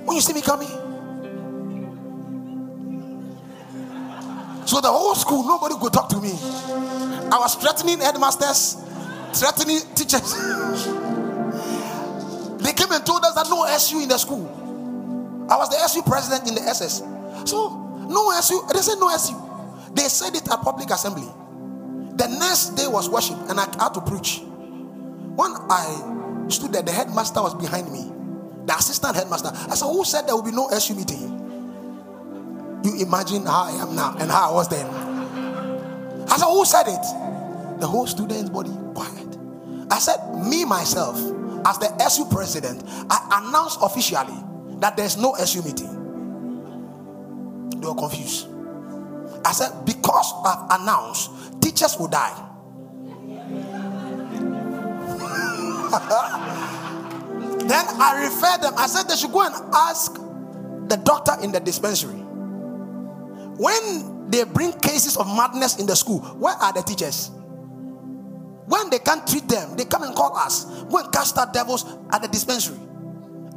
When 0.05 0.15
you 0.15 0.21
see 0.21 0.33
me 0.33 0.41
coming. 0.41 0.84
So 4.65 4.81
the 4.81 4.91
whole 4.91 5.15
school, 5.15 5.43
nobody 5.43 5.75
could 5.79 5.93
talk 5.93 6.09
to 6.09 6.19
me. 6.19 6.31
I 7.31 7.37
was 7.39 7.55
threatening 7.55 7.99
headmasters, 7.99 8.77
threatening 9.33 9.79
teachers. 9.93 10.33
they 12.63 12.73
came 12.73 12.91
and 12.91 13.05
told 13.05 13.23
us 13.23 13.35
that 13.35 13.47
no 13.49 13.63
SU 13.65 14.01
in 14.01 14.09
the 14.09 14.17
school. 14.17 14.47
I 15.49 15.57
was 15.57 15.69
the 15.69 15.77
SU 15.77 16.01
president 16.01 16.47
in 16.49 16.55
the 16.55 16.61
SS. 16.61 17.03
So 17.45 17.69
no 18.09 18.31
SU. 18.31 18.61
They 18.73 18.79
said 18.81 18.95
no 18.99 19.09
SU. 19.09 19.35
They 19.93 20.09
said 20.09 20.35
it 20.35 20.49
at 20.51 20.61
public 20.61 20.89
assembly. 20.89 21.27
The 22.17 22.27
next 22.27 22.69
day 22.75 22.87
was 22.87 23.09
worship, 23.09 23.37
and 23.49 23.59
I 23.59 23.65
had 23.77 23.93
to 23.93 24.01
preach. 24.01 24.41
When 24.41 25.51
I 25.69 26.47
stood 26.49 26.73
there, 26.73 26.81
the 26.81 26.91
headmaster 26.91 27.41
was 27.41 27.53
behind 27.53 27.91
me. 27.91 28.11
The 28.65 28.75
assistant 28.75 29.15
headmaster. 29.15 29.51
I 29.53 29.75
said, 29.75 29.85
Who 29.87 30.03
said 30.05 30.25
there 30.25 30.35
will 30.35 30.43
be 30.43 30.51
no 30.51 30.67
SU 30.69 30.95
meeting? 30.95 31.34
You 32.85 33.01
imagine 33.01 33.47
how 33.47 33.63
I 33.63 33.71
am 33.81 33.95
now 33.95 34.15
and 34.19 34.29
how 34.29 34.51
I 34.51 34.53
was 34.53 34.69
then. 34.69 34.85
I 34.85 36.37
said, 36.37 36.45
Who 36.45 36.63
said 36.65 36.87
it? 36.87 37.79
The 37.79 37.87
whole 37.87 38.05
students' 38.05 38.51
body 38.51 38.69
quiet. 38.93 39.37
I 39.89 39.97
said, 39.97 40.17
Me 40.45 40.65
myself, 40.65 41.17
as 41.65 41.79
the 41.79 41.91
SU 42.03 42.25
president, 42.25 42.83
I 43.09 43.41
announced 43.41 43.79
officially 43.81 44.37
that 44.81 44.95
there's 44.97 45.17
no 45.17 45.33
SU 45.33 45.63
meeting. 45.63 45.89
They 47.71 47.87
were 47.87 47.95
confused. 47.95 48.49
I 49.43 49.51
said, 49.51 49.71
Because 49.83 50.31
I've 50.45 50.79
announced, 50.81 51.31
teachers 51.63 51.97
will 51.97 52.09
die. 52.09 52.41
Then 57.67 57.83
I 57.99 58.25
referred 58.25 58.61
them. 58.61 58.73
I 58.77 58.85
said 58.85 59.07
they 59.09 59.15
should 59.15 59.31
go 59.31 59.41
and 59.43 59.55
ask 59.73 60.13
the 60.13 61.01
doctor 61.03 61.33
in 61.41 61.51
the 61.51 61.59
dispensary. 61.59 62.24
When 63.57 64.29
they 64.29 64.43
bring 64.43 64.73
cases 64.79 65.17
of 65.17 65.27
madness 65.27 65.79
in 65.79 65.85
the 65.85 65.95
school, 65.95 66.19
where 66.19 66.55
are 66.55 66.73
the 66.73 66.81
teachers? 66.81 67.31
When 68.67 68.89
they 68.89 68.99
can't 68.99 69.25
treat 69.27 69.47
them, 69.47 69.77
they 69.77 69.85
come 69.85 70.03
and 70.03 70.15
call 70.15 70.35
us. 70.35 70.65
Go 70.85 70.97
and 70.97 71.11
cast 71.13 71.37
out 71.37 71.53
devils 71.53 71.85
at 72.11 72.21
the 72.21 72.27
dispensary. 72.27 72.77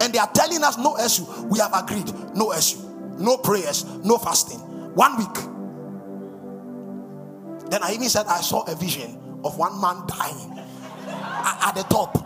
And 0.00 0.12
they 0.12 0.18
are 0.18 0.30
telling 0.32 0.62
us 0.62 0.76
no 0.78 0.96
issue. 0.98 1.24
We 1.46 1.58
have 1.58 1.72
agreed. 1.74 2.12
No 2.36 2.52
issue. 2.52 2.78
No 3.18 3.38
prayers. 3.38 3.84
No 4.04 4.18
fasting. 4.18 4.58
One 4.94 5.16
week. 5.16 5.34
Then 7.70 7.82
I 7.82 7.92
even 7.92 8.08
said 8.08 8.26
I 8.26 8.40
saw 8.40 8.62
a 8.70 8.74
vision 8.74 9.40
of 9.44 9.58
one 9.58 9.80
man 9.80 10.04
dying 10.06 10.58
at, 11.08 11.72
the 11.74 11.82
top. 11.84 12.16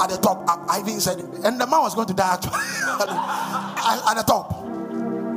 At 0.00 0.10
the 0.10 0.18
top. 0.18 0.44
I, 0.48 0.80
even 0.80 1.00
said, 1.00 1.18
and 1.18 1.60
the 1.60 1.66
man 1.66 1.80
was 1.80 1.94
going 1.94 2.08
to 2.08 2.14
die 2.14 2.34
actually. 2.34 2.52
at 4.10 4.14
the 4.14 4.24
top. 4.26 4.75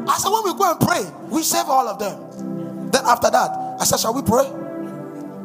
I 0.10 0.18
said, 0.18 0.30
when 0.30 0.44
we 0.44 0.54
go 0.58 0.72
and 0.72 0.80
pray, 0.80 1.06
we 1.30 1.44
save 1.44 1.66
all 1.68 1.88
of 1.88 2.00
them. 2.00 2.90
Then 2.92 3.06
after 3.06 3.30
that, 3.30 3.52
I 3.80 3.86
said, 3.86 4.00
shall 4.00 4.14
we 4.14 4.24
pray? 4.24 4.50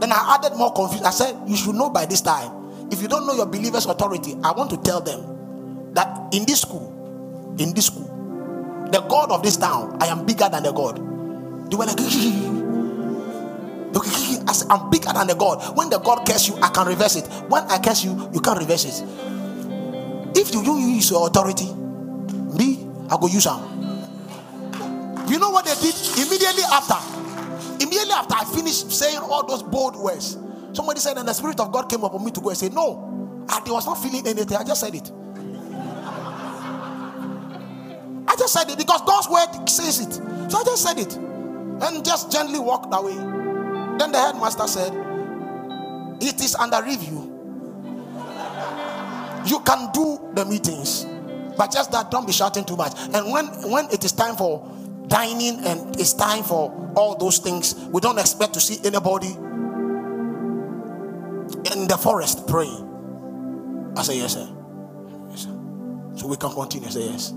Then 0.00 0.10
I 0.10 0.38
added 0.38 0.56
more 0.56 0.72
confusion. 0.72 1.06
I 1.06 1.10
said, 1.10 1.36
you 1.46 1.56
should 1.56 1.74
know 1.74 1.90
by 1.90 2.06
this 2.06 2.20
time. 2.20 2.88
If 2.90 3.02
you 3.02 3.08
don't 3.08 3.26
know 3.26 3.34
your 3.34 3.46
believer's 3.46 3.86
authority, 3.86 4.34
I 4.42 4.52
want 4.52 4.70
to 4.70 4.76
tell 4.78 5.00
them 5.00 5.92
that 5.94 6.32
in 6.32 6.44
this 6.46 6.62
school, 6.62 7.54
in 7.58 7.74
this 7.74 7.86
school, 7.86 8.08
the 8.90 9.00
God 9.02 9.30
of 9.30 9.42
this 9.42 9.56
town, 9.56 9.96
I 10.00 10.06
am 10.06 10.24
bigger 10.24 10.48
than 10.48 10.62
the 10.62 10.72
God. 10.72 10.96
They 11.70 11.76
were 11.76 11.86
like, 11.86 12.00
I 14.46 14.52
said, 14.52 14.68
I'm 14.70 14.90
bigger 14.90 15.12
than 15.12 15.26
the 15.28 15.34
God. 15.34 15.76
When 15.76 15.90
the 15.90 15.98
God 15.98 16.26
curse 16.26 16.48
you, 16.48 16.56
I 16.56 16.68
can 16.68 16.86
reverse 16.86 17.16
it. 17.16 17.26
When 17.48 17.62
I 17.64 17.78
curse 17.78 18.04
you, 18.04 18.30
you 18.32 18.40
can't 18.40 18.58
reverse 18.58 18.84
it. 18.84 19.02
If 20.36 20.52
you, 20.52 20.62
use 20.78 21.10
your 21.10 21.26
authority, 21.26 21.72
me, 22.58 22.86
I 23.08 23.16
go 23.20 23.28
use 23.28 23.44
them. 23.44 23.93
You 25.28 25.38
know 25.38 25.50
what 25.50 25.64
they 25.64 25.74
did 25.74 25.94
immediately 26.18 26.62
after? 26.70 26.98
Immediately 27.82 28.12
after 28.12 28.34
I 28.34 28.44
finished 28.44 28.92
saying 28.92 29.18
all 29.18 29.46
those 29.46 29.62
bold 29.62 29.96
words, 29.96 30.36
somebody 30.72 31.00
said, 31.00 31.16
and 31.16 31.26
the 31.26 31.32
Spirit 31.32 31.60
of 31.60 31.72
God 31.72 31.88
came 31.88 32.04
upon 32.04 32.24
me 32.24 32.30
to 32.32 32.40
go 32.40 32.50
and 32.50 32.58
say, 32.58 32.68
No, 32.68 33.46
and 33.48 33.68
I 33.68 33.70
was 33.70 33.86
not 33.86 33.94
feeling 34.02 34.26
anything. 34.26 34.56
I 34.56 34.64
just 34.64 34.80
said 34.80 34.94
it. 34.94 35.10
I 38.26 38.36
just 38.36 38.52
said 38.52 38.68
it 38.70 38.78
because 38.78 39.00
God's 39.02 39.28
word 39.28 39.68
says 39.68 40.00
it. 40.00 40.12
So 40.50 40.58
I 40.58 40.64
just 40.64 40.82
said 40.82 40.98
it 40.98 41.16
and 41.16 42.04
just 42.04 42.30
gently 42.30 42.58
walked 42.58 42.92
away. 42.92 43.14
Then 43.14 44.12
the 44.12 44.18
headmaster 44.18 44.66
said, 44.66 44.92
It 46.20 46.40
is 46.40 46.54
under 46.56 46.82
review. 46.82 47.30
You 49.46 49.60
can 49.60 49.90
do 49.92 50.18
the 50.34 50.44
meetings, 50.46 51.04
but 51.56 51.70
just 51.70 51.92
that 51.92 52.10
don't 52.10 52.26
be 52.26 52.32
shouting 52.32 52.64
too 52.64 52.76
much. 52.76 52.92
And 53.12 53.30
when, 53.30 53.46
when 53.70 53.86
it 53.90 54.02
is 54.04 54.12
time 54.12 54.36
for 54.36 54.66
dining 55.08 55.64
and 55.64 55.98
it's 56.00 56.12
time 56.12 56.42
for 56.42 56.92
all 56.96 57.16
those 57.16 57.38
things, 57.38 57.74
we 57.92 58.00
don't 58.00 58.18
expect 58.18 58.54
to 58.54 58.60
see 58.60 58.78
anybody 58.86 59.28
in 61.72 61.88
the 61.88 61.98
forest 62.00 62.46
praying. 62.46 63.92
I 63.96 64.02
say, 64.02 64.18
Yes, 64.18 64.34
sir. 64.34 64.48
Yes, 65.30 65.42
sir. 65.42 65.50
So 66.16 66.26
we 66.26 66.36
can 66.36 66.52
continue. 66.52 66.88
I 66.88 66.90
say, 66.90 67.08
Yes. 67.08 67.32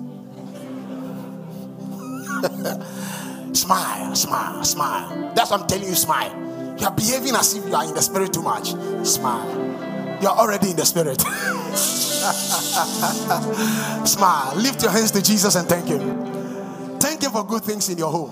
smile, 3.54 4.16
smile, 4.16 4.64
smile. 4.64 5.32
That's 5.36 5.52
what 5.52 5.62
I'm 5.62 5.68
telling 5.68 5.88
you, 5.88 5.96
smile. 5.96 6.32
You 6.80 6.86
are 6.86 6.94
behaving 6.94 7.36
as 7.36 7.56
if 7.56 7.66
you 7.66 7.76
are 7.76 7.86
in 7.86 7.96
the 7.96 8.02
spirit 8.02 8.34
too 8.34 8.44
much. 8.44 8.74
Smile. 9.06 9.48
You 10.22 10.28
are 10.30 10.38
already 10.38 10.70
in 10.72 10.76
the 10.76 10.86
spirit. 10.86 11.22
smile. 14.08 14.56
Lift 14.56 14.82
your 14.84 14.92
hands 14.92 15.12
to 15.12 15.22
Jesus 15.22 15.56
and 15.56 15.68
thank 15.68 15.88
Him. 15.88 16.27
Thank 17.00 17.24
Him 17.24 17.32
for 17.32 17.44
good 17.46 17.64
things 17.64 17.88
in 17.90 17.98
your 17.98 18.12
home. 18.12 18.32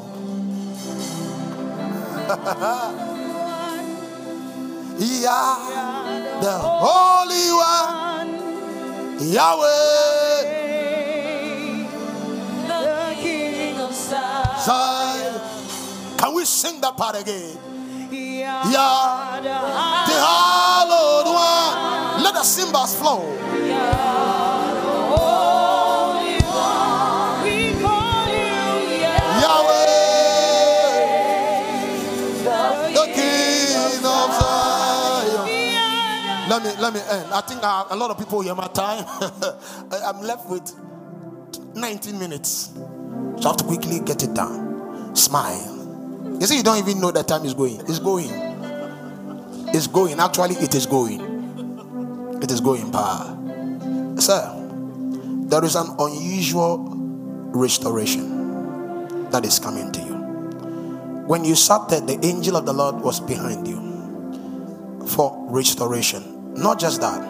yeah, 4.97 6.39
the 6.41 6.57
Holy 6.59 7.51
One, 7.53 8.29
Yahweh. 9.31 10.41
The 12.67 13.15
King 13.21 13.77
of 13.79 13.93
Zion. 13.93 15.39
Can 16.17 16.33
we 16.33 16.45
sing 16.45 16.81
that 16.81 16.97
part 16.97 17.15
again? 17.21 17.57
Yeah. 18.11 18.71
Yeah, 18.71 19.39
the 19.41 20.13
hallowed 20.13 21.27
one. 21.27 22.23
Let 22.23 22.33
the 22.33 22.43
cymbals 22.43 22.95
flow. 22.95 23.21
Me 36.65 36.81
let 36.81 36.93
me 36.93 36.99
end. 36.99 37.31
I 37.33 37.41
think 37.41 37.63
I, 37.63 37.85
a 37.89 37.95
lot 37.95 38.11
of 38.11 38.17
people 38.17 38.41
here 38.41 38.55
my 38.55 38.67
time. 38.67 39.05
I'm 40.05 40.21
left 40.21 40.49
with 40.49 40.73
19 41.75 42.19
minutes, 42.19 42.71
so 42.73 43.43
I 43.43 43.47
have 43.47 43.57
to 43.57 43.63
quickly 43.63 43.99
get 43.99 44.23
it 44.23 44.33
down. 44.33 45.15
Smile. 45.15 46.37
You 46.39 46.47
see, 46.47 46.57
you 46.57 46.63
don't 46.63 46.77
even 46.77 46.99
know 46.99 47.11
that 47.11 47.27
time 47.27 47.45
is 47.45 47.53
going. 47.53 47.79
It's 47.81 47.99
going. 47.99 48.29
It's 49.73 49.87
going. 49.87 50.19
Actually, 50.19 50.55
it 50.55 50.75
is 50.75 50.85
going. 50.85 51.21
It 52.41 52.51
is 52.51 52.59
going, 52.59 52.91
pa. 52.91 53.37
Sir, 54.17 54.51
there 55.47 55.63
is 55.63 55.75
an 55.75 55.87
unusual 55.99 56.89
restoration 57.53 59.29
that 59.29 59.45
is 59.45 59.59
coming 59.59 59.91
to 59.91 60.01
you. 60.01 60.15
When 61.27 61.43
you 61.43 61.55
sat 61.55 61.89
there, 61.89 62.01
the 62.01 62.19
angel 62.25 62.57
of 62.57 62.65
the 62.65 62.73
Lord 62.73 62.95
was 63.01 63.19
behind 63.19 63.67
you 63.67 63.85
for 65.07 65.33
restoration. 65.49 66.34
Not 66.55 66.79
just 66.79 67.01
that, 67.01 67.21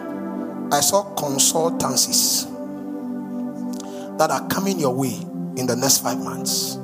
I 0.72 0.80
saw 0.80 1.14
consultancies 1.14 2.46
that 4.18 4.30
are 4.30 4.46
coming 4.48 4.78
your 4.78 4.94
way 4.94 5.14
in 5.56 5.66
the 5.66 5.74
next 5.74 5.98
five 5.98 6.18
months. 6.18 6.76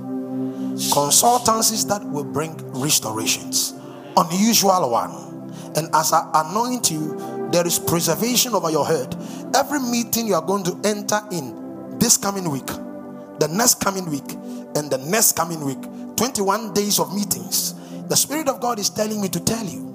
Consultancies 0.93 1.87
that 1.89 2.05
will 2.05 2.25
bring 2.25 2.57
restorations, 2.73 3.75
unusual 4.17 4.91
one. 4.91 5.53
And 5.77 5.89
as 5.95 6.13
I 6.13 6.29
anoint 6.35 6.91
you, 6.91 7.49
there 7.53 7.67
is 7.67 7.79
preservation 7.79 8.55
over 8.55 8.71
your 8.71 8.87
head. 8.87 9.15
Every 9.55 9.79
meeting 9.79 10.27
you 10.27 10.35
are 10.35 10.43
going 10.45 10.65
to 10.65 10.81
enter 10.85 11.21
in 11.31 11.99
this 11.99 12.17
coming 12.17 12.51
week, 12.51 12.67
the 12.67 13.49
next 13.51 13.81
coming 13.81 14.11
week, 14.11 14.33
and 14.75 14.91
the 14.91 14.99
next 15.07 15.37
coming 15.37 15.65
week 15.65 15.81
21 16.17 16.75
days 16.75 16.99
of 16.99 17.15
meetings. 17.15 17.75
The 18.09 18.17
Spirit 18.17 18.49
of 18.49 18.61
God 18.61 18.79
is 18.79 18.91
telling 18.91 19.21
me 19.21 19.29
to 19.29 19.41
tell 19.41 19.65
you 19.65 19.92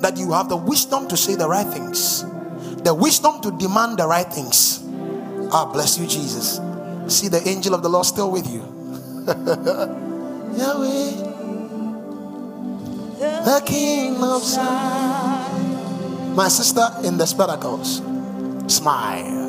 that 0.00 0.16
you 0.16 0.32
have 0.32 0.48
the 0.48 0.56
wisdom 0.56 1.08
to 1.08 1.16
say 1.16 1.34
the 1.34 1.48
right 1.48 1.66
things, 1.66 2.24
the 2.82 2.94
wisdom 2.94 3.40
to 3.42 3.50
demand 3.52 3.98
the 3.98 4.06
right 4.06 4.26
things. 4.26 4.82
Ah, 5.52 5.70
bless 5.72 5.98
you, 5.98 6.06
Jesus. 6.06 6.60
See 7.08 7.28
the 7.28 7.46
angel 7.48 7.74
of 7.74 7.82
the 7.82 7.88
Lord 7.88 8.06
still 8.06 8.30
with 8.30 8.48
you. 8.50 8.60
Yahweh, 10.56 11.10
the 13.18 13.62
King 13.66 14.22
of 14.22 14.42
Zion. 14.42 16.34
My 16.34 16.48
sister 16.48 16.88
in 17.04 17.18
the 17.18 17.26
spectacles, 17.26 18.00
smile. 18.68 19.40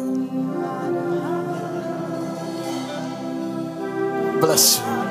Bless 4.41 4.79
you. 4.79 5.01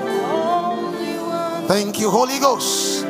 Thank 1.68 2.00
you, 2.00 2.10
Holy 2.10 2.40
Ghost. 2.40 3.06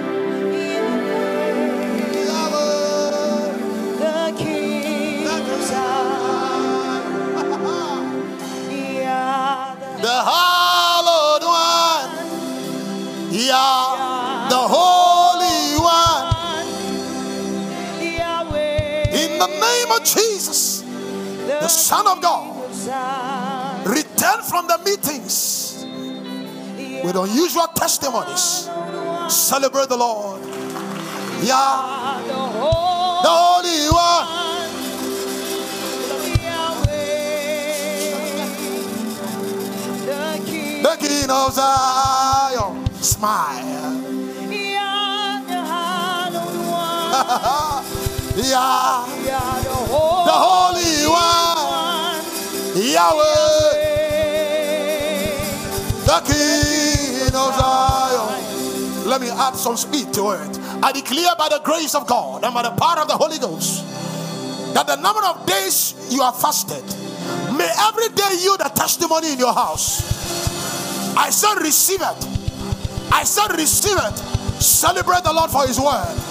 Son 21.71 22.07
of 22.07 22.21
God, 22.21 22.73
Zion. 22.75 23.85
return 23.89 24.43
from 24.43 24.67
the 24.67 24.79
meetings 24.85 25.85
with 27.05 27.17
unusual 27.17 27.67
testimonies. 27.75 28.69
Celebrate 29.29 29.89
the 29.89 29.97
Lord, 29.97 30.43
Yah, 31.43 32.21
The 32.27 33.29
holy 33.29 33.89
one. 33.91 34.27
The 40.07 40.41
King. 40.47 40.83
the 40.83 40.97
King 40.99 41.31
of 41.31 41.53
Zion. 41.53 42.87
Smile. 43.03 44.07
Yeah, 48.43 49.05
the 50.25 50.33
Holy 50.33 51.07
one. 51.07 52.25
Yahweh, 52.75 53.75
the 56.07 56.21
King 56.25 57.35
of 57.35 57.55
Zion. 57.55 59.09
Let 59.09 59.21
me 59.21 59.29
add 59.29 59.55
some 59.57 59.77
speed 59.77 60.15
to 60.15 60.31
it. 60.31 60.59
I 60.83 60.93
declare 60.93 61.35
by 61.37 61.49
the 61.49 61.61
grace 61.65 61.95
of 61.95 62.07
God 62.07 62.45
and 62.45 62.55
by 62.55 62.63
the 62.63 62.71
power 62.71 63.01
of 63.03 63.09
the 63.09 63.17
Holy 63.17 63.39
Ghost 63.39 63.85
that 64.75 64.87
the 64.87 64.97
number 64.97 65.23
of 65.25 65.45
days 65.47 65.95
you 66.11 66.23
are 66.23 66.33
fasted, 66.33 66.85
may 67.57 67.69
every 67.79 68.09
day 68.15 68.37
yield 68.41 68.61
a 68.65 68.71
testimony 68.71 69.33
in 69.33 69.39
your 69.39 69.53
house. 69.53 70.01
I 71.17 71.29
said, 71.31 71.57
receive 71.61 72.01
it. 72.01 72.27
I 73.13 73.25
said, 73.25 73.53
receive 73.53 73.99
it. 73.99 74.17
Celebrate 74.63 75.25
the 75.25 75.33
Lord 75.33 75.51
for 75.51 75.67
His 75.67 75.79
word. 75.79 76.30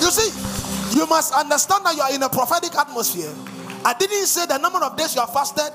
You 0.00 0.10
see, 0.10 0.98
you 0.98 1.06
must 1.06 1.32
understand 1.34 1.84
that 1.86 1.94
you 1.94 2.02
are 2.02 2.12
in 2.12 2.22
a 2.22 2.28
prophetic 2.28 2.74
atmosphere. 2.74 3.32
I 3.84 3.94
didn't 3.94 4.26
say 4.26 4.46
the 4.46 4.58
number 4.58 4.82
of 4.84 4.96
days 4.96 5.14
you 5.14 5.20
are 5.20 5.28
fasted. 5.28 5.72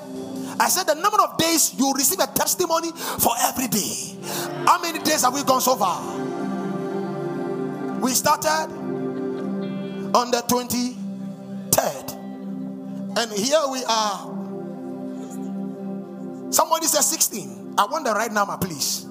I 0.59 0.69
said 0.69 0.87
the 0.87 0.95
number 0.95 1.21
of 1.21 1.37
days 1.37 1.73
you 1.77 1.91
receive 1.93 2.19
a 2.19 2.27
testimony 2.27 2.91
for 2.91 3.31
every 3.43 3.67
day. 3.67 4.15
How 4.65 4.81
many 4.81 4.99
days 4.99 5.23
have 5.23 5.33
we 5.33 5.43
gone 5.43 5.61
so 5.61 5.75
far? 5.75 6.01
We 7.99 8.11
started 8.11 8.71
on 10.15 10.31
the 10.31 10.43
23rd. 10.47 12.13
And 13.17 13.31
here 13.31 13.61
we 13.71 13.83
are. 13.85 14.31
Somebody 16.51 16.85
said 16.87 17.01
16. 17.01 17.75
I 17.77 17.85
want 17.85 18.05
the 18.05 18.13
right 18.13 18.31
number, 18.31 18.57
please. 18.57 19.05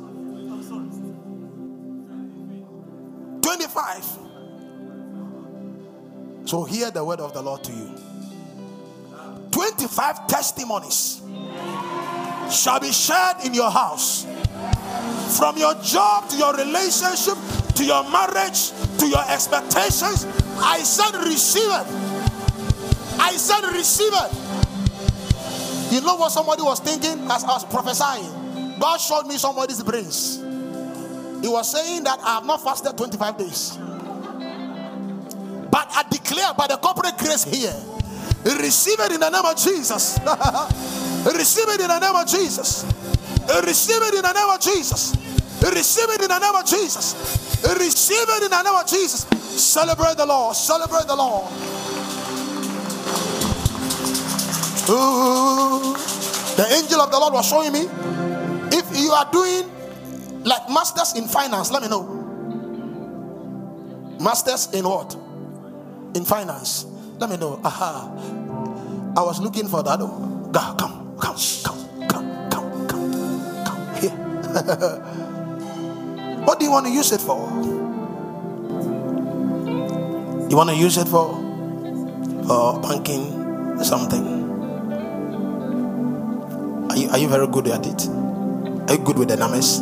25. 3.43 4.24
So 6.45 6.65
hear 6.65 6.91
the 6.91 7.05
word 7.05 7.21
of 7.21 7.33
the 7.33 7.43
Lord 7.43 7.65
to 7.65 7.73
you. 7.73 7.95
25 9.51 10.27
testimonies 10.27 11.23
shall 12.51 12.81
be 12.81 12.93
shared 12.93 13.37
in 13.45 13.55
your 13.55 13.71
house. 13.71 14.27
From 15.39 15.57
your 15.57 15.75
job 15.83 16.29
to 16.29 16.37
your 16.37 16.55
relationship 16.55 17.37
to 17.75 17.85
your 17.85 18.09
marriage 18.11 18.71
to 18.99 19.07
your 19.07 19.25
expectations. 19.31 20.27
I 20.59 20.79
said, 20.79 21.15
receive 21.25 21.69
it. 21.69 21.87
I 23.19 23.33
said, 23.37 23.63
receive 23.73 24.13
it. 24.13 25.93
You 25.93 26.01
know 26.01 26.17
what 26.17 26.31
somebody 26.33 26.63
was 26.63 26.81
thinking 26.81 27.31
as 27.31 27.45
I 27.45 27.49
was 27.49 27.65
prophesying? 27.65 28.79
God 28.79 28.99
showed 28.99 29.27
me 29.27 29.37
somebody's 29.37 29.83
brains. 29.83 30.39
He 31.43 31.49
was 31.49 31.71
saying 31.71 32.05
that 32.05 32.21
I 32.21 32.37
have 32.37 32.47
not 32.47 32.63
fasted 32.63 32.97
25 32.97 33.39
days. 33.39 33.79
But 35.75 35.91
I 35.91 36.05
declare 36.09 36.55
by 36.55 36.69
the 36.69 36.77
corporate 36.77 37.19
grace 37.19 37.43
here, 37.43 37.75
receive 38.63 39.01
it 39.01 39.11
in 39.11 39.19
the 39.19 39.29
name 39.29 39.45
of 39.45 39.57
Jesus. 39.59 40.21
receive 41.35 41.67
it 41.67 41.81
in 41.81 41.89
the 41.89 41.99
name 41.99 42.15
of 42.15 42.29
Jesus. 42.29 42.85
Receive 43.59 44.01
it 44.03 44.15
in 44.15 44.23
the 44.23 44.33
name 44.33 44.55
of 44.55 44.61
Jesus. 44.61 45.17
Receive 45.61 46.11
it 46.11 46.23
in 46.23 46.29
the 46.29 46.39
name 46.39 46.55
of 46.55 46.65
Jesus. 46.65 47.67
Receive 47.77 48.23
it 48.23 48.43
in 48.45 48.51
the 48.51 48.63
name 48.63 48.73
of 48.73 48.87
Jesus. 48.87 49.27
Celebrate 49.61 50.17
the 50.17 50.25
Lord. 50.25 50.55
Celebrate 50.55 51.09
the 51.09 51.17
Lord. 51.17 51.51
Ooh. 54.95 55.97
The 56.55 56.67
angel 56.71 57.01
of 57.01 57.11
the 57.11 57.19
Lord 57.19 57.35
was 57.35 57.49
showing 57.49 57.73
me 57.73 57.89
if 58.71 58.97
you 58.97 59.11
are 59.11 59.29
doing 59.33 59.69
like 60.45 60.71
masters 60.71 61.15
in 61.17 61.27
finance, 61.27 61.73
let 61.73 61.83
me 61.83 61.89
know. 61.89 62.05
Masters 64.21 64.73
in 64.73 64.85
what? 64.85 65.24
In 66.15 66.25
finance. 66.25 66.87
Let 67.19 67.31
me 67.31 67.37
know. 67.37 67.61
Aha. 67.65 68.11
I 69.17 69.23
was 69.23 69.41
looking 69.41 69.69
for 69.69 69.83
that. 69.83 69.99
God, 69.99 70.79
come, 70.79 71.17
come, 71.21 71.37
come, 71.65 72.09
come, 72.09 72.49
come, 72.51 72.89
come, 72.89 73.65
come 73.65 73.95
here. 73.97 74.11
what 76.45 76.59
do 76.59 76.65
you 76.65 76.71
want 76.71 76.87
to 76.87 76.93
use 76.93 77.13
it 77.13 77.21
for? 77.21 77.39
You 80.51 80.57
want 80.57 80.71
to 80.71 80.77
use 80.77 80.97
it 80.99 81.09
for 81.09 81.35
for 82.47 82.81
banking 82.81 83.83
something? 83.83 84.43
Are 86.91 86.97
you, 86.97 87.09
are 87.09 87.19
you 87.19 87.29
very 87.29 87.47
good 87.49 87.67
at 87.69 87.87
it? 87.87 88.09
Are 88.09 88.93
you 88.95 88.99
good 89.05 89.19
with 89.19 89.29
the 89.29 89.37
numbers? 89.37 89.81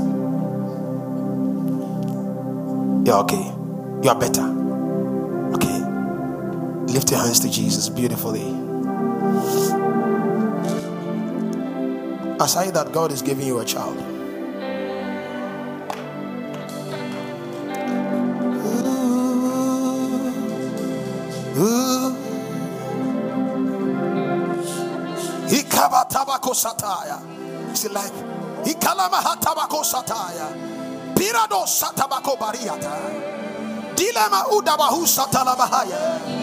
You're 3.06 3.18
okay. 3.24 3.52
You 4.02 4.10
are 4.10 4.18
better. 4.18 4.61
Lift 6.92 7.10
your 7.10 7.20
hands 7.20 7.40
to 7.40 7.48
Jesus 7.48 7.88
beautifully. 7.88 8.42
I 12.38 12.46
say 12.46 12.70
that 12.70 12.90
God 12.92 13.12
is 13.12 13.22
giving 13.22 13.46
you 13.46 13.60
a 13.60 13.64
child. 13.64 13.96
Ooh. 21.56 22.14
Ikabatabako 25.48 26.52
sataya. 26.52 27.20
Is 27.72 27.86
it 27.86 27.92
like 27.92 28.12
Ikalamahatabako 28.64 29.82
sataya? 29.82 30.52
Pirado 31.14 31.64
satabako 31.64 32.36
bariata. 32.36 32.92
Dilema 33.96 34.46
udabahu 34.48 35.06
satalabahaya. 35.06 36.41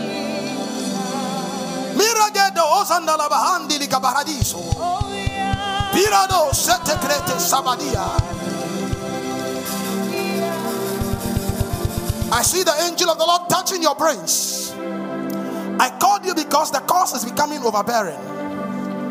Miragedo 1.99 2.63
ozandala 2.79 3.27
bahandi 3.29 3.77
likabaradiso. 3.77 4.59
Pirado 5.91 6.53
setekrete 6.53 7.35
sabadia. 7.39 8.07
I 12.31 12.41
see 12.43 12.63
the 12.63 12.73
angel 12.87 13.09
of 13.09 13.17
the 13.17 13.25
Lord 13.25 13.49
touching 13.49 13.81
your 13.81 13.95
brains. 13.95 14.71
I 15.79 15.89
called 15.99 16.25
you 16.25 16.35
because 16.35 16.71
the 16.71 16.79
cause 16.79 17.13
is 17.13 17.25
becoming 17.29 17.61
overbearing. 17.63 18.19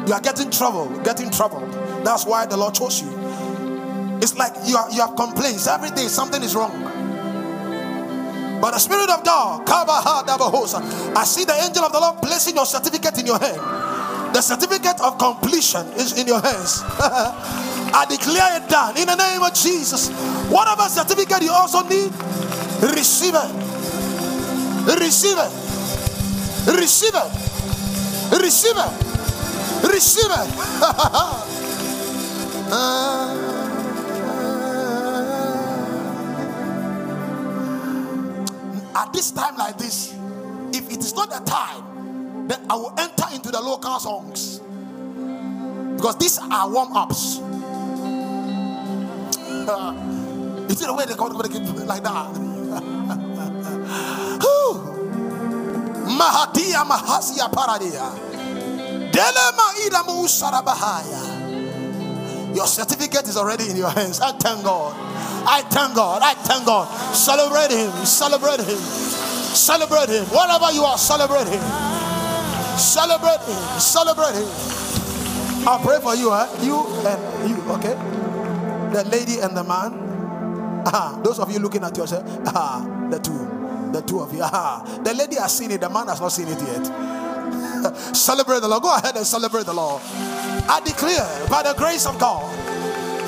You 0.06 0.15
are 0.15 0.20
getting 0.20 0.51
trouble, 0.51 0.89
getting 1.01 1.31
troubled. 1.31 1.70
That's 2.05 2.24
why 2.24 2.47
the 2.47 2.56
Lord 2.56 2.74
chose 2.74 3.02
you. 3.02 3.10
It's 4.23 4.36
like 4.36 4.52
you, 4.65 4.77
are, 4.77 4.90
you 4.90 5.01
have 5.01 5.15
complaints 5.16 5.66
every 5.66 5.90
day, 5.90 6.09
something 6.09 6.43
is 6.43 6.55
wrong. 6.55 6.73
But 8.60 8.72
the 8.72 8.78
Spirit 8.78 9.10
of 9.10 9.24
God, 9.24 9.62
I 9.68 11.24
see 11.24 11.44
the 11.44 11.55
angel 11.62 11.85
of 11.85 11.93
the 11.93 12.01
Lord 12.01 12.18
placing 12.22 12.56
your 12.56 12.66
certificate 12.66 13.18
in 13.18 13.26
your 13.26 13.39
hand. 13.39 13.60
The 14.35 14.43
certificate 14.43 15.01
of 15.01 15.18
completion 15.18 15.86
is 15.94 16.18
in 16.18 16.26
your 16.26 16.40
hands. 16.40 16.82
I 17.94 18.05
declare 18.09 18.60
it 18.60 18.68
done 18.68 18.97
in 18.97 19.06
the 19.06 19.16
name 19.16 19.43
of 19.43 19.55
Jesus. 19.55 20.10
Whatever 20.51 20.82
certificate 20.89 21.43
you 21.43 21.52
also 21.52 21.82
need, 21.89 22.12
receive 22.94 23.35
it. 23.35 23.51
Receive 25.01 25.39
it. 25.39 25.52
Receive 26.66 27.14
it. 27.14 27.30
Receive 28.43 28.76
it. 28.76 28.93
Receive 29.93 30.30
it. 30.30 30.48
Uh, 32.70 33.57
At 38.98 39.12
this 39.12 39.30
time 39.30 39.56
like 39.56 39.78
this, 39.78 40.12
if 40.72 40.90
it 40.90 40.98
is 40.98 41.14
not 41.14 41.30
the 41.30 41.38
time, 41.48 42.48
then 42.48 42.58
I 42.68 42.74
will 42.74 42.92
enter 42.98 43.26
into 43.32 43.52
the 43.52 43.60
local 43.60 44.00
songs. 44.00 44.58
Because 45.96 46.16
these 46.18 46.38
are 46.38 46.68
warm 46.68 46.96
ups. 46.96 47.38
you 50.68 50.74
see 50.74 50.86
the 50.86 50.94
way 50.96 51.04
they 51.06 51.14
to 51.14 51.84
like 51.84 52.02
that. 52.02 52.34
Mahadia 56.18 56.82
Mahasia 56.84 57.48
Paradia. 57.48 58.10
Delema 59.12 59.74
Idamu 59.86 60.26
Sarabahaya. 60.26 61.22
Your 62.56 62.66
certificate 62.66 63.28
is 63.28 63.36
already 63.36 63.70
in 63.70 63.76
your 63.76 63.90
hands. 63.90 64.18
I 64.20 64.32
thank 64.32 64.64
God. 64.64 64.96
I 65.48 65.62
thank 65.62 65.94
God. 65.94 66.20
I 66.22 66.34
thank 66.34 66.66
God. 66.66 66.86
Celebrate 67.14 67.70
Him. 67.70 67.90
Celebrate 68.04 68.60
Him. 68.60 68.76
Celebrate 68.76 70.08
Him. 70.10 70.24
Whatever 70.26 70.70
you 70.72 70.84
are, 70.84 70.98
celebrate 70.98 71.48
Him. 71.48 71.62
Celebrate 72.76 73.40
Him. 73.40 73.80
Celebrate 73.80 74.34
Him. 74.34 74.48
I'll 75.66 75.80
pray 75.80 76.00
for 76.00 76.14
you, 76.14 76.30
huh? 76.30 76.46
You 76.60 76.86
and 77.06 77.50
you, 77.50 77.56
okay? 77.72 77.96
The 78.92 79.04
lady 79.10 79.40
and 79.40 79.56
the 79.56 79.64
man. 79.64 80.84
Ah, 80.86 81.18
those 81.24 81.38
of 81.38 81.50
you 81.50 81.58
looking 81.58 81.82
at 81.82 81.96
yourself, 81.96 82.24
ah, 82.54 82.80
the 83.10 83.18
two, 83.18 83.92
the 83.92 84.00
two 84.02 84.20
of 84.20 84.32
you. 84.32 84.40
Ah, 84.42 84.84
the 85.02 85.12
lady 85.12 85.36
has 85.36 85.56
seen 85.56 85.70
it, 85.70 85.80
the 85.80 85.90
man 85.90 86.08
has 86.08 86.20
not 86.20 86.28
seen 86.28 86.48
it 86.48 86.60
yet. 86.60 86.84
celebrate 88.16 88.60
the 88.60 88.68
Lord. 88.68 88.82
Go 88.82 88.94
ahead 88.94 89.16
and 89.16 89.26
celebrate 89.26 89.66
the 89.66 89.74
Lord. 89.74 90.00
I 90.68 90.80
declare 90.84 91.48
by 91.48 91.62
the 91.62 91.74
grace 91.74 92.06
of 92.06 92.18
God, 92.18 92.44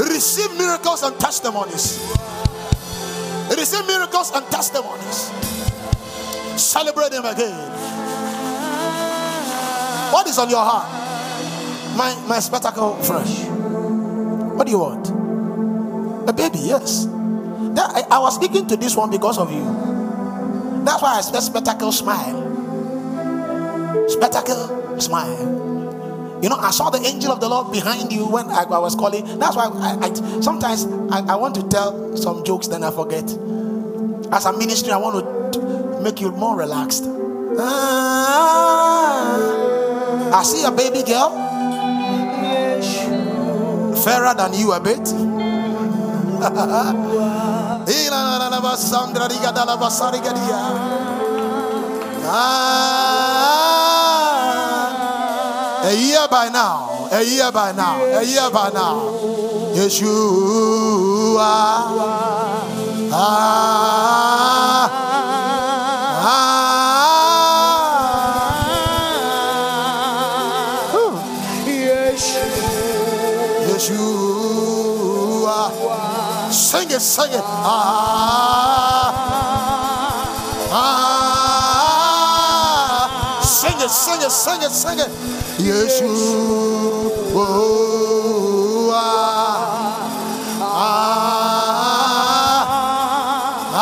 receive 0.09 0.57
miracles 0.57 1.03
and 1.03 1.19
testimonies. 1.19 1.99
Receive 3.51 3.87
miracles 3.87 4.31
and 4.35 4.47
testimonies. 4.47 5.31
Celebrate 6.61 7.11
them 7.11 7.25
again. 7.25 7.57
What 10.13 10.27
is 10.27 10.39
on 10.39 10.51
your 10.51 10.65
heart? 10.65 10.89
My 11.97 12.15
my 12.27 12.41
spectacle 12.41 12.95
friend. 13.03 13.29
What 14.57 14.67
do 14.67 14.73
you 14.73 14.79
want? 14.79 15.09
A 16.29 16.33
baby, 16.33 16.59
yes. 16.59 17.07
That, 17.75 17.91
I, 17.91 18.17
I 18.17 18.19
was 18.19 18.35
speaking 18.35 18.67
to 18.69 18.77
this 18.77 18.97
one 18.97 19.11
because 19.11 19.39
of 19.39 19.51
you. 19.53 19.65
That's 20.85 21.03
why 21.03 21.19
I 21.19 21.21
said 21.21 21.41
spectacle 21.41 21.93
smile. 21.93 22.39
Spectacle 24.09 25.01
smile. 25.01 25.70
You 26.43 26.49
know, 26.49 26.57
I 26.57 26.71
saw 26.71 26.89
the 26.91 26.99
angel 27.07 27.33
of 27.33 27.41
the 27.41 27.49
Lord 27.49 27.71
behind 27.73 28.11
you 28.13 28.27
when 28.27 28.49
I, 28.49 28.63
I 28.63 28.79
was 28.79 28.95
calling. 28.95 29.25
That's 29.39 29.57
why 29.57 29.67
I, 29.67 30.07
I 30.07 30.13
sometimes 30.41 30.87
I, 31.13 31.21
I 31.33 31.35
want 31.37 31.55
to 31.57 31.63
tell 31.69 32.17
some 32.17 32.43
jokes, 32.45 32.69
then 32.69 32.83
I 32.83 32.91
forget. 32.91 33.25
As 34.33 34.47
a 34.47 34.53
ministry, 34.57 34.93
I 34.93 34.97
want 34.97 35.53
to 35.53 36.01
make 36.03 36.21
you 36.21 36.31
more 36.33 36.57
relaxed. 36.57 37.05
Ah, 37.59 39.37
I 40.33 40.43
see 40.43 40.65
a 40.65 40.71
baby 40.71 41.03
girl, 41.03 41.31
fairer 44.03 44.35
than 44.35 44.55
you 44.55 44.73
a 44.73 44.81
bit. 44.81 45.07
Ah, 52.33 53.20
a 55.91 55.93
year 55.95 56.27
by 56.31 56.49
now, 56.49 57.09
a 57.11 57.21
year 57.23 57.51
by 57.51 57.73
now, 57.73 58.01
a 58.05 58.23
year 58.23 58.49
by 58.51 58.71
now. 58.71 59.11
Yeshua. 59.75 61.51
Ah, 63.13 63.27
ah, 66.23 66.47
Yeshua. 73.67 75.59
Sing 76.53 76.91
it, 76.91 77.01
sing 77.01 77.33
it. 77.33 77.43
Ah, 77.43 77.81
ah, 80.71 82.11
sing 83.43 83.81
it, 83.81 83.91
sing 83.91 84.23
it, 84.23 84.31
sing 84.31 84.63
it, 84.63 84.71
sing 84.71 84.99
it. 85.01 85.40
Yeshua. 85.71 87.47
Ah, 90.63 90.67
ah. 93.75 93.81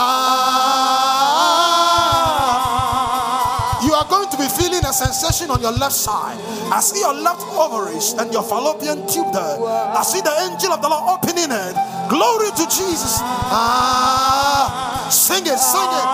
You 3.83 3.95
are 3.95 4.05
going 4.05 4.29
to 4.29 4.37
be 4.37 4.47
feeling 4.49 4.85
a 4.85 4.93
sensation 4.93 5.51
on 5.51 5.61
your 5.63 5.73
left 5.73 5.95
side. 5.95 6.37
I 6.71 6.81
see 6.81 7.01
your 7.01 7.15
left 7.15 7.41
ovaries 7.57 8.13
and 8.19 8.31
your 8.33 8.43
fallopian 8.43 9.07
tube 9.09 9.33
there. 9.33 9.59
I 9.65 10.03
see 10.05 10.21
the 10.21 10.31
angel 10.45 10.73
of 10.73 10.83
the 10.83 10.89
Lord 10.89 11.09
opening 11.17 11.51
it. 11.51 11.75
Glory 12.11 12.51
to 12.53 12.65
Jesus. 12.69 13.21
Ah, 13.49 15.09
sing 15.11 15.47
it, 15.47 15.59
sing 15.59 15.89
it. 15.89 16.05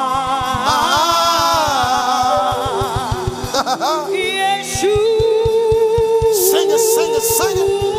Ah. 0.70 1.10
sing 6.92 7.14
it, 7.14 7.22
sing 7.22 7.58
it. 7.58 7.94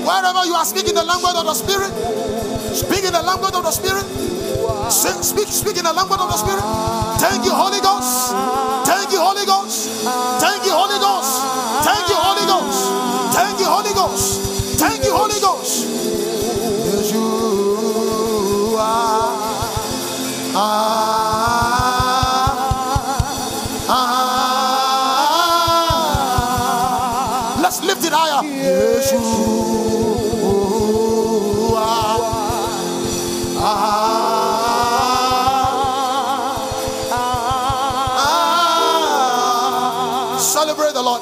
Wherever 0.00 0.44
you 0.44 0.54
are 0.54 0.64
speaking 0.64 0.94
the 0.94 1.04
language 1.04 1.36
of 1.36 1.44
the 1.44 1.54
Spirit, 1.54 1.92
speak 2.74 3.04
in 3.04 3.12
the 3.12 3.22
language 3.22 3.54
of 3.54 3.62
the 3.62 3.70
Spirit. 3.70 4.04
Sing, 4.90 5.22
speak, 5.22 5.46
speak 5.48 5.76
in 5.78 5.84
the 5.84 5.92
language 5.92 6.18
of 6.18 6.28
the 6.28 6.36
Spirit. 6.36 6.64
Thank 7.20 7.44
you, 7.44 7.54
Holy 7.54 7.80
Ghost. 7.80 8.34
Thank 8.84 9.12
you, 9.12 9.20
Holy 9.20 9.46
Ghost. 9.46 10.02
Thank 10.42 10.64
you, 10.66 10.72
Holy 10.74 10.98
Ghost. 10.98 11.40
Thank 11.86 12.08
you, 12.10 12.18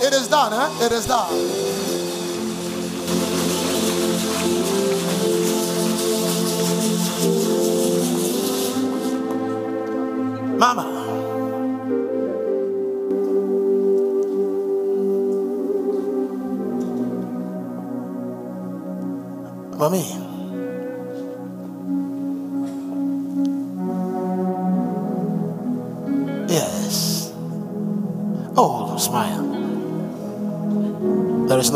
It 0.08 0.14
is 0.14 0.26
done, 0.26 0.54
eh? 0.54 0.86
It 0.86 0.92
is 0.92 1.04
done. 1.04 1.57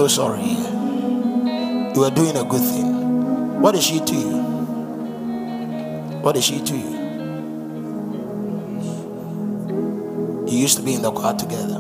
Is 0.03 0.19
no 0.19 0.24
sorry. 0.24 0.43
You 1.95 2.03
are 2.03 2.11
doing 2.11 2.37
a 2.37 2.43
good 2.43 2.61
thing. 2.61 3.61
What 3.62 3.77
is 3.77 3.85
she 3.85 4.01
to 4.01 4.15
you? 4.16 4.43
What 6.23 6.37
is 6.37 6.45
she 6.45 6.61
to 6.61 6.77
you? 6.77 6.91
You 10.49 10.59
used 10.59 10.77
to 10.79 10.83
be 10.83 10.95
in 10.95 11.03
the 11.03 11.12
choir 11.12 11.37
together. 11.37 11.79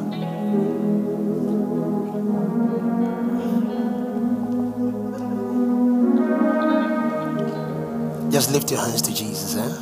Just 8.30 8.52
lift 8.52 8.70
your 8.70 8.80
hands 8.80 9.02
to 9.02 9.12
Jesus, 9.12 9.56
eh? 9.56 9.81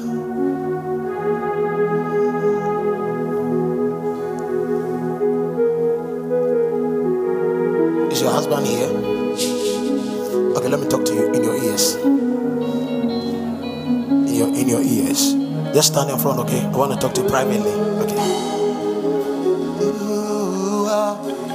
Just 15.72 15.92
stand 15.92 16.10
in 16.10 16.18
front, 16.18 16.40
okay? 16.40 16.60
I 16.64 16.76
want 16.76 16.92
to 16.92 16.98
talk 16.98 17.14
to 17.14 17.22
you 17.22 17.28
privately. 17.28 17.70
Okay. 17.70 18.16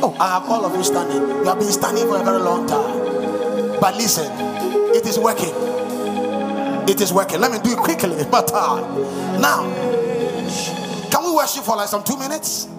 Oh, 0.01 0.15
I 0.19 0.39
have 0.39 0.49
all 0.49 0.65
of 0.65 0.73
you 0.75 0.83
standing. 0.83 1.21
You 1.21 1.43
have 1.45 1.59
been 1.59 1.71
standing 1.71 2.07
for 2.07 2.19
a 2.19 2.23
very 2.23 2.39
long 2.39 2.65
time. 2.67 3.79
But 3.81 3.95
listen, 3.95 4.31
it 4.95 5.05
is 5.05 5.19
working. 5.19 5.53
It 6.87 7.01
is 7.01 7.11
working. 7.11 7.41
Let 7.41 7.51
me 7.51 7.59
do 7.63 7.71
it 7.71 7.77
quickly. 7.79 8.23
But 8.31 8.51
uh, 8.53 8.79
now, 9.39 9.63
can 11.11 11.23
we 11.25 11.35
worship 11.35 11.63
for 11.63 11.75
like 11.75 11.89
some 11.89 12.03
two 12.03 12.17
minutes? 12.17 12.69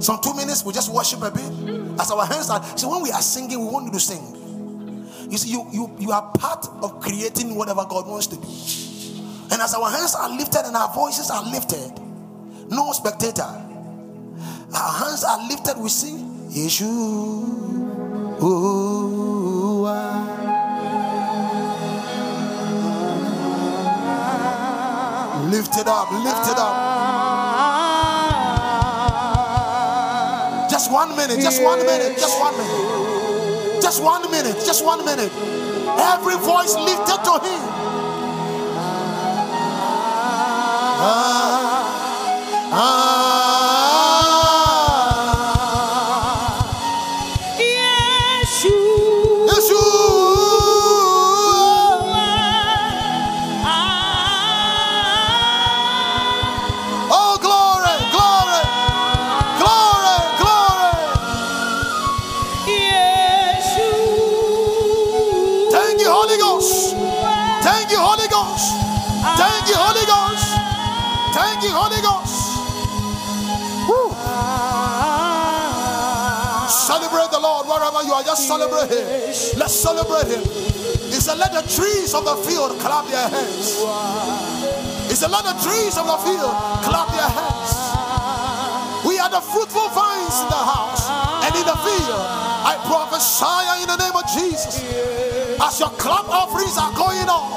Some 0.00 0.20
two 0.22 0.34
minutes, 0.34 0.64
we 0.64 0.72
just 0.72 0.92
worship 0.92 1.22
a 1.22 1.30
bit. 1.30 2.00
As 2.00 2.10
our 2.10 2.24
hands 2.26 2.50
are. 2.50 2.62
See, 2.76 2.86
when 2.86 3.02
we 3.02 3.10
are 3.10 3.22
singing, 3.22 3.60
we 3.60 3.66
want 3.66 3.86
you 3.86 3.92
to 3.92 4.00
sing. 4.00 4.34
You 5.30 5.36
see, 5.36 5.50
you, 5.50 5.66
you, 5.72 5.96
you 5.98 6.10
are 6.10 6.22
part 6.32 6.66
of 6.82 7.00
creating 7.00 7.54
whatever 7.54 7.84
God 7.84 8.06
wants 8.06 8.26
to 8.28 8.36
do. 8.36 8.46
As 9.68 9.74
our 9.74 9.90
hands 9.90 10.14
are 10.14 10.30
lifted 10.30 10.64
and 10.64 10.74
our 10.74 10.88
voices 10.94 11.30
are 11.30 11.44
lifted, 11.44 11.92
no 12.70 12.90
spectator. 12.92 13.42
Our 13.42 14.92
hands 14.96 15.24
are 15.24 15.46
lifted, 15.46 15.76
we 15.76 15.90
sing. 15.90 16.24
Yeshua. 16.48 17.92
Ah. 19.84 20.28
Lift 25.50 25.76
it 25.76 25.86
up, 25.86 26.10
lift 26.12 26.48
it 26.48 26.56
up. 26.56 26.74
Just 30.70 30.90
one 30.90 31.14
minute, 31.14 31.40
just 31.40 31.62
one 31.62 31.84
minute, 31.84 32.16
just 32.16 32.40
one 32.40 32.56
minute. 32.56 33.82
Just 33.82 34.02
one 34.02 34.30
minute, 34.30 34.56
just 34.64 34.82
one 34.82 35.04
minute. 35.04 35.30
Every 36.00 36.38
voice 36.38 36.74
lifted 36.74 37.22
to 37.22 37.38
him. 37.44 37.77
Ah, 41.00 41.84
ah. 42.72 43.17
You 78.38 78.46
celebrate 78.46 78.90
Him. 78.90 79.58
Let's 79.58 79.74
celebrate 79.74 80.30
Him. 80.30 80.42
He 81.10 81.18
said, 81.18 81.38
Let 81.38 81.52
the 81.52 81.62
trees 81.66 82.14
of 82.14 82.24
the 82.24 82.36
field 82.46 82.78
clap 82.78 83.06
their 83.10 83.28
hands. 83.28 83.82
He 85.10 85.14
said, 85.14 85.30
Let 85.30 85.42
the 85.44 85.56
trees 85.58 85.98
of 85.98 86.06
the 86.06 86.18
field 86.22 86.54
clap 86.86 87.08
their 87.10 87.30
hands. 87.30 87.70
We 89.06 89.18
are 89.18 89.30
the 89.30 89.40
fruitful 89.40 89.88
vines 89.90 90.36
in 90.38 90.48
the 90.50 90.62
house 90.62 91.02
and 91.46 91.54
in 91.54 91.66
the 91.66 91.78
field. 91.82 92.22
I 92.62 92.78
prophesy 92.86 93.82
in 93.82 93.88
the 93.88 93.98
name 93.98 94.14
of 94.14 94.26
Jesus. 94.30 94.82
As 95.58 95.80
your 95.80 95.90
clap 95.98 96.28
offerings 96.28 96.78
are 96.78 96.92
going 96.94 97.26
on, 97.26 97.50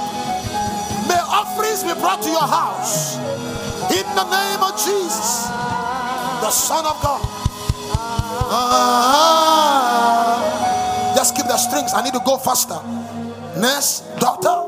may 1.07 1.19
offerings 1.21 1.83
be 1.83 1.93
brought 1.99 2.21
to 2.23 2.29
your 2.29 2.47
house 2.47 3.17
in 3.91 4.05
the 4.15 4.25
name 4.29 4.61
of 4.63 4.73
Jesus, 4.77 5.49
the 6.41 6.49
Son 6.49 6.85
of 6.85 6.97
God. 7.01 7.21
Ah. 8.53 9.90
Strings. 11.61 11.93
I 11.93 12.03
need 12.03 12.13
to 12.13 12.21
go 12.25 12.37
faster. 12.37 12.79
Nurse, 13.59 14.01
doctor, 14.19 14.67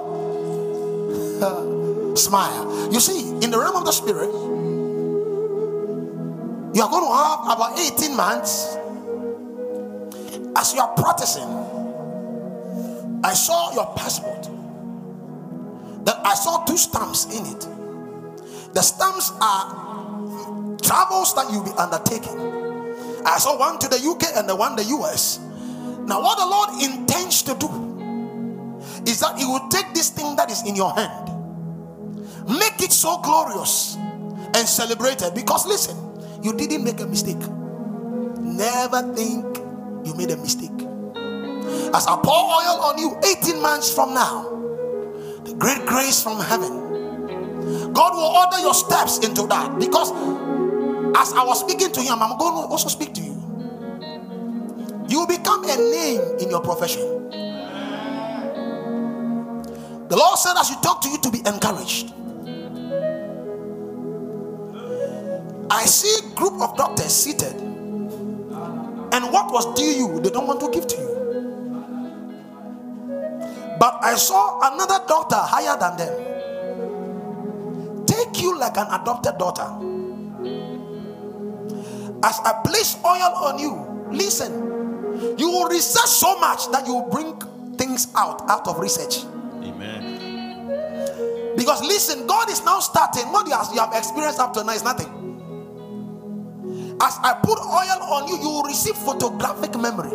smile. 2.15 2.91
You 2.91 2.99
see, 2.99 3.31
in 3.43 3.51
the 3.51 3.59
realm 3.59 3.75
of 3.75 3.85
the 3.85 3.91
spirit, 3.91 4.31
you 6.75 6.81
are 6.81 6.89
going 6.89 7.05
to 7.05 7.13
have 7.13 7.57
about 7.57 7.79
18 7.79 8.15
months 8.15 8.77
as 10.55 10.73
you 10.73 10.79
are 10.79 10.93
practicing. 10.95 11.47
I 13.23 13.33
saw 13.33 13.73
your 13.73 13.93
passport. 13.95 14.49
That 16.05 16.19
I 16.25 16.35
saw 16.35 16.65
two 16.65 16.77
stamps 16.77 17.25
in 17.25 17.45
it. 17.45 17.67
The 18.73 18.81
stamps 18.81 19.31
are 19.39 20.77
travels 20.81 21.33
that 21.35 21.49
you'll 21.51 21.63
be 21.63 21.71
undertaking. 21.77 22.37
I 23.25 23.37
saw 23.37 23.57
one 23.57 23.79
to 23.79 23.87
the 23.87 23.95
UK 23.95 24.35
and 24.35 24.49
the 24.49 24.55
one 24.55 24.75
the 24.75 24.83
US. 24.83 25.39
Now, 26.05 26.21
what 26.21 26.37
the 26.37 26.45
Lord 26.45 26.81
intends 26.83 27.43
to 27.43 27.55
do 27.55 27.69
is 29.05 29.19
that 29.21 29.37
He 29.37 29.45
will 29.45 29.67
take 29.69 29.93
this 29.93 30.09
thing 30.09 30.35
that 30.35 30.51
is 30.51 30.65
in 30.67 30.75
your 30.75 30.93
hand, 30.93 31.29
make 32.47 32.81
it 32.81 32.91
so 32.91 33.19
glorious 33.21 33.95
and 34.55 34.67
celebrated. 34.67 35.33
Because 35.33 35.65
listen, 35.65 35.97
you 36.41 36.53
didn't 36.53 36.83
make 36.83 36.99
a 36.99 37.07
mistake. 37.07 37.39
Never 38.37 39.13
think 39.13 39.57
you 40.05 40.13
made 40.15 40.31
a 40.31 40.37
mistake. 40.37 40.71
As 41.93 42.07
I 42.07 42.19
pour 42.21 42.33
oil 42.33 42.81
on 42.83 42.97
you 42.97 43.17
18 43.23 43.61
months 43.61 43.93
from 43.93 44.13
now, 44.13 44.43
the 45.45 45.53
great 45.53 45.85
grace 45.85 46.21
from 46.21 46.39
heaven, 46.39 47.93
God 47.93 48.13
will 48.13 48.23
order 48.23 48.59
your 48.59 48.73
steps 48.73 49.19
into 49.19 49.47
that. 49.47 49.79
Because 49.79 50.11
as 51.15 51.33
I 51.33 51.43
was 51.45 51.61
speaking 51.61 51.91
to 51.91 52.01
Him, 52.01 52.21
I'm 52.21 52.37
going 52.37 52.63
to 52.63 52.69
also 52.69 52.89
speak 52.89 53.13
to 53.13 53.21
you. 53.21 53.32
You 55.07 55.25
become 55.27 55.63
a 55.65 55.75
name 55.77 56.21
in 56.39 56.49
your 56.49 56.61
profession. 56.61 57.01
The 60.09 60.15
Lord 60.15 60.37
said, 60.37 60.55
as 60.57 60.69
you 60.69 60.75
talk 60.81 61.01
to 61.01 61.09
you, 61.09 61.17
to 61.19 61.31
be 61.31 61.39
encouraged. 61.39 62.13
I 65.69 65.85
see 65.85 66.27
a 66.27 66.35
group 66.35 66.61
of 66.61 66.77
doctors 66.77 67.11
seated, 67.13 67.53
and 67.53 69.31
what 69.31 69.51
was 69.51 69.73
due 69.75 69.83
you, 69.83 70.19
they 70.19 70.29
don't 70.29 70.45
want 70.47 70.59
to 70.61 70.69
give 70.69 70.85
to 70.87 70.95
you. 70.97 71.13
But 73.79 73.97
I 74.03 74.15
saw 74.15 74.59
another 74.73 75.03
doctor 75.07 75.37
higher 75.37 75.77
than 75.79 75.97
them 75.97 76.33
take 78.05 78.41
you 78.41 78.57
like 78.59 78.77
an 78.77 78.87
adopted 78.91 79.37
daughter. 79.37 79.67
As 82.23 82.39
I 82.45 82.61
place 82.63 82.97
oil 83.03 83.33
on 83.35 83.59
you, 83.59 84.07
listen, 84.11 84.72
you 85.37 85.49
will 85.49 85.69
research 85.69 86.09
so 86.09 86.39
much 86.39 86.71
that 86.71 86.85
you 86.87 86.93
will 86.95 87.09
bring 87.09 87.35
things 87.77 88.07
out 88.15 88.49
out 88.49 88.67
of 88.67 88.79
research. 88.79 89.23
Amen. 89.63 91.55
Because 91.55 91.81
listen, 91.81 92.27
God 92.27 92.49
is 92.49 92.63
now 92.63 92.79
starting. 92.79 93.31
What 93.31 93.47
you 93.47 93.53
have, 93.53 93.69
you 93.73 93.79
have 93.79 93.93
experienced 93.93 94.39
up 94.39 94.53
to 94.53 94.63
now 94.63 94.73
is 94.73 94.83
nothing. 94.83 95.07
As 97.01 97.17
I 97.21 97.33
put 97.43 97.59
oil 97.59 98.03
on 98.13 98.27
you, 98.27 98.37
you 98.39 98.49
will 98.49 98.63
receive 98.63 98.95
photographic 98.95 99.75
memory. 99.79 100.11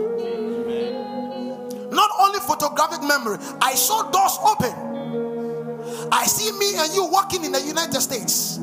Not 1.90 2.10
only 2.20 2.38
photographic 2.40 3.02
memory, 3.02 3.38
I 3.60 3.74
saw 3.74 4.10
doors 4.10 4.38
open. 4.42 4.88
I 6.12 6.24
see 6.26 6.52
me 6.58 6.76
and 6.76 6.92
you 6.94 7.06
walking 7.06 7.44
in 7.44 7.52
the 7.52 7.60
United 7.60 8.00
States. 8.00 8.58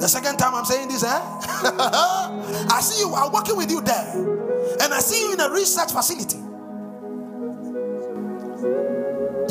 The 0.00 0.08
second 0.08 0.38
time 0.38 0.54
I'm 0.54 0.64
saying 0.64 0.88
this, 0.88 1.04
eh? 1.04 1.08
I 1.12 2.80
see 2.80 3.00
you, 3.00 3.14
I'm 3.14 3.32
working 3.32 3.56
with 3.56 3.70
you 3.70 3.82
there. 3.82 4.39
And 4.78 4.94
I 4.94 5.00
see 5.00 5.20
you 5.20 5.32
in 5.34 5.40
a 5.40 5.50
research 5.50 5.92
facility. 5.92 6.36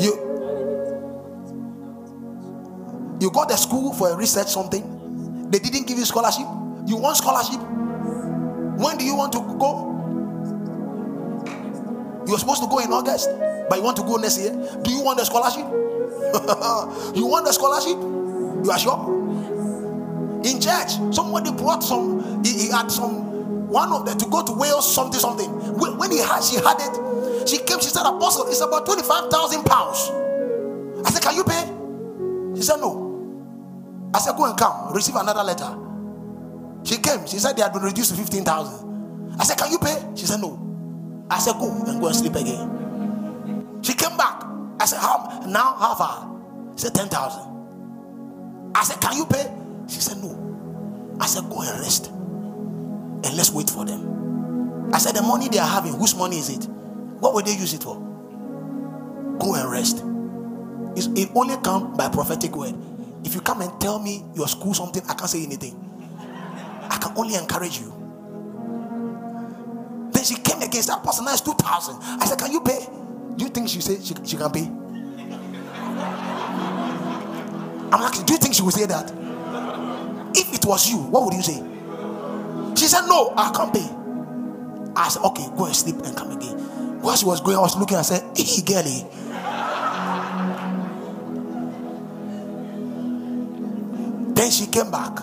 You 0.02 0.30
you 3.20 3.30
got 3.30 3.50
a 3.52 3.56
school 3.56 3.92
for 3.92 4.10
a 4.10 4.16
research 4.16 4.48
something. 4.48 5.50
They 5.50 5.58
didn't 5.58 5.86
give 5.86 5.98
you 5.98 6.04
scholarship. 6.04 6.46
You 6.86 6.96
want 6.96 7.16
scholarship? 7.18 7.60
When 7.60 8.96
do 8.96 9.04
you 9.04 9.14
want 9.14 9.32
to 9.34 9.40
go? 9.40 9.90
You 12.26 12.32
were 12.32 12.38
supposed 12.38 12.62
to 12.62 12.68
go 12.68 12.78
in 12.78 12.92
August, 12.92 13.28
but 13.68 13.76
you 13.76 13.82
want 13.84 13.96
to 13.98 14.02
go 14.02 14.16
next 14.16 14.38
year. 14.38 14.52
Do 14.82 14.90
you 14.90 15.02
want 15.02 15.20
a 15.20 15.24
scholarship? 15.26 15.66
you 17.16 17.26
want 17.26 17.46
a 17.46 17.52
scholarship? 17.52 17.98
You 18.64 18.70
are 18.70 18.78
sure? 18.78 19.20
In 20.44 20.60
church, 20.60 20.92
somebody 21.14 21.52
brought 21.52 21.82
some. 21.82 22.42
He, 22.42 22.66
he 22.66 22.70
had 22.70 22.88
some 22.90 23.19
one 23.70 23.92
of 23.92 24.04
them 24.04 24.18
to 24.18 24.26
go 24.26 24.44
to 24.44 24.52
Wales, 24.52 24.92
something, 24.92 25.20
something. 25.20 25.48
When, 25.78 26.10
he 26.10 26.18
had, 26.18 26.42
she 26.42 26.56
had 26.56 26.76
it. 26.80 27.48
She 27.48 27.58
came. 27.58 27.78
She 27.80 27.88
said, 27.88 28.04
"Apostle, 28.04 28.48
it's 28.48 28.60
about 28.60 28.84
twenty-five 28.84 29.30
thousand 29.30 29.64
pounds." 29.64 30.10
I 31.06 31.10
said, 31.10 31.22
"Can 31.22 31.36
you 31.36 31.44
pay?" 31.44 31.64
She 32.56 32.62
said, 32.62 32.76
"No." 32.80 34.10
I 34.12 34.18
said, 34.18 34.36
"Go 34.36 34.44
and 34.44 34.58
come. 34.58 34.92
Receive 34.92 35.14
another 35.16 35.42
letter." 35.42 35.70
She 36.84 36.98
came. 36.98 37.26
She 37.26 37.38
said 37.38 37.56
they 37.56 37.62
had 37.62 37.72
been 37.72 37.82
reduced 37.82 38.10
to 38.10 38.16
fifteen 38.16 38.44
thousand. 38.44 39.36
I 39.38 39.44
said, 39.44 39.56
"Can 39.56 39.70
you 39.70 39.78
pay?" 39.78 39.96
She 40.14 40.26
said, 40.26 40.40
"No." 40.40 40.58
I 41.30 41.38
said, 41.38 41.54
"Go 41.54 41.70
and 41.86 42.00
go 42.00 42.08
and 42.08 42.16
sleep 42.16 42.34
again." 42.34 43.78
She 43.82 43.94
came 43.94 44.16
back. 44.16 44.44
I 44.80 44.84
said, 44.84 44.98
"How 44.98 45.42
now? 45.46 45.74
How 45.78 45.94
far?" 45.94 46.26
She 46.76 46.82
said, 46.86 46.94
10,000. 46.94 48.72
I 48.74 48.84
said, 48.84 49.00
"Can 49.00 49.16
you 49.16 49.26
pay?" 49.26 49.50
She 49.88 50.00
said, 50.00 50.18
"No." 50.18 51.16
I 51.20 51.26
said, 51.26 51.48
"Go 51.48 51.62
and 51.62 51.80
rest, 51.80 52.10
and 53.24 53.36
let's 53.36 53.50
wait 53.50 53.70
for 53.70 53.84
them." 53.84 54.90
I 54.92 54.98
said, 54.98 55.14
"The 55.14 55.22
money 55.22 55.48
they 55.48 55.58
are 55.58 55.68
having, 55.68 55.94
whose 55.94 56.14
money 56.14 56.38
is 56.38 56.48
it? 56.48 56.64
What 57.20 57.34
will 57.34 57.42
they 57.42 57.54
use 57.54 57.74
it 57.74 57.82
for?" 57.82 57.96
Go 59.38 59.54
and 59.54 59.70
rest. 59.70 60.04
It's, 60.96 61.06
it 61.18 61.30
only 61.34 61.56
come 61.58 61.96
by 61.96 62.08
prophetic 62.08 62.56
word. 62.56 62.74
If 63.24 63.34
you 63.34 63.40
come 63.40 63.60
and 63.60 63.80
tell 63.80 63.98
me 63.98 64.24
your 64.34 64.48
school 64.48 64.74
something, 64.74 65.02
I 65.08 65.14
can't 65.14 65.30
say 65.30 65.44
anything. 65.44 65.76
I 66.90 66.98
can 66.98 67.16
only 67.16 67.36
encourage 67.36 67.78
you. 67.78 67.92
Then 70.12 70.24
she 70.24 70.34
came 70.36 70.60
against 70.62 70.88
that 70.88 71.02
person. 71.04 71.26
It's 71.28 71.40
2,000. 71.40 71.96
I 72.02 72.26
said, 72.26 72.38
Can 72.38 72.50
you 72.50 72.60
pay? 72.60 72.86
Do 73.36 73.44
you 73.44 73.50
think 73.50 73.68
she 73.68 73.80
said 73.80 74.02
she, 74.02 74.14
she 74.24 74.36
can 74.36 74.50
pay? 74.50 74.70
I'm 77.92 78.02
asking, 78.02 78.26
do 78.26 78.34
you 78.34 78.38
think 78.38 78.54
she 78.54 78.62
will 78.62 78.70
say 78.70 78.86
that? 78.86 79.10
If 80.34 80.54
it 80.54 80.64
was 80.64 80.88
you, 80.90 80.98
what 80.98 81.24
would 81.24 81.34
you 81.34 81.42
say? 81.42 81.60
She 82.80 82.86
said, 82.86 83.02
No, 83.08 83.34
I 83.36 83.52
can't 83.52 83.74
pay. 83.74 83.86
I 84.96 85.10
said, 85.10 85.20
Okay, 85.20 85.46
go 85.54 85.66
and 85.66 85.76
sleep 85.76 85.96
and 85.96 86.16
come 86.16 86.30
again. 86.30 86.56
While 87.02 87.14
she 87.14 87.26
was 87.26 87.42
going, 87.42 87.58
I 87.58 87.60
was 87.60 87.76
looking, 87.76 87.98
I 87.98 88.00
said, 88.00 88.22
Hey, 88.34 88.62
girlie. 88.62 89.04
Then 94.32 94.50
she 94.50 94.66
came 94.68 94.90
back, 94.90 95.14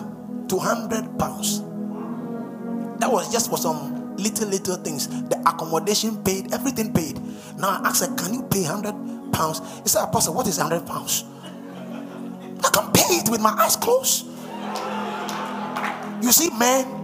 200 0.46 1.18
pounds. 1.18 1.58
That 3.00 3.10
was 3.10 3.32
just 3.32 3.50
for 3.50 3.58
some 3.58 4.16
little, 4.16 4.46
little 4.46 4.76
things. 4.76 5.08
The 5.08 5.40
accommodation 5.40 6.22
paid, 6.22 6.54
everything 6.54 6.92
paid. 6.92 7.18
Now 7.58 7.80
I 7.82 7.88
asked 7.88 8.06
her, 8.06 8.14
Can 8.14 8.34
you 8.34 8.42
pay 8.44 8.62
100 8.70 9.32
pounds? 9.32 9.62
He 9.82 9.88
said, 9.88 10.04
Apostle, 10.04 10.34
what 10.34 10.46
is 10.46 10.58
100 10.58 10.86
pounds? 10.86 11.24
I 12.62 12.70
can 12.72 12.92
pay 12.92 13.16
it 13.16 13.28
with 13.28 13.40
my 13.40 13.50
eyes 13.50 13.74
closed. 13.74 14.26
You 16.22 16.30
see, 16.30 16.50
man. 16.56 16.97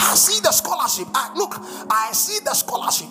I 0.00 0.14
see 0.14 0.40
the 0.40 0.52
scholarship. 0.52 1.08
I, 1.14 1.32
look, 1.36 1.54
I 1.90 2.10
see 2.12 2.40
the 2.44 2.54
scholarship. 2.54 3.08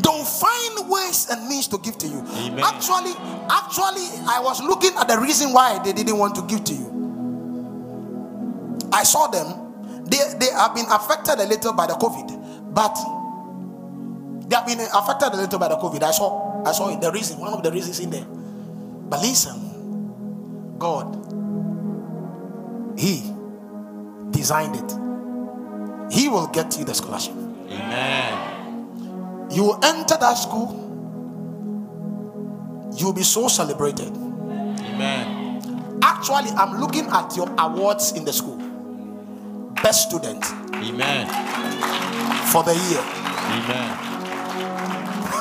Don't 0.00 0.26
find 0.26 0.88
ways 0.88 1.28
and 1.30 1.46
means 1.48 1.68
to 1.68 1.78
give 1.78 1.98
to 1.98 2.06
you. 2.06 2.20
Amen. 2.20 2.64
Actually, 2.64 3.12
actually, 3.50 4.08
I 4.26 4.40
was 4.42 4.62
looking 4.62 4.92
at 4.96 5.08
the 5.08 5.18
reason 5.18 5.52
why 5.52 5.78
they 5.84 5.92
didn't 5.92 6.16
want 6.16 6.34
to 6.36 6.42
give 6.42 6.64
to 6.64 6.74
you. 6.74 6.88
I 8.92 9.02
saw 9.04 9.26
them. 9.26 10.04
They, 10.04 10.18
they 10.38 10.50
have 10.52 10.74
been 10.74 10.86
affected 10.90 11.38
a 11.38 11.44
little 11.44 11.72
by 11.74 11.86
the 11.86 11.94
COVID, 11.94 12.74
but 12.74 12.94
they 14.48 14.56
have 14.56 14.66
been 14.66 14.80
affected 14.80 15.32
a 15.34 15.36
little 15.36 15.58
by 15.58 15.68
the 15.68 15.76
COVID. 15.76 16.02
I 16.02 16.10
saw. 16.10 16.64
I 16.64 16.72
saw 16.72 16.88
it. 16.94 17.00
The 17.00 17.10
reason, 17.12 17.38
one 17.38 17.52
of 17.52 17.62
the 17.62 17.70
reasons 17.70 18.00
in 18.00 18.10
there. 18.10 18.24
But 18.24 19.20
listen, 19.20 20.76
God, 20.78 21.31
He 22.96 23.22
designed 24.30 24.76
it. 24.76 24.92
He 26.12 26.28
will 26.28 26.46
get 26.48 26.78
you 26.78 26.84
the 26.84 26.94
scholarship. 26.94 27.34
Amen. 27.34 29.48
You 29.50 29.72
enter 29.82 30.16
that 30.18 30.34
school. 30.34 30.78
You 32.96 33.06
will 33.06 33.12
be 33.12 33.22
so 33.22 33.48
celebrated. 33.48 34.14
Amen. 34.16 35.98
Actually, 36.02 36.50
I'm 36.50 36.80
looking 36.80 37.06
at 37.06 37.34
your 37.36 37.48
awards 37.58 38.12
in 38.12 38.24
the 38.24 38.32
school. 38.32 38.56
Best 39.82 40.08
student 40.08 40.44
Amen. 40.74 41.26
for 42.52 42.62
the 42.62 42.74
year. 42.74 43.02
Amen. 43.58 43.98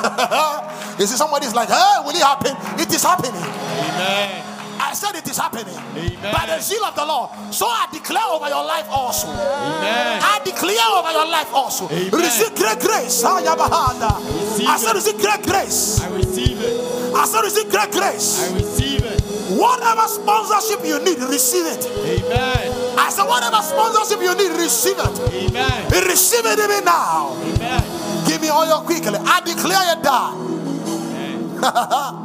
You 1.00 1.08
see, 1.08 1.16
somebody's 1.16 1.56
like, 1.56 1.70
hey, 1.70 1.96
will 2.06 2.12
it 2.12 2.22
happen? 2.22 2.56
It 2.80 2.94
is 2.94 3.02
happening. 3.02 3.32
Amen. 3.42 4.44
I 4.92 4.94
said 4.94 5.16
it 5.16 5.24
is 5.30 5.38
happening. 5.38 5.72
Amen. 5.96 6.20
By 6.36 6.52
the 6.52 6.60
zeal 6.60 6.84
of 6.84 6.94
the 7.00 7.06
Lord. 7.06 7.32
So 7.56 7.66
I 7.66 7.88
declare 7.94 8.28
over 8.28 8.50
your 8.50 8.66
life 8.68 8.88
also. 8.92 9.28
Amen. 9.32 10.20
I 10.20 10.42
declare 10.44 10.84
over 11.00 11.12
your 11.16 11.32
life 11.32 11.48
also. 11.54 11.88
Amen. 11.88 12.12
Receive 12.12 12.52
great 12.60 12.78
grace. 12.84 13.24
Ah. 13.24 13.40
Receive 13.40 14.68
I 14.68 14.76
said, 14.76 14.92
it. 14.92 14.96
receive 15.00 15.16
great 15.24 15.44
grace. 15.48 16.02
I 16.04 16.12
receive 16.12 16.60
it. 16.60 16.76
I 17.16 17.24
said, 17.24 17.40
receive 17.40 17.72
great 17.72 17.92
grace. 17.96 18.44
I 18.44 18.52
receive 18.60 19.06
it. 19.08 19.22
Whatever 19.56 20.12
sponsorship 20.12 20.84
you 20.84 21.00
need, 21.00 21.24
receive 21.24 21.72
it. 21.72 21.88
Amen. 21.88 23.00
I 23.00 23.08
said, 23.16 23.24
whatever 23.32 23.64
sponsorship 23.64 24.20
you 24.20 24.36
need, 24.36 24.52
receive 24.60 25.00
it. 25.00 25.20
Amen. 25.32 25.88
Receive 26.04 26.44
it 26.44 26.60
even 26.60 26.84
now. 26.84 27.32
Amen. 27.40 28.28
Give 28.28 28.42
me 28.42 28.50
all 28.50 28.68
your 28.68 28.84
quickly. 28.84 29.16
I 29.24 29.40
declare 29.40 29.96
it 29.96 30.04
down. 30.04 30.52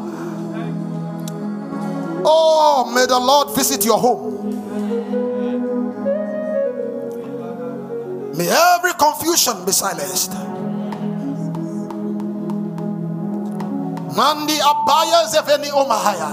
Oh, 2.29 2.91
may 2.93 3.07
the 3.07 3.19
Lord 3.19 3.55
visit 3.55 3.85
your 3.85 3.99
home. 3.99 4.35
May 8.37 8.49
every 8.49 8.93
confusion 8.95 9.65
be 9.65 9.73
silenced. 9.73 10.33
Mandi 14.17 14.59
abaya 14.59 15.27
zeveni 15.31 15.71
omahaya. 15.71 16.31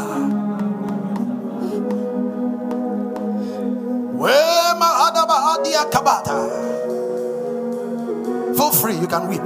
Wema 4.18 4.90
adaba 5.08 5.54
adia 5.54 5.86
kabata. 5.92 6.50
Feel 8.56 8.72
free, 8.72 8.96
you 8.98 9.08
can 9.08 9.28
weep. 9.28 9.44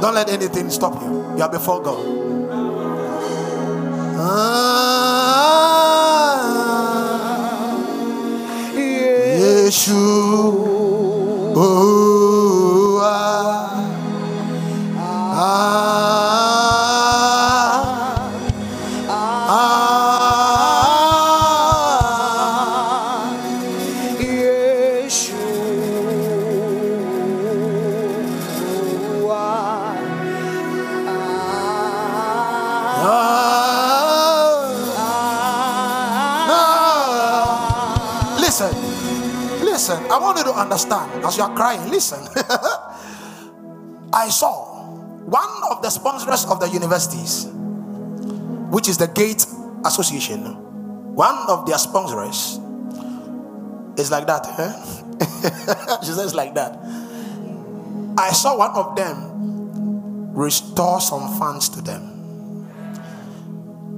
Don't 0.00 0.14
let 0.14 0.30
anything 0.30 0.70
stop 0.70 1.00
you. 1.02 1.24
You 1.36 1.42
are 1.42 1.50
before 1.50 1.82
God. 1.82 2.19
Yeshu. 9.40 10.04
Ah, 13.02 13.16
ah, 14.98 15.69
as 41.30 41.36
you 41.36 41.44
are 41.44 41.54
crying. 41.54 41.88
Listen. 41.88 42.18
I 44.12 44.28
saw 44.28 44.84
one 45.24 45.62
of 45.70 45.82
the 45.82 45.90
sponsors 45.90 46.44
of 46.46 46.58
the 46.58 46.68
universities, 46.68 47.46
which 48.70 48.88
is 48.88 48.98
the 48.98 49.06
Gate 49.06 49.46
Association. 49.86 50.40
One 51.14 51.48
of 51.48 51.66
their 51.66 51.78
sponsors 51.78 52.58
is 53.96 54.10
like 54.10 54.26
that. 54.26 54.46
eh? 54.58 55.98
she 56.04 56.10
says 56.12 56.34
like 56.34 56.54
that. 56.54 56.76
I 58.18 58.30
saw 58.32 58.58
one 58.58 58.72
of 58.72 58.96
them 58.96 60.34
restore 60.34 61.00
some 61.00 61.38
funds 61.38 61.68
to 61.70 61.80
them. 61.80 62.19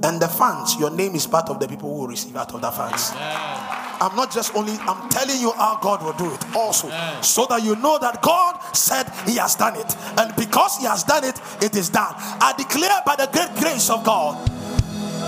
And 0.03 0.21
the 0.21 0.27
funds, 0.27 0.75
your 0.75 0.89
name 0.91 1.15
is 1.15 1.25
part 1.25 1.49
of 1.49 1.59
the 1.59 1.67
people 1.67 1.89
who 1.89 2.01
will 2.01 2.07
receive 2.07 2.35
out 2.35 2.53
of 2.53 2.61
the 2.61 2.71
funds. 2.71 3.13
I'm 3.15 4.15
not 4.17 4.31
just 4.31 4.53
only, 4.53 4.73
I'm 4.81 5.09
telling 5.09 5.39
you 5.39 5.51
how 5.53 5.79
God 5.81 6.03
will 6.03 6.13
do 6.13 6.33
it 6.33 6.55
also. 6.55 6.87
Amen. 6.87 7.23
So 7.23 7.45
that 7.49 7.63
you 7.63 7.77
know 7.77 7.97
that 7.99 8.21
God 8.21 8.59
said 8.75 9.07
He 9.25 9.37
has 9.37 9.55
done 9.55 9.77
it. 9.77 9.95
And 10.17 10.35
because 10.35 10.77
He 10.77 10.85
has 10.85 11.03
done 11.03 11.23
it, 11.23 11.39
it 11.61 11.75
is 11.77 11.89
done. 11.89 12.13
I 12.17 12.53
declare 12.57 13.01
by 13.05 13.15
the 13.15 13.29
great 13.31 13.55
grace 13.55 13.89
of 13.89 14.03
God 14.03 14.45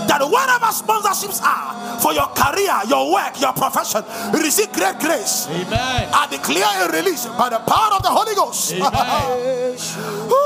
that 0.08 0.20
whatever 0.20 0.66
sponsorships 0.66 1.40
are 1.42 1.98
for 2.00 2.12
your 2.12 2.26
career, 2.36 2.76
your 2.86 3.10
work, 3.12 3.40
your 3.40 3.54
profession, 3.54 4.04
receive 4.34 4.70
great 4.72 4.98
grace. 4.98 5.48
Amen. 5.48 6.08
I 6.12 6.26
declare 6.30 6.88
a 6.88 6.92
release 6.92 7.24
by 7.26 7.48
the 7.48 7.58
power 7.60 7.94
of 7.96 8.02
the 8.02 8.10
Holy 8.10 8.34
Ghost. 8.34 8.74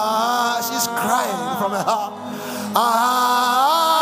Ah, 0.00 0.62
she's 0.62 0.86
crying 0.86 1.58
from 1.58 1.72
her 1.72 1.82
heart. 1.82 2.12
Ah, 2.78 3.98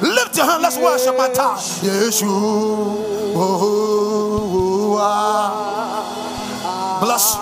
lift 0.00 0.36
your 0.36 0.46
hand, 0.46 0.62
let's 0.62 0.78
worship 0.78 1.16
my 1.18 1.28
time. 1.32 1.58
Yes, 1.82 2.20
you. 2.22 2.30
Oh, 3.34 4.96
ah. 5.00 5.50
Bless 7.02 7.34
you. 7.34 7.40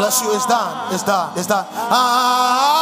Bless 0.00 0.22
you. 0.22 0.32
It's 0.34 0.46
done. 0.46 0.94
It's 0.94 1.02
done. 1.02 1.32
It's 1.36 1.46
done. 1.46 1.66
Ah. 1.68 2.72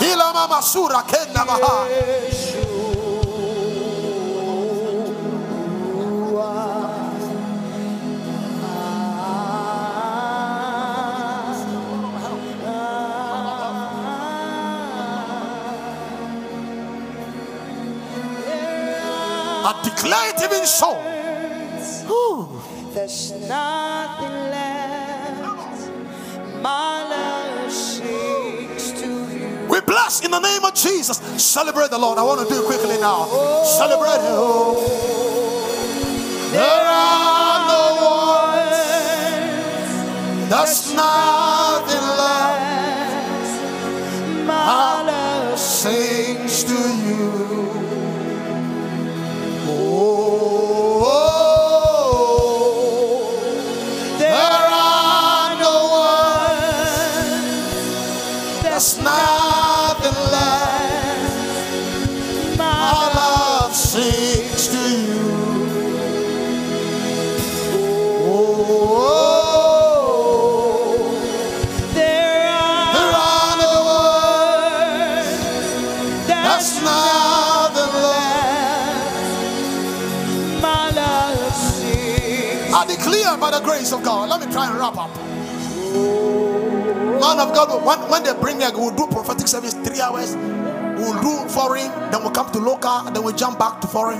Hila 0.00 0.32
mama 0.32 0.62
sura. 0.62 1.04
I 19.68 19.72
declare 19.84 20.30
it 20.30 20.42
even 20.42 20.64
so. 20.64 20.96
There's 22.94 23.32
nothing 23.46 24.32
left. 24.48 25.90
My 26.62 27.04
love 27.04 27.70
seeks 27.70 28.92
to 29.02 29.06
you. 29.06 29.66
We 29.68 29.82
bless 29.82 30.24
in 30.24 30.30
the 30.30 30.40
name 30.40 30.64
of 30.64 30.72
Jesus. 30.72 31.18
Celebrate 31.36 31.90
the 31.90 31.98
Lord. 31.98 32.16
I 32.18 32.22
want 32.22 32.48
to 32.48 32.54
do 32.54 32.62
it 32.62 32.66
quickly 32.66 32.98
now. 32.98 33.26
Celebrate 33.62 34.22
Him. 34.24 34.74
There 36.50 36.86
are 36.88 37.68
no 37.68 37.82
words. 38.56 38.80
There's 40.48 40.94
nothing 40.94 41.67
of 87.48 87.54
God, 87.54 87.84
when, 87.84 88.10
when 88.10 88.22
they 88.22 88.32
bring 88.40 88.58
me, 88.58 88.64
we'll 88.74 88.94
do 88.94 89.06
prophetic 89.06 89.48
service 89.48 89.74
three 89.74 90.00
hours. 90.00 90.36
We'll 90.36 91.20
do 91.22 91.48
foreign, 91.48 91.90
then 92.10 92.22
we'll 92.22 92.32
come 92.32 92.50
to 92.52 92.58
local, 92.58 93.04
then 93.04 93.22
we'll 93.22 93.36
jump 93.36 93.58
back 93.58 93.80
to 93.80 93.86
foreign. 93.86 94.18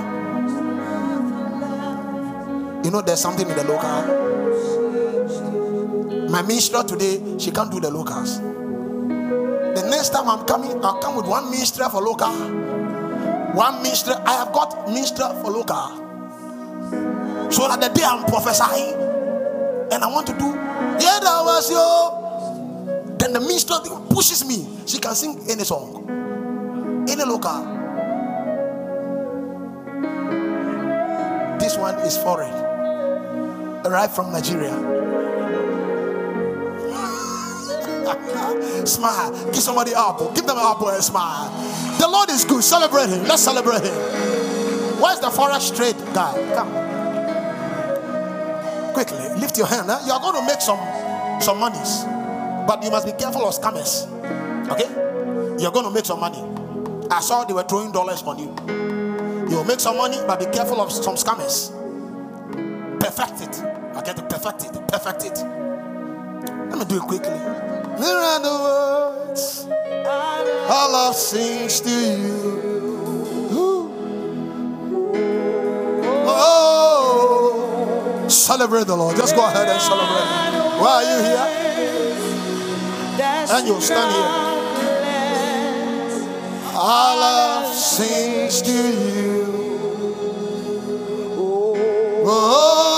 You 2.85 2.91
know, 2.91 3.03
there's 3.03 3.21
something 3.21 3.49
in 3.49 3.57
the 3.57 3.65
local. 3.65 4.29
My 6.31 6.43
minister 6.43 6.83
today, 6.83 7.21
she 7.39 7.51
can't 7.51 7.71
do 7.71 7.81
the 7.81 7.91
locals. 7.91 8.41
The 8.41 9.89
next 9.91 10.11
time 10.11 10.29
I'm 10.29 10.47
coming, 10.47 10.85
I'll 10.85 10.99
come 11.01 11.17
with 11.17 11.27
one 11.27 11.51
minister 11.51 11.89
for 11.89 12.01
local. 12.01 12.31
One 13.55 13.83
minister, 13.83 14.13
I 14.25 14.35
have 14.35 14.53
got 14.53 14.89
minister 14.89 15.29
for 15.43 15.51
local. 15.51 16.07
So 17.51 17.67
that 17.67 17.81
the 17.81 17.89
day 17.89 18.05
I'm 18.05 18.25
prophesying 18.27 18.95
and 19.91 20.05
I 20.05 20.07
want 20.07 20.27
to 20.29 20.33
do, 20.35 20.47
yeah, 21.05 21.19
that 21.21 21.43
was 21.45 21.71
yo. 21.71 22.18
Then 23.29 23.43
the 23.43 23.47
minstrel 23.47 23.81
pushes 24.09 24.43
me. 24.47 24.67
She 24.87 24.97
can 24.99 25.15
sing 25.15 25.39
any 25.51 25.63
song, 25.63 26.09
any 27.11 27.25
local. 27.25 27.61
This 31.61 31.77
one 31.77 31.97
is 32.09 32.17
foreign, 32.17 32.51
arrived 33.85 34.15
from 34.15 34.33
Nigeria. 34.33 34.73
smile. 38.87 39.33
Give 39.53 39.61
somebody 39.61 39.93
apple. 39.93 40.33
Give 40.33 40.47
them 40.47 40.57
an 40.57 40.65
apple 40.65 40.89
and 40.89 41.05
smile. 41.05 41.51
The 41.99 42.09
Lord 42.09 42.31
is 42.31 42.47
good. 42.47 42.65
Celebrate 42.65 43.11
Him. 43.11 43.25
Let's 43.25 43.43
celebrate 43.43 43.83
Him. 43.85 43.93
Where's 45.03 45.21
the 45.21 45.29
forest 45.31 45.75
straight 45.75 45.97
guy? 46.15 46.33
Come. 46.55 46.73
Quickly, 48.95 49.19
lift 49.39 49.59
your 49.59 49.67
hand. 49.67 49.91
Huh? 49.91 50.01
You 50.07 50.13
are 50.15 50.21
going 50.21 50.37
to 50.41 50.47
make 50.47 50.63
some 50.63 50.81
some 51.43 51.59
monies, 51.59 52.05
but 52.69 52.85
you 52.85 52.91
must 52.91 53.07
be 53.07 53.13
careful 53.13 53.49
of 53.49 53.55
scammers. 53.55 54.05
Okay? 54.71 54.85
You're 55.59 55.73
going 55.73 55.87
to 55.87 55.91
make 55.91 56.05
some 56.05 56.21
money. 56.21 56.45
I 57.11 57.21
saw 57.21 57.43
they 57.45 57.55
were 57.55 57.63
throwing 57.63 57.93
dollars 57.93 58.23
on 58.25 58.39
you. 58.39 58.55
You'll 59.49 59.65
make 59.65 59.81
some 59.81 59.97
money, 59.97 60.19
but 60.27 60.39
be 60.39 60.45
careful 60.47 60.79
of 60.83 60.93
some 60.93 61.15
scammers. 61.17 61.73
Perfect 63.01 63.41
it. 63.41 63.59
I 63.65 64.01
Okay, 64.01 64.13
to 64.13 64.23
perfect 64.23 64.65
it. 64.65 64.73
Perfect 64.87 65.25
it. 65.25 65.39
Let 66.69 66.79
me 66.79 66.85
do 66.85 66.97
it 66.97 67.03
quickly. 67.03 67.31
There 67.31 68.19
are 68.19 68.41
the 68.41 68.51
words 68.63 69.67
our 69.67 70.93
love 70.93 71.17
sings 71.17 71.81
to 71.81 71.89
you. 71.91 72.69
Oh, 76.31 78.27
celebrate 78.29 78.87
the 78.87 78.95
Lord. 78.95 79.17
Just 79.17 79.35
go 79.35 79.47
ahead 79.47 79.69
and 79.69 79.81
celebrate. 79.81 80.79
Why 80.79 81.03
are 81.03 81.19
you 81.19 81.25
here? 81.25 81.68
And 83.51 83.67
you'll 83.67 83.81
stand 83.81 84.13
here. 84.13 84.29
Love 86.75 87.75
sings 87.75 88.61
to 88.63 88.71
you. 88.71 89.47
Oh, 92.31 92.98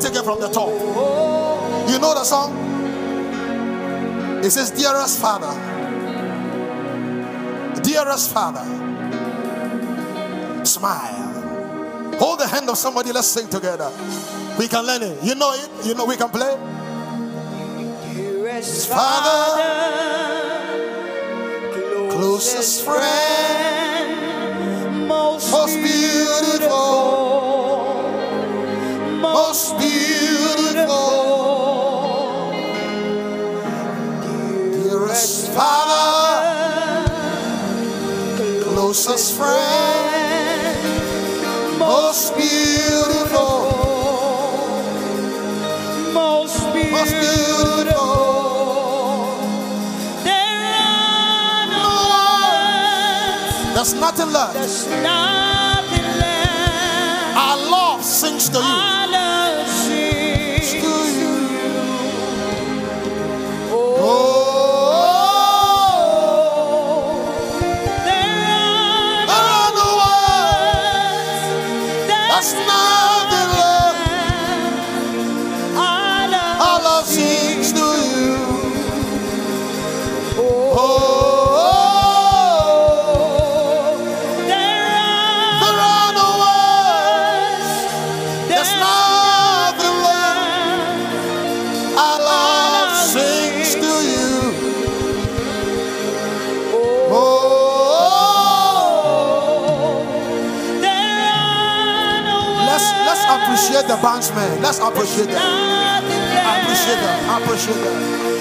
take 0.00 0.14
it 0.14 0.24
from 0.24 0.40
the 0.40 0.48
top? 0.48 0.70
You 1.88 1.98
know 1.98 2.14
the 2.14 2.24
song? 2.24 2.56
It 4.42 4.50
says, 4.50 4.70
Dearest 4.70 5.20
Father, 5.20 5.52
dearest 7.82 8.32
Father, 8.32 8.64
smile. 10.64 12.14
Hold 12.18 12.40
the 12.40 12.46
hand 12.46 12.68
of 12.68 12.76
somebody, 12.78 13.12
let's 13.12 13.28
sing 13.28 13.48
together. 13.48 13.90
We 14.58 14.68
can 14.68 14.84
learn 14.86 15.02
it. 15.02 15.22
You 15.22 15.34
know 15.34 15.52
it? 15.52 15.86
You 15.86 15.94
know 15.94 16.06
we 16.06 16.16
can 16.16 16.28
play? 16.30 16.56
dearest 18.60 18.88
Father, 18.90 19.60
closest 22.10 22.84
friend, 22.84 24.18
most, 25.08 25.50
most 25.50 25.76
beautiful, 25.76 26.78
most 29.20 29.78
closest 38.90 39.36
friend, 39.38 40.76
most 41.78 42.34
beautiful, 42.34 43.70
most 46.12 46.58
most 46.90 47.12
beautiful. 47.14 47.84
beautiful. 47.86 48.16
There 50.24 50.64
are 50.74 51.66
no 51.70 51.86
words, 52.10 53.74
There's 53.76 53.94
nothing 53.94 54.32
left. 54.32 54.54
there's 54.54 54.86
nothing 54.88 56.06
left. 56.18 57.36
Our 57.36 57.56
love 57.70 58.02
sings 58.04 58.48
to 58.48 58.58
you. 58.58 58.99
The 103.90 103.96
bandsmen. 103.96 104.62
Let's 104.62 104.78
appreciate 104.78 105.26
them. 105.26 106.04
Appreciate 106.62 107.00
them. 107.02 107.42
Appreciate 107.42 107.74
them. 107.74 108.39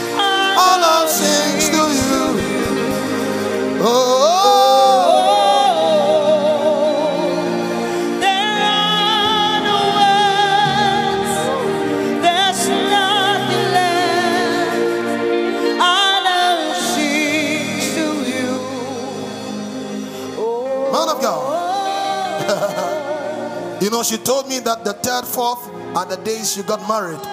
You 23.89 23.95
know, 23.95 24.03
she 24.03 24.17
told 24.19 24.47
me 24.47 24.59
that 24.59 24.85
the 24.85 24.93
third, 24.93 25.25
fourth 25.25 25.67
are 25.97 26.05
the 26.05 26.17
days 26.17 26.53
she 26.53 26.61
got 26.61 26.87
married. 26.87 27.25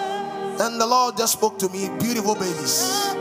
And 0.59 0.81
the 0.81 0.87
Lord 0.87 1.15
just 1.15 1.33
spoke 1.33 1.59
to 1.59 1.69
me 1.69 1.87
beautiful 1.99 2.33
babies. 2.33 3.13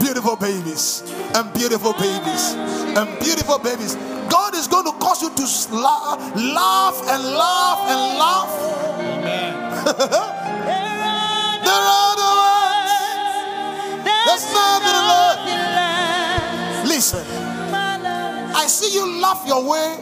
Beautiful 0.00 0.34
babies. 0.36 1.02
And 1.36 1.52
beautiful 1.52 1.92
babies. 1.92 2.54
And 2.96 3.20
beautiful 3.20 3.58
babies. 3.58 3.96
God 4.32 4.54
is 4.54 4.66
going 4.66 4.86
to 4.86 4.92
cause 4.92 5.20
you 5.20 5.28
to 5.28 5.44
la- 5.76 6.16
laugh 6.16 7.04
and 7.04 7.22
laugh 7.36 7.84
and 7.84 8.16
laugh. 8.16 8.48
There 11.68 11.84
are 11.84 12.16
no 12.16 12.32
words. 12.48 12.96
There's 14.08 14.46
nothing 14.56 15.04
left. 15.12 15.44
Listen, 16.88 17.26
I 18.56 18.64
see 18.66 18.94
you 18.94 19.20
laugh 19.20 19.44
your 19.46 19.68
way 19.68 20.00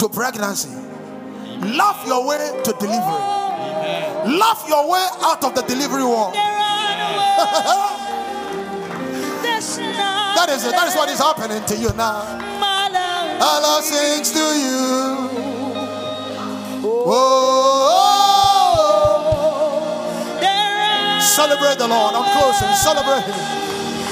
to 0.00 0.08
pregnancy. 0.08 0.79
Laugh 1.60 2.06
your 2.06 2.26
way 2.26 2.60
to 2.64 2.72
delivery. 2.72 3.20
Amen. 3.20 4.38
Laugh 4.38 4.64
your 4.66 4.88
way 4.88 5.06
out 5.22 5.44
of 5.44 5.54
the 5.54 5.62
delivery 5.62 6.04
wall. 6.04 6.32
that 10.40 10.48
is 10.50 10.64
it. 10.64 10.72
That 10.72 10.88
is 10.88 10.94
what 10.96 11.08
is 11.10 11.18
happening 11.18 11.64
to 11.66 11.76
you 11.76 11.92
now. 11.94 12.24
Allah 13.40 13.82
sings 13.82 14.32
to 14.32 14.38
you. 14.38 15.20
Oh. 16.84 17.70
Celebrate 21.20 21.78
the 21.78 21.88
Lord. 21.88 22.14
I'm 22.14 22.24
closing. 22.36 22.74
Celebrate 22.76 23.24
Him. 23.24 23.34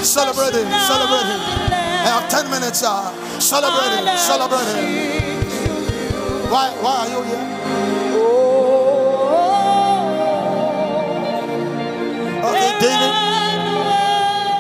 Celebrate 0.04 0.54
Him. 0.54 0.68
Celebrate 0.80 1.26
Him. 1.28 1.40
I 1.72 2.08
have 2.08 2.28
10 2.30 2.50
minutes. 2.50 2.82
Uh, 2.82 3.12
celebrate 3.38 4.00
Him. 4.00 4.06
Celebrate 4.16 4.64
Him. 4.64 5.37
Why, 6.48 6.70
why 6.80 7.04
are 7.04 7.08
you 7.12 7.22
here? 7.24 7.44
Oh. 8.16 8.88
Okay, 12.48 12.72
David. 12.80 13.12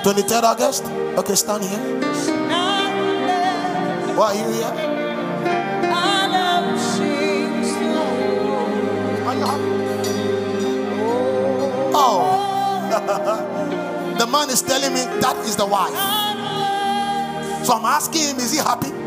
23rd 0.04 0.44
August. 0.44 0.84
Okay, 1.16 1.34
stand 1.34 1.64
here. 1.64 1.80
Why 4.16 4.26
are 4.26 4.34
you 4.34 4.52
here? 4.52 4.74
Are 9.24 9.34
you 9.34 9.46
happy? 9.48 9.72
Oh. 11.96 12.20
the 14.18 14.26
man 14.26 14.50
is 14.50 14.60
telling 14.60 14.92
me 14.92 15.04
that 15.22 15.36
is 15.46 15.56
the 15.56 15.64
wife. 15.64 15.96
So 17.64 17.72
I'm 17.72 17.84
asking 17.86 18.28
him, 18.28 18.36
is 18.36 18.52
he 18.52 18.58
happy? 18.58 18.97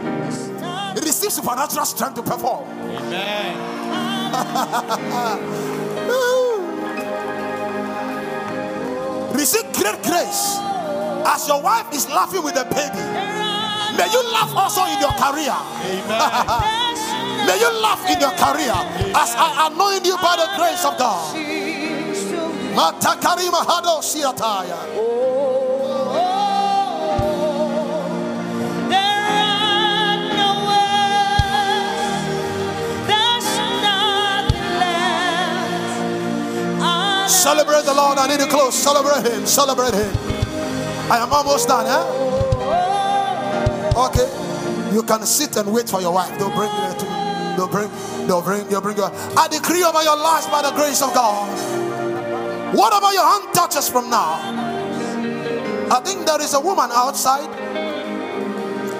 He 0.93 0.99
receives 1.01 1.35
supernatural 1.35 1.85
strength 1.85 2.15
to 2.15 2.23
perform. 2.23 2.67
Amen. 2.69 3.57
Receive 9.33 9.63
great 9.73 10.01
grace 10.03 10.57
as 11.25 11.47
your 11.47 11.61
wife 11.61 11.87
is 11.93 12.07
laughing 12.09 12.43
with 12.43 12.53
the 12.53 12.63
baby. 12.65 13.01
May 13.97 14.07
you 14.11 14.21
laugh 14.31 14.53
also 14.55 14.85
in 14.85 14.99
your 14.99 15.11
career. 15.17 15.51
Amen. 15.51 16.87
May 17.47 17.57
you 17.59 17.71
laugh 17.81 18.05
in 18.09 18.19
your 18.19 18.31
career 18.37 18.73
as 19.15 19.33
I 19.35 19.67
anoint 19.71 20.05
you 20.05 20.15
by 20.17 20.35
the 20.37 20.47
grace 20.57 20.85
of 20.85 20.97
God. 20.97 21.35
Matakarima 22.75 23.65
hado 23.65 24.01
siataya. 24.01 24.77
Celebrate 37.41 37.85
the 37.85 37.93
Lord. 37.93 38.17
I 38.19 38.27
need 38.27 38.39
to 38.39 38.47
close. 38.47 38.77
Celebrate 38.77 39.25
Him. 39.25 39.45
Celebrate 39.47 39.93
Him. 39.93 40.13
I 41.09 41.17
am 41.17 41.33
almost 41.33 41.67
done, 41.67 41.87
eh? 41.87 42.03
Okay. 43.97 44.29
You 44.93 45.03
can 45.03 45.25
sit 45.25 45.57
and 45.57 45.73
wait 45.73 45.89
for 45.89 46.01
your 46.01 46.13
wife. 46.13 46.37
They'll 46.37 46.53
bring 46.53 46.69
her 46.69 46.93
to 46.99 47.21
They'll 47.57 47.67
bring, 47.67 47.91
they'll 48.27 48.41
bring, 48.41 48.67
they'll 48.69 48.81
bring 48.81 48.97
her. 48.97 49.11
I 49.37 49.47
decree 49.47 49.83
over 49.83 50.01
your 50.03 50.15
lives 50.15 50.47
by 50.47 50.61
the 50.61 50.71
grace 50.71 51.01
of 51.01 51.13
God. 51.13 51.49
Whatever 52.73 53.11
your 53.11 53.25
hand 53.25 53.53
touches 53.53 53.89
from 53.89 54.09
now. 54.09 54.39
I 55.91 55.99
think 56.05 56.25
there 56.25 56.41
is 56.41 56.53
a 56.53 56.59
woman 56.59 56.89
outside. 56.93 57.51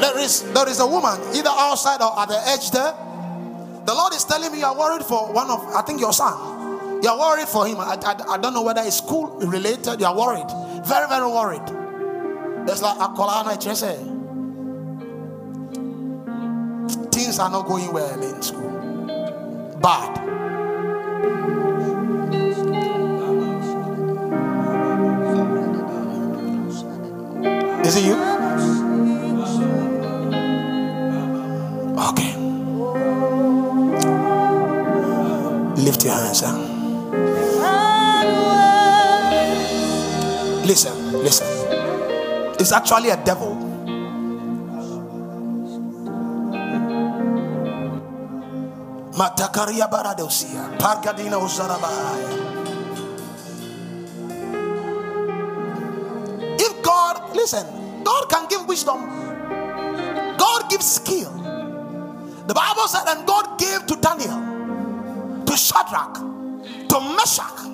There 0.02 0.20
is 0.20 0.44
there 0.52 0.68
is 0.68 0.80
a 0.80 0.88
woman 0.88 1.18
either 1.34 1.50
outside 1.50 2.02
or 2.02 2.20
at 2.20 2.28
the 2.28 2.42
edge 2.50 2.72
there. 2.72 2.94
The 3.86 3.94
Lord 3.94 4.14
is 4.14 4.26
telling 4.26 4.52
me 4.52 4.60
you 4.60 4.66
are 4.66 4.78
worried 4.78 5.06
for 5.06 5.32
one 5.32 5.50
of 5.50 5.64
I 5.74 5.82
think 5.84 6.02
your 6.02 6.12
son. 6.12 6.51
You 7.02 7.10
are 7.10 7.18
worried 7.18 7.48
for 7.48 7.66
him. 7.66 7.80
I, 7.80 7.98
I, 8.04 8.34
I 8.34 8.38
don't 8.38 8.54
know 8.54 8.62
whether 8.62 8.82
it's 8.84 8.98
school 8.98 9.38
related. 9.40 10.00
You 10.00 10.06
are 10.06 10.16
worried. 10.16 10.50
Very, 10.86 11.08
very 11.08 11.26
worried. 11.26 11.64
It's 12.70 12.82
like 12.82 12.98
Akolana 12.98 13.60
Chese. 13.60 13.98
Things 17.12 17.40
are 17.40 17.50
not 17.50 17.66
going 17.68 17.92
well 17.92 18.22
in 18.22 18.42
school. 18.42 18.70
Bad. 19.82 20.30
Is 27.84 27.96
it 27.98 28.06
you? 28.06 28.14
Okay. 31.98 32.36
Lift 35.82 36.04
your 36.04 36.14
hands 36.14 36.44
up. 36.44 36.71
Listen, 40.72 41.12
listen. 41.22 41.48
It's 42.58 42.72
actually 42.72 43.10
a 43.10 43.18
devil. 43.26 43.58
Matakaria 49.12 49.92
baradosia, 49.92 50.72
pargadina. 50.80 51.36
If 56.58 56.82
God, 56.82 57.36
listen, 57.36 57.68
God 58.06 58.30
can 58.30 58.48
give 58.48 58.66
wisdom. 58.66 59.02
God 60.38 60.70
gives 60.70 60.90
skill. 60.90 61.32
The 62.48 62.54
Bible 62.54 62.88
said, 62.88 63.10
and 63.10 63.28
God 63.28 63.60
gave 63.60 63.86
to 63.88 63.96
Daniel, 63.98 64.64
to 65.46 65.58
Shadrach, 65.58 66.16
to 66.88 67.02
Meshach, 67.18 67.71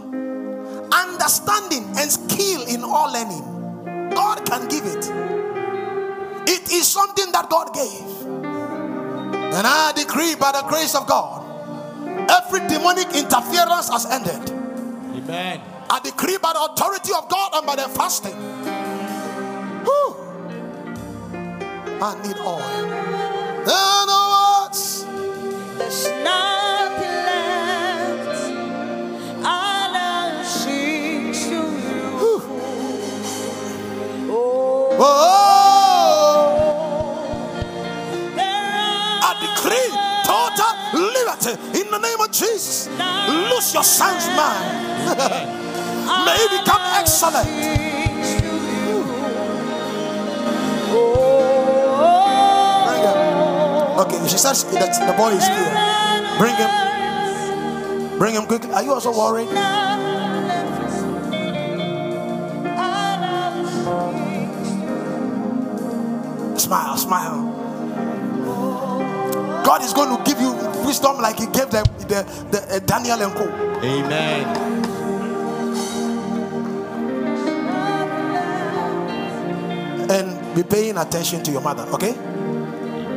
understanding 0.93 1.85
and 1.97 2.11
skill 2.11 2.65
in 2.67 2.83
all 2.83 3.11
learning. 3.11 4.11
God 4.13 4.45
can 4.45 4.67
give 4.67 4.85
it. 4.85 5.05
It 6.49 6.71
is 6.71 6.87
something 6.87 7.31
that 7.31 7.49
God 7.49 7.73
gave. 7.73 8.25
And 8.25 9.65
I 9.65 9.93
decree 9.95 10.35
by 10.35 10.51
the 10.51 10.63
grace 10.67 10.95
of 10.95 11.07
God, 11.07 11.43
every 12.29 12.59
demonic 12.67 13.07
interference 13.15 13.89
has 13.89 14.05
ended. 14.05 14.49
Amen. 15.15 15.61
I 15.89 15.99
decree 15.99 16.37
by 16.37 16.53
the 16.53 16.63
authority 16.71 17.13
of 17.13 17.29
God 17.29 17.51
and 17.55 17.65
by 17.65 17.75
the 17.75 17.89
fasting. 17.89 18.35
I 21.99 22.13
need 22.21 22.37
oil. 22.37 22.61
Oh, 34.99 36.53
I 39.21 39.31
decree 39.41 39.89
total 40.25 40.73
liberty 41.13 41.53
in 41.79 41.91
the 41.91 41.99
name 41.99 42.19
of 42.19 42.31
Jesus. 42.31 42.87
Lose 43.27 43.73
your 43.73 43.83
son's 43.83 44.27
mind. 44.35 45.05
May 46.25 46.37
he 46.37 46.57
become 46.57 46.81
excellent. 46.95 47.47
Okay, 53.97 54.27
she 54.27 54.37
says 54.37 54.63
that 54.63 54.93
the 55.07 55.13
boy 55.17 55.31
is 55.33 55.47
here. 55.47 55.73
Bring 56.37 56.55
him. 56.55 56.69
Bring 58.19 58.35
him 58.35 58.45
quickly. 58.45 58.71
Are 58.73 58.83
you 58.83 58.93
also 58.93 59.11
worried? 59.11 59.49
Smile, 66.57 66.97
smile. 66.97 67.43
God 69.63 69.83
is 69.83 69.93
going 69.93 70.15
to 70.17 70.23
give 70.23 70.41
you 70.41 70.53
wisdom 70.85 71.17
like 71.17 71.37
He 71.39 71.45
gave 71.45 71.69
the, 71.69 71.83
the, 72.07 72.23
the 72.51 72.75
uh, 72.75 72.79
Daniel 72.79 73.21
and 73.21 73.33
Co. 73.35 73.45
Amen. 73.83 74.47
And 80.09 80.55
be 80.55 80.63
paying 80.63 80.97
attention 80.97 81.43
to 81.43 81.51
your 81.51 81.61
mother, 81.61 81.83
okay? 81.93 82.13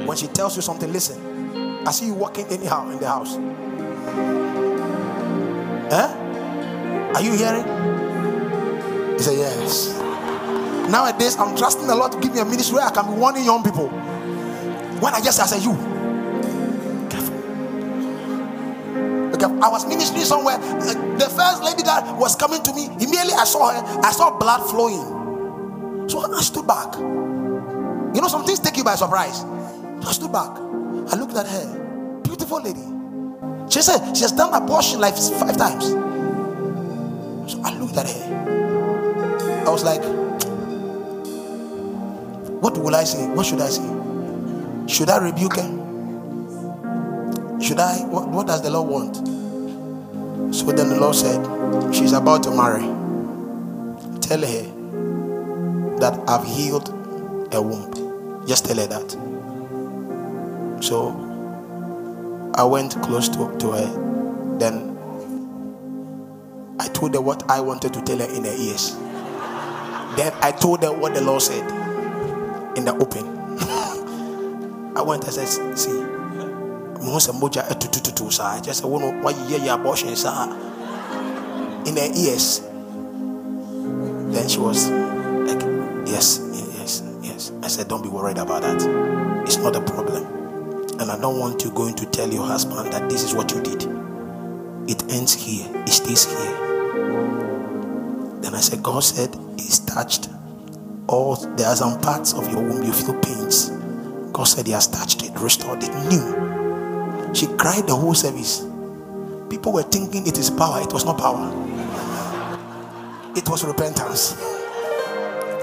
When 0.04 0.16
she 0.16 0.26
tells 0.26 0.56
you 0.56 0.62
something, 0.62 0.92
listen. 0.92 1.86
I 1.86 1.92
see 1.92 2.06
you 2.06 2.14
walking 2.14 2.46
anyhow 2.46 2.90
in 2.90 2.98
the 2.98 3.08
house. 3.08 3.36
Eh? 5.92 7.12
Are 7.14 7.22
you 7.22 7.32
hearing? 7.36 7.64
He 9.16 9.22
said, 9.22 9.38
Yes. 9.38 9.99
Nowadays, 10.88 11.36
I'm 11.36 11.56
trusting 11.56 11.86
the 11.86 11.94
Lord 11.94 12.12
to 12.12 12.20
give 12.20 12.32
me 12.34 12.40
a 12.40 12.44
ministry 12.44 12.76
where 12.76 12.86
I 12.86 12.90
can 12.90 13.06
be 13.06 13.12
warning 13.18 13.44
young 13.44 13.62
people. 13.62 13.88
When 15.00 15.14
I 15.14 15.20
just 15.20 15.40
I 15.40 15.46
say, 15.46 15.58
You, 15.62 15.74
careful. 17.08 17.34
Okay, 19.34 19.46
I 19.46 19.68
was 19.68 19.86
ministering 19.86 20.24
somewhere. 20.24 20.58
The 20.58 21.28
first 21.28 21.62
lady 21.62 21.82
that 21.84 22.16
was 22.16 22.36
coming 22.36 22.62
to 22.62 22.72
me, 22.74 22.86
immediately 22.86 23.34
I 23.34 23.44
saw 23.44 23.70
her, 23.72 24.00
I 24.02 24.12
saw 24.12 24.36
blood 24.38 24.68
flowing. 24.70 26.08
So 26.08 26.20
I 26.34 26.40
stood 26.42 26.66
back. 26.66 26.94
You 26.96 28.20
know, 28.20 28.28
some 28.28 28.44
things 28.44 28.58
take 28.58 28.76
you 28.76 28.84
by 28.84 28.96
surprise. 28.96 29.44
I 30.04 30.12
stood 30.12 30.32
back. 30.32 30.50
I 31.12 31.16
looked 31.16 31.36
at 31.36 31.46
her. 31.46 32.20
Beautiful 32.24 32.60
lady. 32.62 32.82
She 33.70 33.82
said 33.82 34.16
she 34.16 34.22
has 34.22 34.32
done 34.32 34.52
abortion 34.52 35.00
like 35.00 35.16
five 35.16 35.56
times. 35.56 35.90
So 37.50 37.60
I 37.62 37.76
looked 37.78 37.96
at 37.96 38.08
her. 38.10 39.64
I 39.66 39.70
was 39.70 39.84
like, 39.84 40.02
what 42.60 42.76
will 42.78 42.94
I 42.94 43.04
say? 43.04 43.26
What 43.28 43.46
should 43.46 43.60
I 43.60 43.68
say? 43.68 43.82
Should 44.88 45.10
I 45.10 45.18
rebuke 45.18 45.56
her? 45.56 45.68
Should 47.60 47.78
I? 47.80 48.04
What, 48.06 48.28
what 48.28 48.46
does 48.46 48.62
the 48.62 48.70
Lord 48.70 48.88
want? 48.90 49.16
So 50.54 50.66
then 50.66 50.88
the 50.90 50.98
Lord 51.00 51.14
said, 51.14 51.40
She's 51.94 52.12
about 52.12 52.42
to 52.44 52.50
marry. 52.50 52.82
tell 54.20 54.40
her 54.40 54.96
that 55.98 56.18
I've 56.28 56.46
healed 56.46 56.88
a 57.52 57.60
womb. 57.62 58.46
Just 58.46 58.66
tell 58.66 58.76
her 58.76 58.86
that. 58.86 59.10
So 60.82 61.10
I 62.54 62.64
went 62.64 63.00
close 63.02 63.28
to, 63.30 63.56
to 63.58 63.70
her. 63.72 64.58
Then 64.58 64.96
I 66.78 66.88
told 66.88 67.14
her 67.14 67.20
what 67.20 67.48
I 67.50 67.60
wanted 67.60 67.94
to 67.94 68.02
tell 68.02 68.18
her 68.18 68.24
in 68.34 68.44
her 68.44 68.54
ears. 68.56 68.96
Then 70.16 70.32
I 70.42 70.52
told 70.52 70.82
her 70.82 70.92
what 70.92 71.14
the 71.14 71.22
Lord 71.22 71.42
said 71.42 71.79
in 72.76 72.84
the 72.84 72.94
open. 72.94 73.26
I 74.96 75.02
went 75.02 75.24
and 75.24 75.32
said, 75.32 75.78
see, 75.78 76.20
mo 77.00 77.16
sɛ 77.16 77.32
mogya 77.32 77.64
atutututu 77.68 78.30
saa 78.32 78.60
kyɛ 78.60 78.72
sɛ 78.76 78.84
wo 78.84 78.98
no 78.98 79.08
woayeyɛ 79.22 79.58
yɛ 79.64 79.74
abortion 79.74 80.14
saa 80.16 80.46
in 81.86 81.96
her 81.96 82.10
ears. 82.14 82.60
Then 84.30 84.48
she 84.48 84.58
was 84.60 84.88
like 85.48 85.62
yes 86.06 86.40
yes 86.76 87.02
yes. 87.22 87.52
I 87.62 87.68
said 87.68 87.88
don't 87.88 88.02
be 88.02 88.08
worried 88.08 88.38
about 88.38 88.62
that. 88.62 88.80
It's 89.46 89.56
not 89.56 89.74
a 89.76 89.80
problem. 89.80 90.24
And 91.00 91.10
i 91.10 91.18
don't 91.18 91.38
want 91.38 91.64
you 91.64 91.70
going 91.70 91.94
to 91.94 92.04
tell 92.06 92.28
your 92.30 92.44
husband 92.44 92.92
that 92.92 93.08
this 93.08 93.24
is 93.24 93.34
what 93.34 93.50
you 93.52 93.62
did. 93.62 93.82
It 94.86 95.02
ends 95.10 95.32
here. 95.32 95.66
It 95.86 95.88
stays 95.88 96.26
here. 96.26 96.52
Then 98.42 98.54
i 98.54 98.60
said 98.60 98.82
god 98.82 99.00
said 99.02 99.34
he's 99.56 99.78
touched 99.80 100.28
all 101.10 101.36
there 101.56 101.66
are 101.66 101.76
some 101.76 102.00
parts 102.00 102.32
of 102.32 102.50
your 102.52 102.62
womb 102.62 102.82
you 102.82 102.92
feel 102.92 103.18
pains 103.20 103.70
god 104.32 104.44
said 104.44 104.66
he 104.66 104.72
has 104.72 104.86
touched 104.86 105.24
it 105.24 105.32
restored 105.40 105.82
it 105.82 105.92
new 106.08 106.50
she 107.32 107.46
cried 107.46 107.86
the 107.86 107.94
whole 107.94 108.14
service. 108.14 108.66
People 109.48 109.72
were 109.72 109.82
thinking 109.82 110.26
it 110.26 110.38
is 110.38 110.50
power. 110.50 110.80
It 110.82 110.92
was 110.92 111.04
not 111.04 111.18
power. 111.18 111.46
It 113.36 113.48
was 113.48 113.64
repentance. 113.64 114.34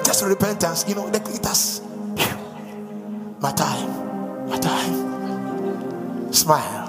Just 0.06 0.24
repentance. 0.24 0.86
You 0.88 0.96
know, 0.96 1.08
it 1.08 1.46
has. 1.46 1.82
My 3.40 3.52
time. 3.52 4.48
My 4.50 4.58
time. 4.58 6.32
Smile. 6.32 6.86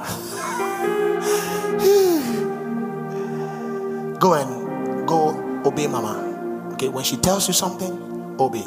go 4.18 4.34
and 4.34 5.06
go 5.06 5.62
obey 5.64 5.86
mama. 5.86 6.70
Okay, 6.74 6.88
when 6.88 7.04
she 7.04 7.16
tells 7.16 7.48
you 7.48 7.54
something, 7.54 8.07
obey. 8.38 8.64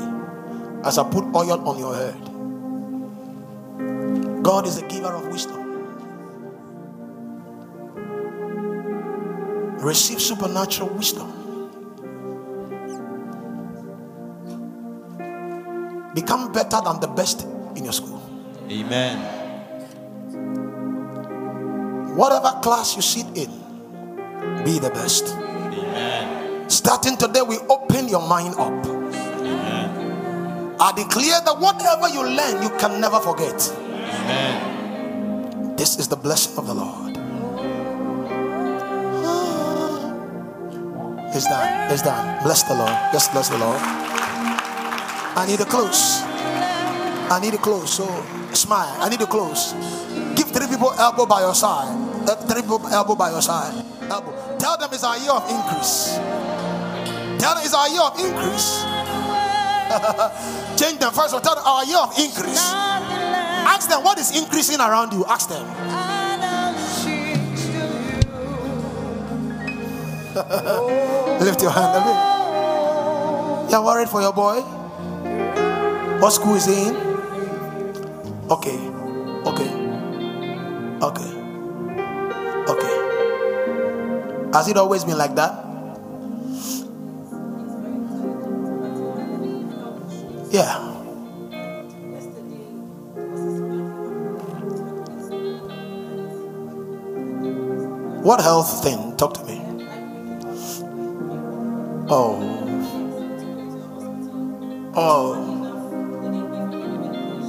As 0.84 0.98
I 0.98 1.03
put 1.10 1.23
oil 1.35 1.68
on 1.68 1.80
your 1.80 1.95
head. 1.95 2.15
God 4.43 4.65
is 4.65 4.80
the 4.80 4.88
giver 4.88 5.14
of 5.14 5.27
wisdom. 5.27 5.61
receive 9.81 10.22
supernatural 10.22 10.89
wisdom. 10.89 11.27
Become 16.14 16.52
better 16.52 16.80
than 16.84 16.99
the 16.99 17.07
best 17.07 17.43
in 17.76 17.84
your 17.84 17.93
school. 17.93 18.22
Amen. 18.69 19.18
Whatever 22.15 22.60
class 22.61 22.95
you 22.95 23.02
sit 23.02 23.26
in, 23.35 23.49
be 24.64 24.77
the 24.77 24.91
best. 24.93 25.27
Amen. 25.30 26.69
Starting 26.69 27.18
today, 27.18 27.41
we 27.41 27.57
open 27.69 28.07
your 28.07 28.27
mind 28.27 28.56
up. 28.57 29.01
I 30.82 30.91
declare 30.94 31.40
that 31.45 31.60
whatever 31.60 32.10
you 32.10 32.26
learn, 32.26 32.64
you 32.64 32.70
can 32.80 32.99
never 32.99 33.20
forget. 33.20 33.53
Amen. 33.78 35.76
This 35.78 35.99
is 35.99 36.08
the 36.08 36.16
blessing 36.16 36.58
of 36.58 36.66
the 36.66 36.74
Lord. 36.74 37.16
It's 41.34 41.45
done. 41.45 41.91
It's 41.91 42.02
done. 42.02 42.41
Bless 42.41 42.64
the 42.64 42.74
Lord. 42.74 42.98
Just 43.14 43.32
bless 43.32 43.49
the 43.49 43.60
Lord. 43.60 43.78
I 43.78 45.45
need 45.48 45.60
to 45.60 45.66
close. 45.66 46.24
I 47.30 47.40
need 47.40 47.53
to 47.53 47.60
close. 47.60 47.94
So 47.94 48.10
smile. 48.53 48.98
I 48.99 49.08
need 49.10 49.20
to 49.20 49.28
close. 49.28 49.74
Give 50.34 50.49
three 50.49 50.66
people 50.66 50.94
elbow 50.98 51.28
by 51.28 51.41
your 51.41 51.53
side. 51.53 51.94
Uh, 52.28 52.36
three 52.49 52.64
people 52.64 52.82
elbow 52.88 53.14
by 53.14 53.30
your 53.30 53.41
side. 53.44 53.86
Elbow. 54.10 54.34
Tell 54.58 54.78
them 54.78 54.90
it's 54.91 55.03
our 55.03 55.18
year 55.20 55.32
of 55.32 55.45
increase. 55.45 56.18
Tell 57.38 57.53
them 57.53 57.62
it's 57.64 57.76
our 57.78 57.88
year 57.88 58.02
of 58.02 58.18
increase. 58.18 58.82
Change 60.77 60.99
them 60.99 61.11
first. 61.13 61.34
Them 61.34 61.57
our 61.57 61.85
year 61.85 61.97
of 61.97 62.18
increase. 62.18 62.72
Ask 63.68 63.89
them 63.89 64.03
what 64.03 64.18
is 64.19 64.35
increasing 64.38 64.80
around 64.80 65.13
you. 65.13 65.26
Ask 65.26 65.49
them. 65.49 65.65
Lift 71.41 71.61
your 71.61 71.72
hand. 71.72 72.05
Let 72.05 73.72
You're 73.72 73.84
worried 73.84 74.09
for 74.09 74.22
your 74.22 74.34
boy? 74.34 74.61
What 76.22 76.31
school 76.31 76.55
is 76.55 76.65
he 76.65 76.88
in? 76.88 76.95
Okay. 78.49 78.77
Okay. 79.45 79.72
Okay. 81.01 81.31
Okay. 82.68 82.95
Has 84.53 84.68
it 84.68 84.77
always 84.77 85.03
been 85.03 85.18
like 85.18 85.35
that? 85.35 85.70
Yeah. 90.52 90.80
What 98.22 98.41
health 98.41 98.84
thing? 98.84 99.15
Talk 99.15 99.34
to 99.36 99.44
me. 99.45 99.61
Oh. 102.10 102.36
Oh. 104.94 105.38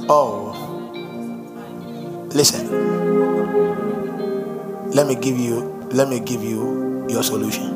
Oh. 0.07 0.53
Listen. 2.33 2.69
Let 4.91 5.07
me 5.07 5.15
give 5.15 5.37
you 5.37 5.59
let 5.91 6.07
me 6.07 6.21
give 6.21 6.41
you 6.41 7.05
your 7.09 7.23
solution. 7.23 7.67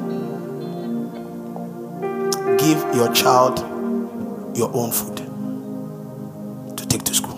Give 2.58 2.80
your 2.96 3.12
child 3.14 3.77
your 4.58 4.72
own 4.74 4.92
food 4.92 5.18
to 6.76 6.88
take 6.88 7.04
to 7.04 7.14
school. 7.14 7.38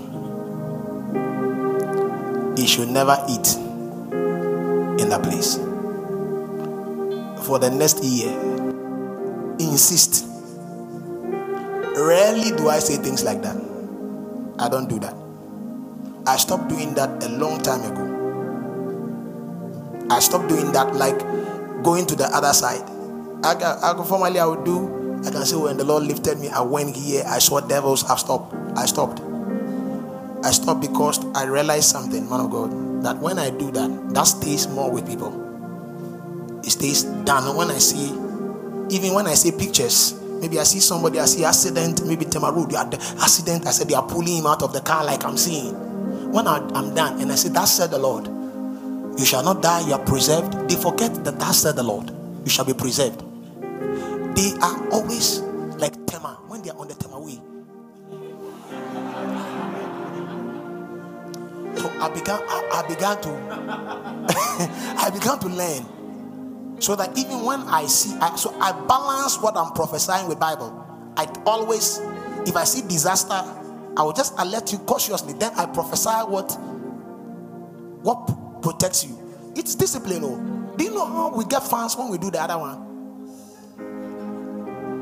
He 2.57 2.65
should 2.65 2.87
never 2.89 3.17
eat 3.29 3.55
in 5.01 5.09
that 5.09 5.21
place. 5.23 5.57
For 7.45 7.59
the 7.59 7.69
next 7.69 8.03
year, 8.03 8.31
insist. 9.59 10.25
Rarely 11.97 12.55
do 12.55 12.69
I 12.69 12.79
say 12.79 12.95
things 12.95 13.23
like 13.25 13.41
that. 13.41 13.57
I 14.57 14.69
don't 14.69 14.87
do 14.87 14.99
that. 14.99 15.15
I 16.25 16.37
stopped 16.37 16.69
doing 16.69 16.93
that 16.93 17.21
a 17.23 17.29
long 17.29 17.61
time 17.61 17.83
ago. 17.83 18.15
I 20.09 20.19
stopped 20.19 20.47
doing 20.47 20.71
that 20.71 20.95
like 20.95 21.19
going 21.83 22.05
to 22.07 22.15
the 22.15 22.25
other 22.25 22.53
side. 22.53 22.83
I, 23.43 23.55
I, 23.55 23.91
I 23.91 24.05
formerly 24.05 24.39
I 24.39 24.45
would 24.45 24.63
do. 24.63 24.98
I 25.25 25.31
can 25.31 25.45
say 25.45 25.55
when 25.55 25.77
the 25.77 25.83
Lord 25.83 26.03
lifted 26.03 26.39
me, 26.39 26.49
I 26.49 26.61
went 26.61 26.95
here. 26.95 27.23
I 27.27 27.39
saw 27.39 27.59
devils. 27.59 28.03
I 28.05 28.15
stopped. 28.15 28.53
I 28.77 28.85
stopped. 28.85 29.21
I 30.43 30.51
stopped 30.51 30.81
because 30.81 31.23
I 31.35 31.45
realized 31.45 31.89
something, 31.89 32.29
man 32.29 32.39
of 32.39 32.51
God, 32.51 33.03
that 33.03 33.17
when 33.17 33.37
I 33.37 33.49
do 33.49 33.71
that, 33.71 34.13
that 34.13 34.23
stays 34.23 34.67
more 34.67 34.89
with 34.89 35.05
people. 35.07 35.35
It 36.63 36.69
stays 36.71 37.03
down. 37.03 37.55
When 37.55 37.69
I 37.69 37.77
see 37.77 38.09
even 38.91 39.13
when 39.13 39.27
I 39.27 39.35
see 39.35 39.51
pictures, 39.51 40.19
maybe 40.41 40.59
I 40.59 40.63
see 40.63 40.79
somebody, 40.79 41.19
I 41.19 41.25
see 41.25 41.45
accident, 41.45 42.05
maybe 42.05 42.25
Tema 42.25 42.51
Road, 42.51 42.71
the 42.71 42.97
accident, 43.21 43.67
I 43.67 43.71
said 43.71 43.87
they 43.87 43.93
are 43.93 44.05
pulling 44.07 44.37
him 44.37 44.47
out 44.47 44.63
of 44.63 44.73
the 44.73 44.81
car 44.81 45.05
like 45.05 45.23
I'm 45.23 45.37
seeing. 45.37 45.73
When 46.31 46.47
I, 46.47 46.57
am 46.57 46.95
done, 46.95 47.21
and 47.21 47.31
I 47.31 47.35
say, 47.35 47.49
That 47.49 47.65
said 47.65 47.91
the 47.91 47.99
Lord, 47.99 48.25
you 49.19 49.25
shall 49.25 49.43
not 49.43 49.61
die, 49.61 49.87
you 49.87 49.93
are 49.93 50.05
preserved. 50.05 50.69
They 50.69 50.75
forget 50.75 51.23
that 51.23 51.39
that 51.39 51.51
said 51.53 51.75
the 51.75 51.83
Lord, 51.83 52.11
you 52.43 52.49
shall 52.49 52.65
be 52.65 52.73
preserved. 52.73 53.21
They 54.39 54.53
are 54.61 54.89
always 54.91 55.39
like 55.79 55.93
Tema 56.07 56.39
when 56.47 56.61
they 56.61 56.69
are 56.69 56.77
on 56.77 56.87
the 56.87 56.93
Tema 56.93 57.19
way. 57.19 57.41
So 61.75 61.89
I 61.99 62.07
began, 62.07 62.39
I, 62.47 62.69
I 62.71 62.87
began 62.87 63.21
to, 63.21 63.29
I 64.97 65.09
began 65.09 65.39
to 65.39 65.47
learn 65.49 66.79
so 66.79 66.95
that 66.95 67.17
even 67.17 67.43
when 67.43 67.59
I 67.63 67.85
see, 67.87 68.17
I, 68.21 68.33
so 68.37 68.57
I 68.61 68.71
balance 68.87 69.41
what 69.41 69.57
I'm 69.57 69.73
prophesying 69.73 70.29
with 70.29 70.39
Bible. 70.39 70.71
I 71.17 71.25
always, 71.45 71.99
if 72.47 72.55
I 72.55 72.63
see 72.63 72.87
disaster, 72.87 73.43
I 73.97 74.03
will 74.03 74.13
just 74.13 74.35
alert 74.39 74.71
you 74.71 74.77
cautiously. 74.79 75.33
Then 75.33 75.51
I 75.57 75.65
prophesy 75.65 76.11
what, 76.31 76.49
what 78.03 78.61
protects 78.61 79.03
you. 79.03 79.19
It's 79.57 79.75
discipline. 79.75 80.21
Oh. 80.23 80.75
Do 80.77 80.83
you 80.85 80.91
know 80.91 81.05
how 81.05 81.35
we 81.35 81.43
get 81.43 81.61
fans 81.67 81.97
when 81.97 82.07
we 82.07 82.17
do 82.17 82.31
the 82.31 82.41
other 82.41 82.57
one? 82.57 82.88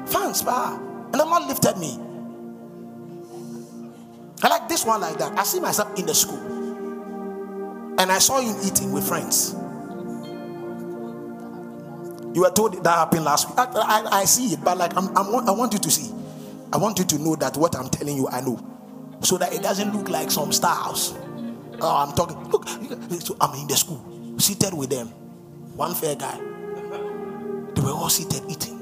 Fans, 0.08 0.42
bah. 0.42 0.78
and 1.12 1.14
the 1.14 1.26
Lord 1.26 1.44
lifted 1.48 1.78
me. 1.78 2.00
I 4.44 4.48
like 4.50 4.70
this 4.70 4.86
one 4.86 5.02
like 5.02 5.18
that. 5.18 5.38
I 5.38 5.44
see 5.44 5.60
myself 5.60 5.98
in 5.98 6.06
the 6.06 6.14
school, 6.14 6.40
and 8.00 8.12
I 8.12 8.20
saw 8.20 8.40
him 8.40 8.56
eating 8.64 8.92
with 8.92 9.08
friends. 9.08 9.54
You 12.34 12.42
were 12.42 12.52
told 12.52 12.84
that 12.84 12.96
happened 12.96 13.26
last 13.26 13.50
week. 13.50 13.58
I, 13.58 13.66
I, 13.66 14.20
I 14.22 14.26
see 14.26 14.54
it, 14.54 14.64
but 14.64 14.78
like 14.78 14.96
I'm, 14.96 15.10
I'm, 15.18 15.48
I 15.48 15.52
want 15.52 15.74
you 15.74 15.80
to 15.80 15.90
see. 15.90 16.14
I 16.72 16.78
want 16.78 17.00
you 17.00 17.06
to 17.06 17.18
know 17.18 17.36
that 17.38 17.58
what 17.58 17.76
I'm 17.76 17.90
telling 17.90 18.16
you, 18.16 18.28
I 18.28 18.42
know, 18.42 18.60
so 19.22 19.38
that 19.38 19.54
it 19.54 19.64
doesn't 19.64 19.96
look 19.96 20.10
like 20.10 20.30
some 20.30 20.52
stars. 20.52 21.16
Oh, 21.82 21.96
I'm 21.98 22.16
talking. 22.16 22.38
Look, 22.50 22.68
so 23.22 23.36
I'm 23.42 23.60
in 23.60 23.68
the 23.68 23.76
school, 23.76 24.38
seated 24.40 24.74
with 24.74 24.90
them. 24.90 25.08
One 25.76 25.96
fair 25.96 26.16
guy. 26.16 26.38
They 27.74 27.82
were 27.82 27.92
all 27.92 28.10
seated 28.10 28.44
eating. 28.50 28.77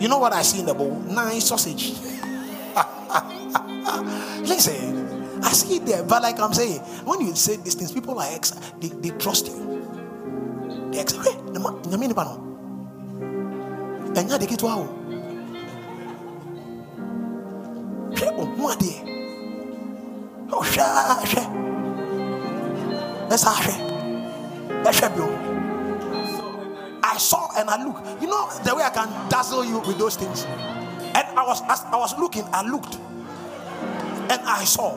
You 0.00 0.08
know 0.08 0.18
what 0.18 0.32
I 0.32 0.42
see 0.42 0.60
in 0.60 0.66
the 0.66 0.74
bowl? 0.74 1.00
Nine 1.00 1.40
sausage. 1.40 1.92
Listen, 4.46 5.40
I 5.42 5.52
see 5.52 5.76
it 5.76 5.86
there, 5.86 6.02
but 6.04 6.22
like 6.22 6.38
I'm 6.38 6.52
saying, 6.54 6.78
when 7.04 7.20
you 7.20 7.34
say 7.34 7.56
these 7.56 7.74
things, 7.74 7.92
people 7.92 8.18
are 8.18 8.28
ex- 8.32 8.52
they, 8.80 8.88
they 8.88 9.10
trust 9.18 9.46
you. 9.48 10.90
They 10.92 11.00
ex- 11.00 11.14
hey, 11.14 11.34
the 11.52 11.60
man, 11.60 11.80
no. 11.82 12.48
Yeah, 14.14 14.36
they 14.38 14.46
get 14.46 14.62
wow. 14.62 14.86
Hwɛ 18.14 18.28
ɔho 18.38 18.64
adeɛ. 18.72 18.94
Ɔhwɛ 20.50 20.82
a, 20.82 21.14
hwɛ. 21.26 21.42
Ɛsa 23.30 23.50
hwɛ. 23.62 23.74
Ɛhwɛ 24.84 25.08
bio. 25.16 25.47
I 27.18 27.20
saw 27.20 27.50
and 27.58 27.68
I 27.68 27.82
look. 27.82 27.98
You 28.22 28.28
know 28.28 28.48
the 28.62 28.76
way 28.76 28.84
I 28.84 28.90
can 28.90 29.10
dazzle 29.28 29.64
you 29.64 29.80
with 29.80 29.98
those 29.98 30.14
things. 30.14 30.44
And 30.44 31.26
I 31.34 31.42
was 31.44 31.60
as 31.68 31.82
I 31.90 31.96
was 31.96 32.16
looking, 32.16 32.44
I 32.52 32.62
looked, 32.62 32.94
and 32.94 34.40
I 34.46 34.62
saw. 34.62 34.94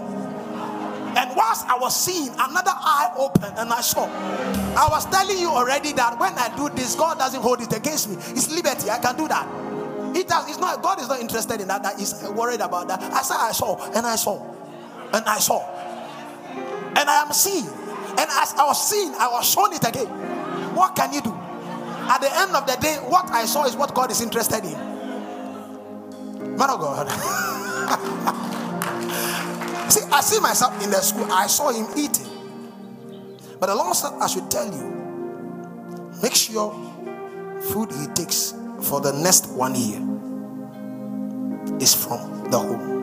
And 1.18 1.36
whilst 1.36 1.66
I 1.66 1.80
was 1.80 1.98
seeing, 1.98 2.30
another 2.30 2.78
eye 2.78 3.10
opened, 3.18 3.58
and 3.58 3.74
I 3.74 3.82
saw. 3.82 4.06
I 4.06 4.88
was 4.92 5.10
telling 5.10 5.40
you 5.40 5.50
already 5.50 5.94
that 5.94 6.20
when 6.20 6.34
I 6.38 6.56
do 6.56 6.70
this, 6.70 6.94
God 6.94 7.18
doesn't 7.18 7.42
hold 7.42 7.60
it 7.60 7.76
against 7.76 8.08
me. 8.08 8.18
It's 8.38 8.54
liberty. 8.54 8.92
I 8.92 9.00
can 9.00 9.18
do 9.18 9.28
that. 9.28 9.50
It 10.16 10.28
does. 10.28 10.48
It's 10.48 10.60
not. 10.60 10.84
God 10.84 11.02
is 11.02 11.10
not 11.10 11.22
interested 11.22 11.60
in 11.60 11.70
that. 11.70 11.82
That 11.82 12.00
is 12.00 12.22
worried 12.36 12.62
about 12.62 12.88
that. 12.90 13.02
I 13.02 13.24
said 13.24 13.38
I 13.40 13.52
saw, 13.52 13.82
and 13.98 14.06
I 14.06 14.16
saw, 14.16 14.46
and 15.12 15.26
I 15.26 15.40
saw, 15.40 15.66
and 15.66 17.10
I 17.10 17.24
am 17.26 17.34
seeing. 17.34 17.66
And 17.66 18.30
as 18.30 18.54
I 18.54 18.68
was 18.68 18.88
seeing, 18.88 19.12
I 19.16 19.28
was 19.28 19.50
shown 19.50 19.74
it 19.74 19.84
again. 19.88 20.06
What 20.76 20.96
can 20.96 21.14
you 21.14 21.22
do? 21.22 21.41
At 22.10 22.22
the 22.22 22.30
end 22.34 22.56
of 22.56 22.66
the 22.66 22.78
day, 22.82 22.96
what 22.98 23.30
I 23.32 23.46
saw 23.46 23.66
is 23.66 23.76
what 23.76 23.94
God 23.94 24.12
is 24.12 24.22
interested 24.22 24.64
in. 24.64 24.78
Man 26.58 26.70
of 26.70 26.80
God. 26.80 27.10
see, 29.92 30.02
I 30.12 30.22
see 30.22 30.40
myself 30.40 30.82
in 30.84 30.90
the 30.90 31.02
school. 31.02 31.32
I 31.32 31.48
saw 31.48 31.72
him 31.72 31.88
eating. 31.98 32.28
But 33.60 33.68
the 33.68 33.76
Lord 33.76 33.96
said, 33.96 34.14
I 34.20 34.28
should 34.28 34.50
tell 34.50 34.66
you, 34.66 36.10
make 36.22 36.36
sure 36.36 36.74
food 37.62 37.92
he 37.92 38.08
takes 38.08 38.54
for 38.82 39.00
the 39.00 39.14
next 39.14 39.48
one 39.52 39.76
year 39.76 40.00
is 41.80 41.94
from 41.94 42.50
the 42.50 42.58
home. 42.58 42.98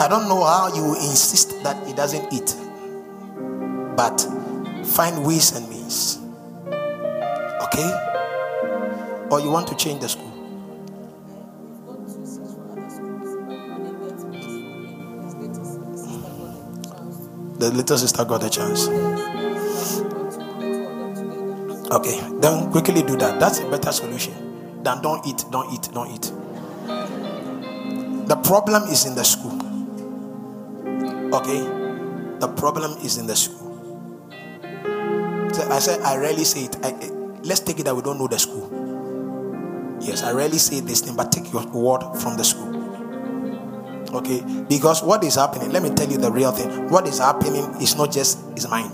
I 0.00 0.08
don't 0.08 0.28
know 0.28 0.44
how 0.44 0.74
you 0.74 0.94
insist 0.94 1.62
that 1.62 1.86
he 1.86 1.92
doesn't 1.92 2.32
eat, 2.32 2.56
but 3.96 4.26
find 4.84 5.24
ways 5.24 5.52
and 5.56 5.68
means. 5.68 6.18
Okay? 7.62 7.90
Or 9.30 9.40
you 9.40 9.50
want 9.50 9.68
to 9.68 9.76
change 9.76 10.00
the 10.00 10.08
school? 10.08 10.30
The 17.58 17.70
little 17.70 17.98
sister 17.98 18.24
got 18.24 18.42
a 18.42 18.48
chance. 18.48 18.88
Okay, 21.92 22.20
then 22.40 22.70
quickly 22.70 23.02
do 23.02 23.16
that. 23.16 23.38
That's 23.38 23.58
a 23.60 23.68
better 23.68 23.92
solution 23.92 24.82
than 24.82 25.02
don't 25.02 25.26
eat, 25.26 25.44
don't 25.50 25.72
eat, 25.74 25.90
don't 25.92 26.10
eat. 26.10 26.32
The 28.28 28.36
problem 28.36 28.84
is 28.84 29.06
in 29.06 29.14
the 29.14 29.24
school. 29.24 29.58
Okay? 31.34 31.60
The 32.38 32.48
problem 32.56 32.96
is 33.04 33.18
in 33.18 33.26
the 33.26 33.36
school. 33.36 33.59
Said, 35.80 36.02
I 36.02 36.18
rarely 36.18 36.44
say 36.44 36.64
it. 36.64 36.76
I, 36.84 36.90
let's 37.42 37.60
take 37.60 37.80
it 37.80 37.84
that 37.84 37.96
we 37.96 38.02
don't 38.02 38.18
know 38.18 38.28
the 38.28 38.38
school. 38.38 38.68
Yes, 40.00 40.22
I 40.22 40.32
rarely 40.32 40.58
say 40.58 40.80
this 40.80 41.00
thing, 41.00 41.16
but 41.16 41.32
take 41.32 41.50
your 41.52 41.66
word 41.68 42.02
from 42.20 42.36
the 42.36 42.44
school. 42.44 42.68
Okay? 44.14 44.44
Because 44.68 45.02
what 45.02 45.24
is 45.24 45.36
happening, 45.36 45.70
let 45.72 45.82
me 45.82 45.88
tell 45.90 46.06
you 46.06 46.18
the 46.18 46.30
real 46.30 46.52
thing. 46.52 46.90
What 46.90 47.06
is 47.06 47.18
happening 47.18 47.64
is 47.80 47.96
not 47.96 48.12
just 48.12 48.38
his 48.52 48.68
mind, 48.68 48.92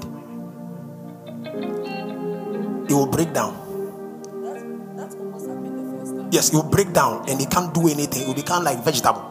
it 2.88 2.94
will 2.94 3.06
break 3.06 3.32
down. 3.32 3.62
Yes, 6.30 6.50
it 6.50 6.54
will 6.54 6.70
break 6.70 6.92
down 6.92 7.28
and 7.28 7.40
he 7.40 7.46
can't 7.46 7.72
do 7.74 7.88
anything. 7.88 8.22
It 8.22 8.28
will 8.28 8.34
become 8.34 8.62
like 8.62 8.84
vegetable. 8.84 9.22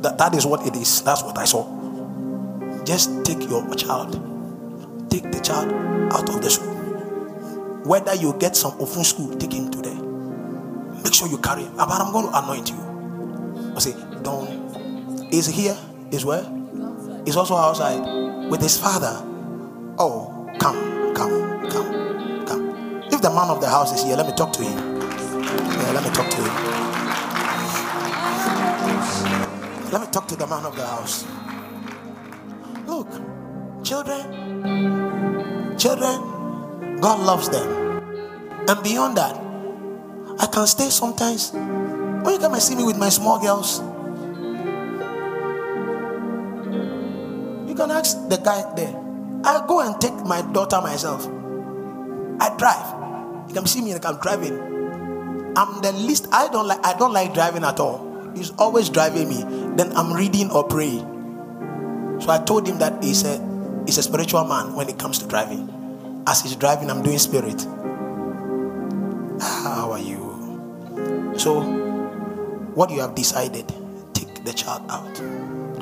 That, 0.00 0.16
that 0.16 0.34
is 0.34 0.46
what 0.46 0.66
it 0.66 0.76
is. 0.76 1.02
That's 1.02 1.22
what 1.22 1.36
I 1.36 1.44
saw. 1.44 1.66
Just 2.84 3.24
take 3.24 3.48
your 3.50 3.68
child, 3.74 4.16
take 5.10 5.30
the 5.30 5.40
child 5.40 5.72
out 6.12 6.28
of 6.28 6.40
the 6.40 6.50
school. 6.50 6.74
Whether 7.84 8.14
you 8.14 8.34
get 8.38 8.56
some 8.56 8.72
open 8.80 9.04
school, 9.04 9.36
take 9.36 9.52
him 9.52 9.70
to 9.70 9.78
there. 9.82 9.94
Make 11.02 11.14
sure 11.14 11.28
you 11.28 11.38
carry 11.38 11.64
him. 11.64 11.76
But 11.76 11.90
I'm 11.90 12.12
going 12.12 12.28
to 12.30 12.38
anoint 12.38 12.70
you. 12.70 13.72
I 13.74 13.78
say, 13.80 13.94
don't. 14.22 15.28
Is 15.32 15.46
here? 15.46 15.76
Is 16.10 16.24
where? 16.24 16.44
Is 17.26 17.36
also 17.36 17.56
outside 17.56 18.00
with 18.50 18.60
his 18.62 18.78
father. 18.78 19.22
Oh, 19.98 20.48
come, 20.58 21.14
come, 21.14 21.68
come, 21.68 22.46
come. 22.46 23.02
If 23.10 23.20
the 23.20 23.30
man 23.30 23.50
of 23.50 23.60
the 23.60 23.68
house 23.68 23.92
is 23.94 24.02
here, 24.02 24.16
let 24.16 24.26
me 24.26 24.32
talk 24.34 24.52
to 24.54 24.62
him. 24.62 24.78
Yeah, 24.78 25.92
let 25.92 26.04
me 26.04 26.10
talk 26.10 26.28
to 26.30 26.36
him. 26.36 26.80
Let 29.92 30.00
me 30.02 30.06
talk 30.12 30.28
to 30.28 30.36
the 30.36 30.46
man 30.46 30.64
of 30.64 30.76
the 30.76 30.86
house. 30.86 31.24
Look, 32.86 33.08
children, 33.90 34.22
children, 35.76 37.00
God 37.00 37.18
loves 37.26 37.48
them. 37.48 37.98
And 38.68 38.82
beyond 38.84 39.16
that, 39.18 39.34
I 40.38 40.46
can 40.46 40.68
stay 40.68 40.90
sometimes. 40.90 41.50
When 41.50 42.34
you 42.34 42.38
come 42.38 42.54
and 42.54 42.62
see 42.62 42.76
me 42.76 42.84
with 42.84 42.96
my 42.96 43.08
small 43.08 43.40
girls, 43.40 43.80
you 47.66 47.74
can 47.74 47.90
ask 47.90 48.14
the 48.28 48.38
guy 48.38 48.62
there. 48.76 48.94
I 49.42 49.66
go 49.66 49.80
and 49.80 50.00
take 50.00 50.14
my 50.22 50.40
daughter 50.52 50.80
myself. 50.80 51.26
I 52.38 52.54
drive. 52.56 53.48
You 53.48 53.54
can 53.54 53.66
see 53.66 53.82
me 53.82 53.92
like 53.94 54.06
I'm 54.06 54.18
driving. 54.18 54.54
I'm 55.56 55.82
the 55.82 55.90
least. 55.98 56.28
I 56.30 56.46
don't 56.46 56.68
like. 56.68 56.86
I 56.86 56.96
don't 56.96 57.12
like 57.12 57.34
driving 57.34 57.64
at 57.64 57.80
all. 57.80 58.06
He's 58.36 58.52
always 58.52 58.88
driving 58.88 59.28
me. 59.28 59.42
Then 59.74 59.90
I'm 59.96 60.12
reading 60.12 60.48
or 60.52 60.62
praying. 60.62 61.02
So 62.20 62.30
I 62.30 62.38
told 62.38 62.68
him 62.68 62.78
that 62.78 63.02
he 63.02 63.10
a 63.26 63.49
he's 63.90 63.98
a 63.98 64.02
spiritual 64.04 64.44
man 64.44 64.72
when 64.76 64.88
it 64.88 64.96
comes 65.00 65.18
to 65.18 65.26
driving. 65.26 65.66
As 66.24 66.42
he's 66.42 66.54
driving, 66.54 66.88
I'm 66.88 67.02
doing 67.02 67.18
spirit. 67.18 67.60
How 69.42 69.90
are 69.90 69.98
you? 69.98 71.34
So, 71.36 71.58
what 72.78 72.88
you 72.92 73.00
have 73.00 73.16
decided, 73.16 73.66
take 74.14 74.44
the 74.44 74.52
child 74.52 74.86
out. 74.88 75.10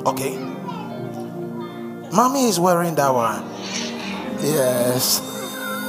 Okay? 0.07 0.39
Mommy 2.11 2.45
is 2.45 2.59
wearing 2.59 2.95
that 2.95 3.13
one. 3.13 3.45
Yes. 4.41 5.21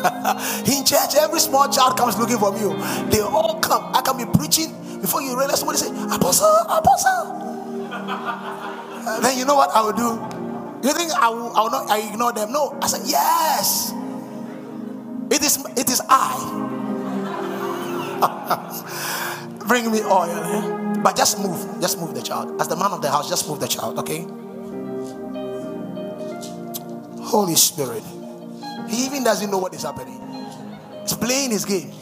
In 0.69 0.85
church, 0.85 1.17
every 1.17 1.41
small 1.41 1.71
child 1.73 1.97
comes 1.97 2.19
looking 2.19 2.37
for 2.37 2.53
me. 2.53 2.61
They 3.09 3.21
all 3.21 3.59
come. 3.61 3.95
I 3.95 4.03
can 4.03 4.19
be 4.19 4.27
preaching 4.37 4.77
before 5.01 5.23
you 5.23 5.39
realize 5.39 5.61
somebody 5.61 5.79
say, 5.79 5.89
Apostle, 5.89 6.55
Apostle. 6.69 7.39
Then 9.23 9.39
you 9.39 9.47
know 9.47 9.57
what 9.57 9.71
I 9.75 9.81
will 9.81 9.93
do? 9.97 10.40
You 10.83 10.93
think 10.95 11.13
I 11.13 11.29
will, 11.29 11.55
I 11.57 11.61
will 11.63 11.71
not 11.71 11.91
I 11.91 11.99
ignore 12.09 12.33
them? 12.33 12.53
No. 12.53 12.79
I 12.81 12.87
said, 12.87 13.03
Yes. 13.07 13.93
It 15.31 15.43
is 15.43 15.65
it 15.77 15.89
is 15.91 16.01
I. 16.09 16.67
Bring 19.69 19.91
me 19.93 20.01
oil. 20.03 20.25
eh? 20.31 20.97
But 21.03 21.17
just 21.17 21.39
move. 21.39 21.81
Just 21.81 21.99
move 21.99 22.15
the 22.15 22.23
child. 22.23 22.61
As 22.61 22.69
the 22.69 22.77
man 22.77 22.91
of 22.93 23.01
the 23.03 23.11
house, 23.11 23.29
just 23.29 23.49
move 23.49 23.61
the 23.61 23.69
child, 23.69 23.99
okay? 24.01 24.27
Holy 27.23 27.55
Spirit. 27.55 28.03
He 28.89 29.05
even 29.07 29.23
doesn't 29.23 29.51
know 29.51 29.59
what 29.59 29.73
is 29.75 29.83
happening. 29.85 30.21
He's 31.03 31.15
playing 31.15 31.53
his 31.53 31.65
game. 31.65 31.93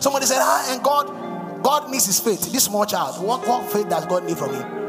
Somebody 0.00 0.26
said, 0.26 0.38
ah, 0.40 0.72
and 0.72 0.82
God, 0.82 1.62
God 1.62 1.90
needs 1.90 2.06
his 2.06 2.20
faith. 2.20 2.52
This 2.52 2.64
small 2.64 2.86
child. 2.86 3.22
What, 3.24 3.46
what 3.48 3.70
faith 3.70 3.88
does 3.88 4.06
God 4.06 4.24
need 4.24 4.38
from 4.38 4.54
him? 4.54 4.79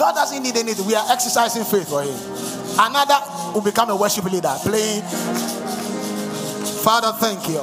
God 0.00 0.14
doesn't 0.14 0.42
need 0.42 0.56
anything. 0.56 0.86
We 0.86 0.94
are 0.94 1.04
exercising 1.10 1.62
faith 1.64 1.90
for 1.90 2.00
him. 2.00 2.16
Another 2.80 3.20
will 3.52 3.60
become 3.60 3.90
a 3.90 3.96
worship 3.96 4.24
leader, 4.24 4.56
playing. 4.62 5.02
Father, 6.80 7.12
thank 7.20 7.46
you. 7.46 7.60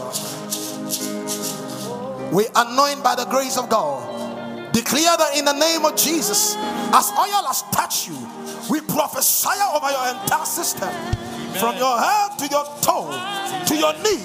We 2.31 2.45
anoint 2.55 3.03
by 3.03 3.15
the 3.15 3.26
grace 3.26 3.57
of 3.57 3.69
God. 3.69 4.72
Declare 4.72 5.18
that 5.18 5.35
in 5.35 5.45
the 5.45 5.53
name 5.53 5.84
of 5.84 5.95
Jesus, 5.95 6.55
as 6.93 7.09
oil 7.18 7.41
has 7.49 7.64
touched 7.72 8.07
you, 8.07 8.18
We 8.69 8.81
prophesy 8.81 9.57
over 9.73 9.89
your 9.89 10.22
entire 10.22 10.45
system 10.45 10.91
from 11.57 11.77
your 11.77 11.97
head 11.97 12.38
to 12.38 12.47
your 12.47 12.65
toe 12.81 13.09
to 13.65 13.76
your 13.76 13.93
knee. 14.03 14.22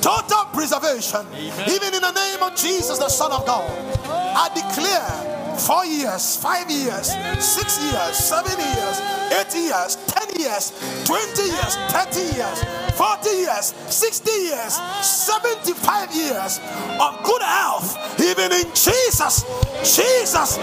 Total 0.00 0.44
preservation. 0.54 1.26
Even 1.68 1.92
in 1.92 2.00
the 2.00 2.12
name 2.12 2.42
of 2.42 2.56
Jesus, 2.56 2.98
the 2.98 3.08
Son 3.08 3.32
of 3.32 3.44
God. 3.44 3.68
I 4.08 4.48
declare 4.54 5.39
four 5.60 5.84
years, 5.84 6.36
five 6.36 6.70
years, 6.70 7.12
six 7.38 7.78
years, 7.92 8.16
seven 8.16 8.56
years, 8.58 8.96
eight 9.36 9.54
years, 9.54 9.96
ten 10.08 10.28
years, 10.40 10.72
twenty 11.04 11.46
years, 11.52 11.76
thirty 11.92 12.24
years, 12.34 12.64
forty 12.96 13.30
years, 13.44 13.74
sixty 13.88 14.32
years, 14.48 14.80
seventy-five 15.04 16.10
years 16.14 16.58
of 16.98 17.22
good 17.24 17.42
health, 17.42 17.96
even 18.20 18.50
in 18.52 18.66
Jesus, 18.74 19.44
Jesus, 19.84 20.56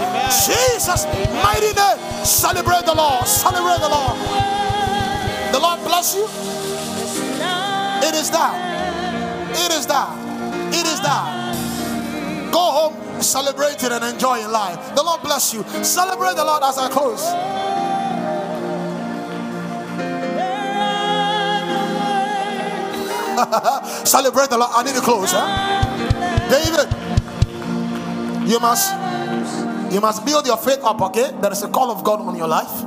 Jesus' 0.45 1.05
mighty 1.43 1.71
name. 1.73 1.97
Celebrate 2.25 2.85
the 2.85 2.95
Lord, 2.95 3.25
celebrate 3.25 3.79
the 3.79 3.89
Lord. 3.89 4.17
The 5.53 5.59
Lord 5.59 5.79
bless 5.85 6.15
you. 6.15 6.27
It 8.07 8.15
is 8.15 8.29
done. 8.29 8.55
It 9.51 9.71
is 9.71 9.85
done. 9.85 10.73
It 10.73 10.85
is 10.85 10.99
done. 10.99 11.46
Go 12.57 12.71
home, 12.71 13.21
celebrate 13.21 13.83
it, 13.83 13.91
and 13.91 14.03
enjoy 14.03 14.39
life. 14.47 14.95
The 14.95 15.03
Lord 15.03 15.21
bless 15.21 15.53
you. 15.53 15.63
Celebrate 15.83 16.35
the 16.35 16.43
Lord 16.43 16.63
as 16.63 16.79
I 16.79 16.89
close. 16.89 17.21
celebrate 24.09 24.49
the 24.49 24.57
Lord. 24.57 24.71
I 24.73 24.81
need 24.81 24.95
to 24.95 25.01
close. 25.01 25.29
Huh? 25.33 25.45
David, 26.49 26.89
you 28.49 28.59
must 28.59 28.91
you 29.93 30.01
must 30.01 30.25
build 30.25 30.47
your 30.47 30.57
faith 30.57 30.83
up. 30.83 30.99
Okay, 30.99 31.29
there 31.39 31.51
is 31.51 31.61
a 31.61 31.67
call 31.67 31.91
of 31.91 32.03
God 32.03 32.21
on 32.21 32.35
your 32.35 32.47
life. 32.47 32.81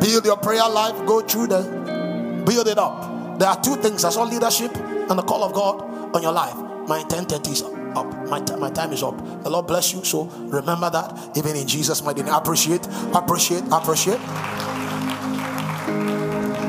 Build 0.00 0.24
your 0.24 0.38
prayer 0.38 0.68
life. 0.68 1.06
Go 1.06 1.20
through 1.20 1.46
the 1.46 2.42
build 2.44 2.66
it 2.66 2.78
up. 2.78 3.38
There 3.38 3.48
are 3.48 3.62
two 3.62 3.76
things. 3.76 4.02
That's 4.02 4.16
all 4.16 4.26
leadership 4.26 4.74
and 4.74 5.16
the 5.16 5.22
call 5.22 5.44
of 5.44 5.52
God 5.52 6.16
on 6.16 6.20
your 6.20 6.32
life. 6.32 6.56
My 6.88 6.98
1030 6.98 7.50
is 7.52 7.81
up. 7.96 8.06
My, 8.28 8.40
t- 8.40 8.56
my 8.56 8.70
time 8.70 8.92
is 8.92 9.02
up. 9.02 9.16
The 9.42 9.50
Lord 9.50 9.66
bless 9.66 9.92
you. 9.92 10.04
So 10.04 10.24
remember 10.24 10.90
that. 10.90 11.36
Even 11.36 11.56
in 11.56 11.66
Jesus' 11.66 12.02
mighty 12.02 12.22
name. 12.22 12.32
Appreciate, 12.32 12.86
appreciate, 13.14 13.64
appreciate. 13.70 14.18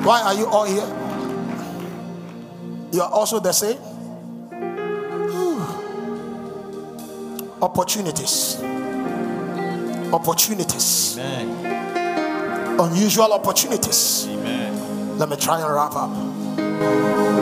Why 0.03 0.21
are 0.21 0.33
you 0.33 0.45
all 0.47 0.65
here? 0.65 0.87
You 2.91 3.01
are 3.01 3.09
also 3.11 3.39
the 3.39 3.51
same. 3.51 3.77
Opportunities. 7.61 8.59
Opportunities. 10.13 11.17
Amen. 11.17 12.79
Unusual 12.79 13.31
opportunities. 13.33 14.27
Amen. 14.27 15.17
Let 15.17 15.29
me 15.29 15.37
try 15.37 15.61
and 15.61 15.73
wrap 15.73 15.95
up. 15.95 17.32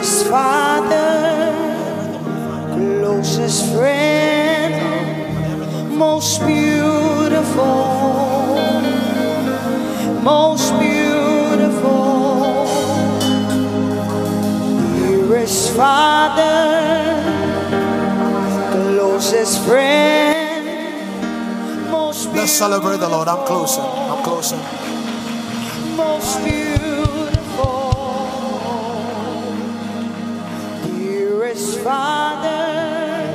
Dearest 0.00 0.28
Father, 0.28 1.52
closest 2.72 3.74
friend, 3.74 4.72
most 5.94 6.40
beautiful, 6.46 7.84
most 10.22 10.72
beautiful. 10.78 12.64
Dearest 14.96 15.76
Father, 15.76 17.20
closest 18.72 19.62
friend, 19.66 20.64
most. 21.90 22.32
Let's 22.32 22.52
celebrate 22.52 23.00
the 23.00 23.08
Lord. 23.10 23.28
I'm 23.28 23.44
closer. 23.46 23.82
I'm 23.82 24.24
closer. 24.24 24.89
Father, 31.82 33.32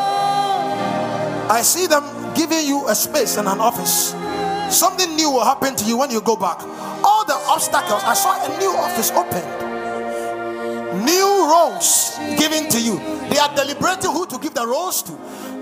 I 1.50 1.62
see 1.62 1.88
them 1.88 2.04
giving 2.34 2.64
you 2.64 2.86
a 2.88 2.94
space 2.94 3.36
in 3.36 3.48
an 3.48 3.58
office. 3.58 4.14
Something 4.70 5.16
new 5.16 5.32
will 5.32 5.44
happen 5.44 5.74
to 5.74 5.84
you 5.84 5.96
when 5.96 6.08
you 6.12 6.20
go 6.20 6.36
back. 6.36 6.62
All 7.02 7.24
the 7.26 7.34
obstacles, 7.50 8.04
I 8.04 8.14
saw 8.14 8.38
a 8.38 8.58
new 8.60 8.70
office 8.70 9.10
open. 9.10 9.42
New 11.04 11.50
roles 11.50 12.16
given 12.38 12.70
to 12.70 12.80
you. 12.80 12.98
They 13.28 13.38
are 13.38 13.52
deliberating 13.56 14.12
who 14.12 14.26
to 14.26 14.38
give 14.38 14.54
the 14.54 14.64
roles 14.64 15.02
to. 15.02 15.12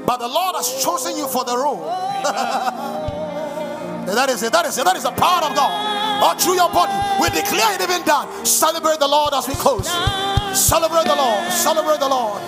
But 0.04 0.18
the 0.18 0.28
Lord 0.28 0.56
has 0.56 0.84
chosen 0.84 1.16
you 1.16 1.26
for 1.26 1.44
the 1.46 1.56
role. 1.56 1.80
that 4.04 4.28
is 4.28 4.42
it. 4.42 4.52
That 4.52 4.66
is 4.66 4.76
it. 4.76 4.84
That 4.84 4.96
is 4.96 5.04
the 5.04 5.12
power 5.12 5.48
of 5.48 5.56
God. 5.56 6.22
All 6.22 6.34
through 6.34 6.56
your 6.56 6.68
body. 6.68 6.92
We 7.16 7.30
declare 7.30 7.74
it 7.74 7.80
even 7.80 8.04
done. 8.04 8.28
Celebrate 8.44 8.98
the 8.98 9.08
Lord 9.08 9.32
as 9.32 9.48
we 9.48 9.54
close. 9.54 9.88
Celebrate 10.52 11.06
the 11.06 11.16
Lord. 11.16 11.50
Celebrate 11.50 12.00
the 12.00 12.08
Lord. 12.08 12.42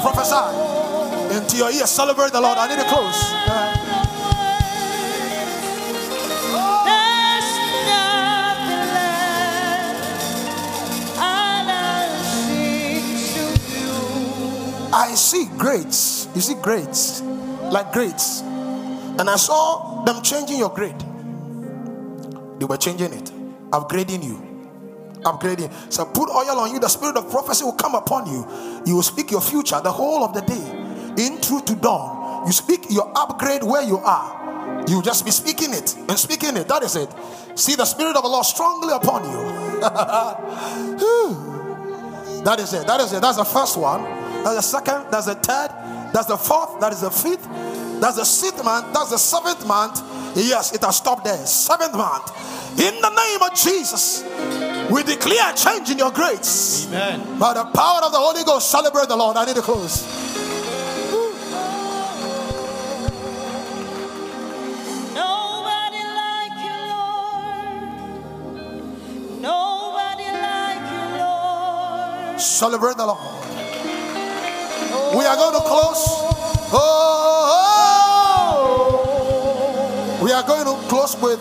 Prophesied 0.00 1.32
into 1.32 1.56
your 1.56 1.70
ear. 1.70 1.86
Celebrate 1.86 2.32
the 2.32 2.40
Lord. 2.40 2.58
I 2.58 2.68
need 2.68 2.78
to 2.82 2.88
close. 2.88 3.32
I 14.98 15.14
see 15.14 15.46
grades. 15.58 16.28
You 16.34 16.40
see 16.40 16.54
grades, 16.54 17.22
like 17.22 17.92
grades, 17.92 18.40
and 18.40 19.28
I 19.28 19.36
saw 19.36 20.04
them 20.04 20.22
changing 20.22 20.58
your 20.58 20.70
grade. 20.70 20.98
They 22.58 22.64
were 22.64 22.76
changing 22.76 23.12
it, 23.12 23.30
upgrading 23.70 24.24
you, 24.24 24.36
upgrading. 25.22 25.70
So 25.92 26.04
put 26.04 26.28
oil 26.28 26.58
on 26.60 26.72
you. 26.72 26.80
The 26.80 26.88
spirit 26.88 27.16
of 27.16 27.30
prophecy 27.30 27.64
will 27.64 27.72
come 27.72 27.94
upon 27.94 28.26
you. 28.26 28.46
You 28.86 28.96
will 28.96 29.02
speak 29.02 29.30
your 29.30 29.40
future 29.40 29.80
the 29.82 29.92
whole 29.92 30.24
of 30.24 30.34
the 30.34 30.42
day, 30.42 31.24
in 31.24 31.38
through 31.38 31.62
to 31.62 31.74
dawn. 31.76 32.46
You 32.46 32.52
speak 32.52 32.90
your 32.90 33.10
upgrade 33.16 33.62
where 33.62 33.82
you 33.82 33.98
are. 33.98 34.84
You 34.88 35.02
just 35.02 35.24
be 35.24 35.30
speaking 35.30 35.72
it 35.72 35.96
and 35.96 36.18
speaking 36.18 36.56
it. 36.56 36.68
That 36.68 36.82
is 36.82 36.96
it. 36.96 37.08
See 37.54 37.74
the 37.74 37.84
spirit 37.84 38.16
of 38.16 38.22
the 38.22 38.28
Lord 38.28 38.44
strongly 38.46 38.92
upon 38.94 39.24
you. 39.24 39.36
That 42.46 42.60
is 42.60 42.72
it. 42.72 42.86
That 42.86 43.00
is 43.00 43.12
it. 43.12 43.20
That's 43.20 43.38
the 43.38 43.44
first 43.44 43.76
one. 43.76 44.04
That's 44.44 44.54
the 44.54 44.62
second. 44.62 45.10
That's 45.10 45.26
the 45.26 45.34
third. 45.34 45.70
That's 46.12 46.26
the 46.26 46.36
fourth. 46.36 46.78
That 46.78 46.92
is 46.92 47.00
the 47.00 47.10
fifth. 47.10 47.42
That's 48.00 48.16
the 48.16 48.24
sixth 48.24 48.64
month. 48.64 48.94
That's 48.94 49.10
the 49.10 49.18
seventh 49.18 49.66
month. 49.66 50.00
Yes, 50.36 50.72
it 50.72 50.80
has 50.82 50.96
stopped 50.96 51.24
there. 51.24 51.44
Seventh 51.44 51.94
month. 51.94 52.30
In 52.78 53.00
the 53.00 53.10
name 53.10 53.42
of 53.42 53.52
Jesus, 53.56 54.22
we 54.90 55.02
declare 55.02 55.52
change 55.54 55.90
in 55.90 55.98
your 55.98 56.12
grace. 56.12 56.86
Amen. 56.88 57.38
By 57.38 57.54
the 57.54 57.64
power 57.64 58.00
of 58.04 58.12
the 58.12 58.18
Holy 58.18 58.44
Ghost, 58.44 58.70
celebrate 58.70 59.08
the 59.08 59.16
Lord. 59.16 59.36
I 59.36 59.44
need 59.44 59.56
to 59.56 59.62
close. 59.62 60.04
Nobody 65.14 66.02
like 66.22 66.52
you, 66.62 66.76
Lord. 66.92 67.80
Nobody 69.40 70.28
like 70.32 70.84
you, 70.92 71.04
Lord. 71.18 72.40
Celebrate 72.40 72.96
the 72.96 73.06
Lord. 73.06 73.18
We 75.16 75.24
are 75.24 75.36
going 75.36 75.54
to 75.54 75.60
oh. 75.62 75.68
close. 75.68 76.04
Oh, 76.72 76.78
oh. 80.18 80.24
we 80.24 80.32
are 80.32 80.42
going 80.42 80.64
to 80.64 80.74
close 80.88 81.16
with 81.20 81.40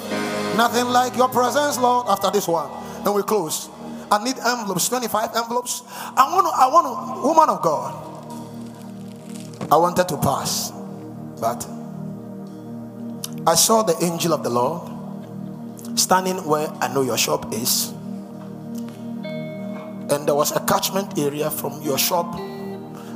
nothing 0.55 0.85
like 0.85 1.15
your 1.15 1.29
presence, 1.29 1.77
Lord, 1.77 2.07
after 2.07 2.31
this 2.31 2.47
one. 2.47 2.84
Then 3.05 3.13
we 3.13 3.21
close. 3.21 3.69
I 4.11 4.23
need 4.23 4.35
envelopes, 4.39 4.89
25 4.89 5.35
envelopes. 5.35 5.83
I 6.17 6.33
want 6.33 6.47
to, 6.47 6.53
I 6.53 6.67
want 6.67 6.85
to, 6.89 7.27
woman 7.27 7.49
of 7.49 7.61
God. 7.61 7.93
I 9.71 9.77
wanted 9.77 10.09
to 10.09 10.17
pass, 10.17 10.71
but 11.39 11.67
I 13.47 13.53
saw 13.53 13.83
the 13.83 13.95
angel 14.03 14.33
of 14.33 14.43
the 14.43 14.49
Lord 14.49 14.89
standing 15.99 16.37
where 16.45 16.67
I 16.81 16.91
know 16.91 17.03
your 17.03 17.17
shop 17.17 17.53
is. 17.53 17.91
And 19.21 20.27
there 20.27 20.35
was 20.35 20.55
a 20.55 20.59
catchment 20.65 21.17
area 21.19 21.51
from 21.51 21.81
your 21.83 21.97
shop 21.97 22.33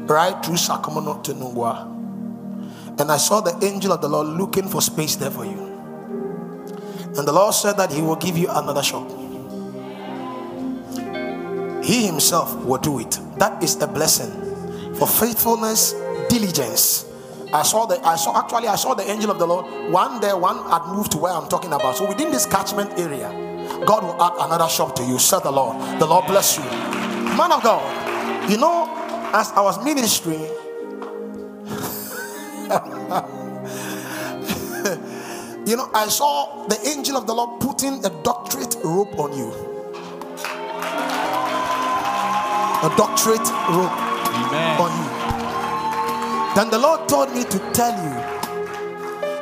right 0.10 0.44
through 0.46 0.56
Sakumono 0.56 1.24
to 1.24 1.34
Nungua. 1.34 3.00
And 3.00 3.12
I 3.12 3.18
saw 3.18 3.42
the 3.42 3.58
angel 3.66 3.92
of 3.92 4.02
the 4.02 4.10
Lord 4.10 4.28
looking 4.28 4.68
for 4.68 4.82
space 4.82 5.16
there 5.16 5.32
for 5.32 5.46
you. 5.46 5.66
And 7.18 7.28
the 7.28 7.34
Lord 7.34 7.56
said 7.56 7.74
that 7.74 7.92
He 7.92 8.02
will 8.02 8.18
give 8.18 8.38
you 8.38 8.50
another 8.50 8.84
shop. 8.84 9.19
He 11.90 12.06
Himself 12.06 12.56
will 12.66 12.78
do 12.78 13.00
it. 13.00 13.20
That 13.38 13.64
is 13.64 13.82
a 13.82 13.88
blessing 13.88 14.30
for 14.94 15.08
faithfulness, 15.08 15.94
diligence. 16.30 17.08
I 17.52 17.64
saw 17.64 17.88
the 17.88 18.00
I 18.06 18.16
saw 18.16 18.38
actually 18.38 18.68
I 18.68 18.76
saw 18.76 18.94
the 18.94 19.10
angel 19.10 19.32
of 19.32 19.40
the 19.40 19.48
Lord. 19.48 19.66
One 19.92 20.22
there, 20.22 20.38
one 20.38 20.58
had 20.70 20.86
moved 20.94 21.14
to 21.14 21.18
where 21.18 21.34
I'm 21.34 21.50
talking 21.50 21.74
about. 21.74 21.96
So 21.96 22.08
within 22.08 22.30
this 22.30 22.46
catchment 22.46 23.00
area, 23.00 23.30
God 23.88 24.04
will 24.04 24.22
add 24.22 24.34
another 24.38 24.70
shop 24.70 24.96
to 24.98 25.04
you. 25.04 25.18
Said 25.18 25.40
the 25.40 25.52
Lord. 25.52 25.78
The 26.00 26.06
Lord 26.06 26.28
bless 26.28 26.60
you. 26.60 26.64
Man 27.36 27.52
of 27.52 27.64
God, 27.64 28.52
you 28.52 28.58
know, 28.58 28.86
as 29.34 29.52
I 29.54 29.62
was 29.62 29.84
ministering, 29.84 30.42
you 35.66 35.76
know, 35.76 35.90
I 35.96 36.08
saw 36.08 36.68
the 36.68 36.78
angel 36.88 37.18
of 37.18 37.26
the 37.26 37.34
Lord 37.34 37.60
putting 37.60 38.06
a 38.06 38.10
doctorate 38.22 38.76
rope 38.84 39.18
on 39.18 39.36
you. 39.36 39.69
A 42.82 42.90
doctorate 42.96 43.40
rope 43.76 43.92
Amen. 43.92 44.80
on 44.80 44.92
you. 44.98 46.56
Then 46.56 46.70
the 46.70 46.80
Lord 46.80 47.10
told 47.10 47.34
me 47.36 47.44
to 47.44 47.60
tell 47.74 47.92
you 47.92 48.14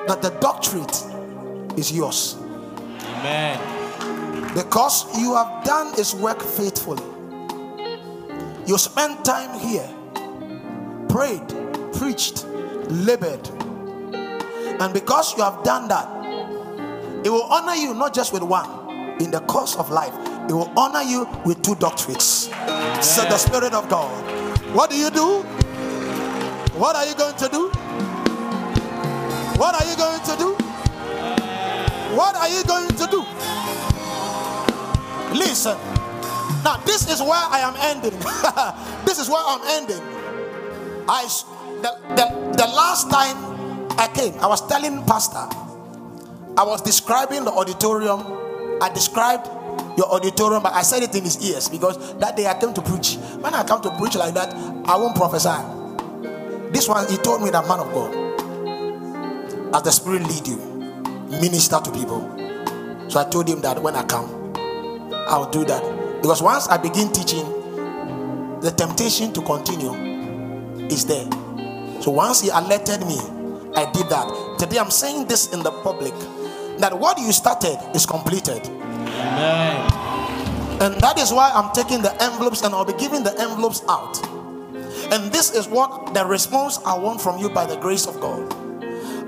that 0.08 0.22
the 0.24 0.32
doctorate 0.42 1.04
is 1.78 1.92
yours 1.92 2.36
Amen. 3.20 3.60
because 4.56 5.06
you 5.20 5.36
have 5.36 5.64
done 5.64 5.94
His 5.94 6.16
work 6.16 6.42
faithfully. 6.42 7.04
You 8.66 8.78
spent 8.80 9.24
time 9.24 9.60
here, 9.60 9.88
prayed, 11.08 11.48
preached, 11.94 12.46
labored, 12.90 13.48
and 14.80 14.94
because 14.94 15.38
you 15.38 15.44
have 15.44 15.64
done 15.64 15.88
that, 15.90 16.08
it 17.24 17.30
will 17.30 17.44
honor 17.44 17.76
you 17.76 17.94
not 17.94 18.14
just 18.16 18.34
with 18.34 18.42
one 18.42 19.20
in 19.22 19.30
the 19.30 19.42
course 19.42 19.76
of 19.76 19.90
life, 19.92 20.14
it 20.48 20.54
will 20.54 20.72
honor 20.78 21.04
you 21.04 21.28
with 21.46 21.62
two 21.62 21.76
doctorates. 21.76 22.52
Said 23.04 23.30
the 23.30 23.38
Spirit 23.38 23.74
of 23.74 23.90
God. 23.90 24.10
What 24.74 24.90
do 24.90 24.96
you 24.96 25.10
do? 25.10 25.42
What 26.78 26.96
are 26.96 27.06
you 27.06 27.16
going 27.16 27.36
to 27.36 27.50
do? 27.50 27.70
What 29.58 29.76
are 29.76 29.90
you 29.90 29.98
going 29.98 30.22
to 30.22 30.36
do? 30.38 30.54
What 32.16 32.36
are 32.36 32.50
you 32.50 32.64
going 32.64 32.90
to 32.90 33.08
do? 33.08 33.26
Listen. 35.38 35.78
Now, 36.64 36.78
this 36.86 37.12
is 37.12 37.20
where 37.22 37.32
I 37.34 37.60
am 37.60 37.76
ending. 37.80 38.18
this 39.06 39.20
is 39.20 39.30
where 39.30 39.44
I'm 39.46 39.62
ending. 39.68 40.02
I 41.10 41.28
the, 41.82 41.98
the, 42.16 42.58
the 42.58 42.68
last 42.68 43.10
time 43.10 43.38
I 44.00 44.08
came, 44.14 44.34
I 44.40 44.48
was 44.48 44.66
telling 44.68 45.04
Pastor, 45.06 45.48
I 46.58 46.64
was 46.64 46.82
describing 46.82 47.44
the 47.46 47.52
auditorium. 47.52 48.22
I 48.82 48.92
described 48.94 49.48
your 49.98 50.14
auditorium, 50.14 50.62
but 50.62 50.74
I 50.74 50.84
said 50.84 51.02
it 51.02 51.16
in 51.16 51.24
his 51.24 51.44
ears 51.44 51.68
because 51.68 52.16
that 52.20 52.38
day 52.38 52.46
I 52.46 52.54
came 52.60 52.74
to 52.74 52.82
preach. 52.82 53.16
When 53.42 53.54
I 53.54 53.64
come 53.64 53.82
to 53.82 53.90
preach 53.98 54.16
like 54.16 54.36
that, 54.36 54.54
I 54.54 54.96
won't 54.96 55.16
prophesy. 55.16 55.58
This 56.72 56.88
one, 56.88 57.10
he 57.10 57.18
told 57.18 57.42
me 57.42 57.50
that 57.50 57.68
man 57.68 57.80
of 57.80 57.92
God, 57.92 58.14
as 59.76 59.82
the 59.82 59.92
Spirit 59.92 60.24
lead 60.24 60.48
you, 60.48 60.58
minister 61.42 61.80
to 61.84 61.92
people. 61.92 62.22
So 63.10 63.20
I 63.20 63.26
told 63.30 63.50
him 63.50 63.62
that 63.62 63.82
when 63.82 63.96
I 63.96 64.04
come, 64.04 64.54
I'll 65.28 65.50
do 65.50 65.66
that. 65.66 66.22
Because 66.22 66.42
once 66.42 66.68
I 66.68 66.78
begin 66.78 67.12
teaching, 67.12 67.46
the 68.62 68.74
temptation 68.76 69.34
to 69.34 69.42
continue 69.42 69.94
is 70.90 71.06
there. 71.06 71.26
So 72.02 72.12
once 72.12 72.42
he 72.42 72.50
alerted 72.50 73.02
me, 73.02 73.18
I 73.76 73.90
did 73.92 74.10
that. 74.10 74.58
Today 74.60 74.78
I'm 74.78 74.92
saying 74.92 75.28
this 75.28 75.54
in 75.54 75.64
the 75.64 75.72
public 75.72 76.14
that 76.80 76.98
what 76.98 77.18
you 77.18 77.32
started 77.32 77.80
is 77.96 78.06
completed. 78.06 78.70
Amen. 79.14 79.98
And 80.80 80.96
that 81.02 81.18
is 81.18 81.32
why 81.32 81.52
I'm 81.54 81.74
taking 81.74 82.02
the 82.02 82.14
envelopes 82.22 82.62
and 82.62 82.74
I'll 82.74 82.86
be 82.86 82.94
giving 82.94 83.24
the 83.24 83.32
envelopes 83.40 83.82
out. 83.90 84.24
And 85.12 85.32
this 85.32 85.54
is 85.54 85.68
what 85.68 86.14
the 86.14 86.26
response 86.26 86.80
I 86.86 86.98
want 86.98 87.22
from 87.22 87.40
you 87.40 87.50
by 87.50 87.66
the 87.66 87.78
grace 87.78 88.06
of 88.06 88.20
God. 88.20 88.54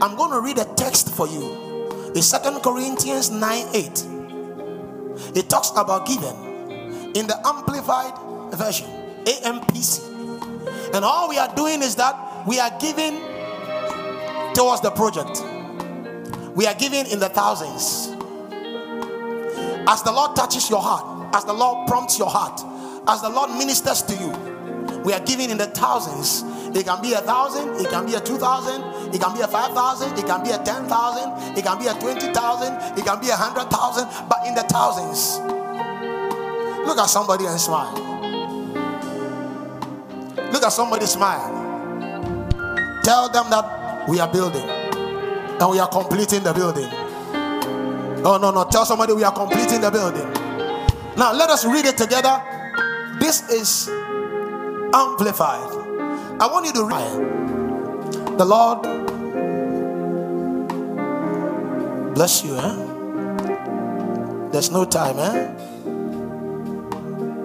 I'm 0.01 0.15
going 0.15 0.31
to 0.31 0.41
read 0.41 0.57
a 0.57 0.65
text 0.75 1.15
for 1.15 1.27
you. 1.27 2.11
It's 2.15 2.27
Second 2.27 2.61
Corinthians 2.61 3.31
9 3.31 3.67
8. 3.73 4.05
It 5.35 5.49
talks 5.49 5.71
about 5.75 6.05
giving 6.05 6.49
in 7.15 7.27
the 7.27 7.39
amplified 7.45 8.13
version, 8.55 8.87
AMPC. 9.25 10.93
And 10.93 11.05
all 11.05 11.29
we 11.29 11.37
are 11.37 11.53
doing 11.55 11.81
is 11.81 11.95
that 11.95 12.47
we 12.47 12.59
are 12.59 12.71
giving 12.79 13.19
towards 14.53 14.81
the 14.81 14.91
project. 14.91 15.43
We 16.55 16.65
are 16.65 16.75
giving 16.75 17.05
in 17.07 17.19
the 17.19 17.29
thousands. 17.29 18.18
As 19.87 20.03
the 20.03 20.11
Lord 20.11 20.35
touches 20.35 20.69
your 20.69 20.81
heart, 20.81 21.35
as 21.35 21.45
the 21.45 21.53
Lord 21.53 21.87
prompts 21.87 22.17
your 22.19 22.29
heart, 22.29 22.61
as 23.07 23.21
the 23.21 23.29
Lord 23.29 23.51
ministers 23.51 24.01
to 24.03 24.15
you, 24.15 24.31
we 25.03 25.13
are 25.13 25.19
giving 25.21 25.49
in 25.49 25.57
the 25.57 25.67
thousands. 25.67 26.43
It 26.75 26.85
can 26.85 27.01
be 27.01 27.13
a 27.13 27.21
thousand, 27.21 27.79
it 27.79 27.89
can 27.89 28.05
be 28.05 28.13
a 28.13 28.19
two 28.19 28.37
thousand, 28.37 28.83
it 29.13 29.19
can 29.19 29.33
be 29.33 29.41
a 29.41 29.47
five 29.47 29.73
thousand, 29.73 30.17
it 30.17 30.25
can 30.25 30.43
be 30.43 30.51
a 30.51 30.57
ten 30.59 30.85
thousand, 30.87 31.57
it 31.57 31.63
can 31.63 31.79
be 31.79 31.87
a 31.87 31.93
twenty 31.93 32.31
thousand, 32.31 32.75
it 32.97 33.05
can 33.05 33.19
be 33.19 33.29
a 33.29 33.35
hundred 33.35 33.71
thousand, 33.71 34.07
but 34.29 34.45
in 34.45 34.53
the 34.53 34.61
thousands. 34.63 35.39
Look 36.85 36.99
at 36.99 37.07
somebody 37.09 37.45
and 37.45 37.59
smile. 37.59 37.93
Look 40.51 40.63
at 40.63 40.71
somebody 40.71 41.05
smile. 41.05 41.55
Tell 43.03 43.29
them 43.29 43.49
that 43.49 44.07
we 44.09 44.19
are 44.19 44.31
building 44.31 44.67
and 44.69 45.71
we 45.71 45.79
are 45.79 45.87
completing 45.87 46.43
the 46.43 46.53
building. 46.53 46.89
Oh, 48.23 48.37
no, 48.41 48.51
no. 48.51 48.65
Tell 48.65 48.85
somebody 48.85 49.13
we 49.13 49.23
are 49.23 49.31
completing 49.33 49.81
the 49.81 49.91
building. 49.91 50.27
Now, 51.17 51.33
let 51.33 51.49
us 51.49 51.65
read 51.65 51.85
it 51.85 51.97
together. 51.97 52.41
This 53.19 53.47
is 53.49 53.89
amplified. 54.93 55.69
I 56.41 56.47
want 56.47 56.65
you 56.65 56.73
to 56.73 56.83
read. 56.85 58.37
The 58.37 58.45
Lord 58.45 58.83
bless 62.15 62.43
you, 62.43 62.55
eh? 62.55 62.75
There's 64.51 64.71
no 64.71 64.85
time, 64.85 65.19
eh? 65.19 65.51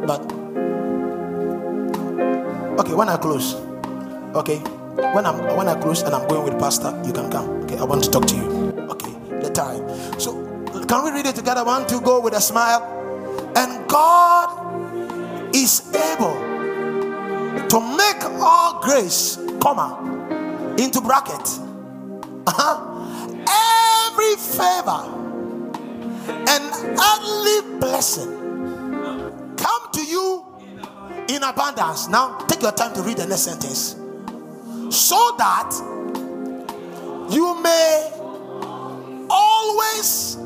But 0.07 0.21
okay, 2.81 2.95
when 2.95 3.09
I 3.09 3.17
close, 3.17 3.55
okay, 4.35 4.59
when 5.13 5.27
I'm 5.27 5.39
when 5.57 5.69
I 5.69 5.75
close 5.81 6.03
and 6.03 6.15
I'm 6.15 6.27
going 6.29 6.45
with 6.45 6.59
Pastor, 6.59 6.95
you 7.05 7.13
can 7.13 7.31
come. 7.31 7.49
Okay, 7.65 7.77
I 7.79 7.85
want 7.85 8.05
to 8.05 8.11
talk 8.11 8.27
to 8.27 8.37
you. 8.37 8.73
Okay, 8.91 9.13
the 9.43 9.51
time. 9.51 9.83
Can 10.87 11.05
we 11.05 11.11
read 11.11 11.27
it 11.27 11.35
together? 11.35 11.65
One, 11.65 11.87
two, 11.87 12.01
go 12.01 12.21
with 12.21 12.35
a 12.35 12.41
smile. 12.41 12.83
And 13.57 13.89
God 13.89 15.55
is 15.55 15.95
able 15.95 16.35
to 17.69 17.97
make 17.97 18.23
all 18.41 18.81
grace, 18.83 19.39
comma, 19.61 20.77
into 20.79 21.01
bracket. 21.01 21.47
Uh-huh. 22.47 22.91
Every 24.11 24.37
favor 24.37 25.25
and 26.29 26.65
earthly 26.99 27.79
blessing 27.81 28.31
come 29.57 29.93
to 29.93 30.05
you 30.05 30.45
in 31.29 31.43
abundance. 31.43 32.09
Now, 32.09 32.39
take 32.47 32.63
your 32.63 32.73
time 32.73 32.93
to 32.95 33.03
read 33.03 33.17
the 33.17 33.27
next 33.27 33.43
sentence. 33.43 33.97
So 34.91 35.35
that 35.39 35.73
you 37.31 37.63
may 37.63 38.11
always 39.31 40.37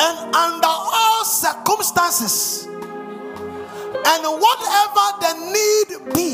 and 0.00 0.34
under 0.34 0.66
all 0.66 1.24
circumstances 1.24 2.66
and 4.04 4.22
whatever 4.24 5.06
the 5.20 5.32
need 5.52 5.88
be, 6.14 6.30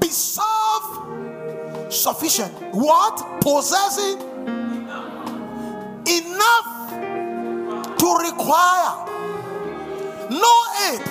be 0.00 0.08
self 0.08 1.92
sufficient. 1.92 2.52
What? 2.72 3.40
Possessing 3.40 4.20
enough 6.06 6.68
to 7.98 8.08
require 8.22 9.06
no 10.30 10.64
aid 10.88 11.02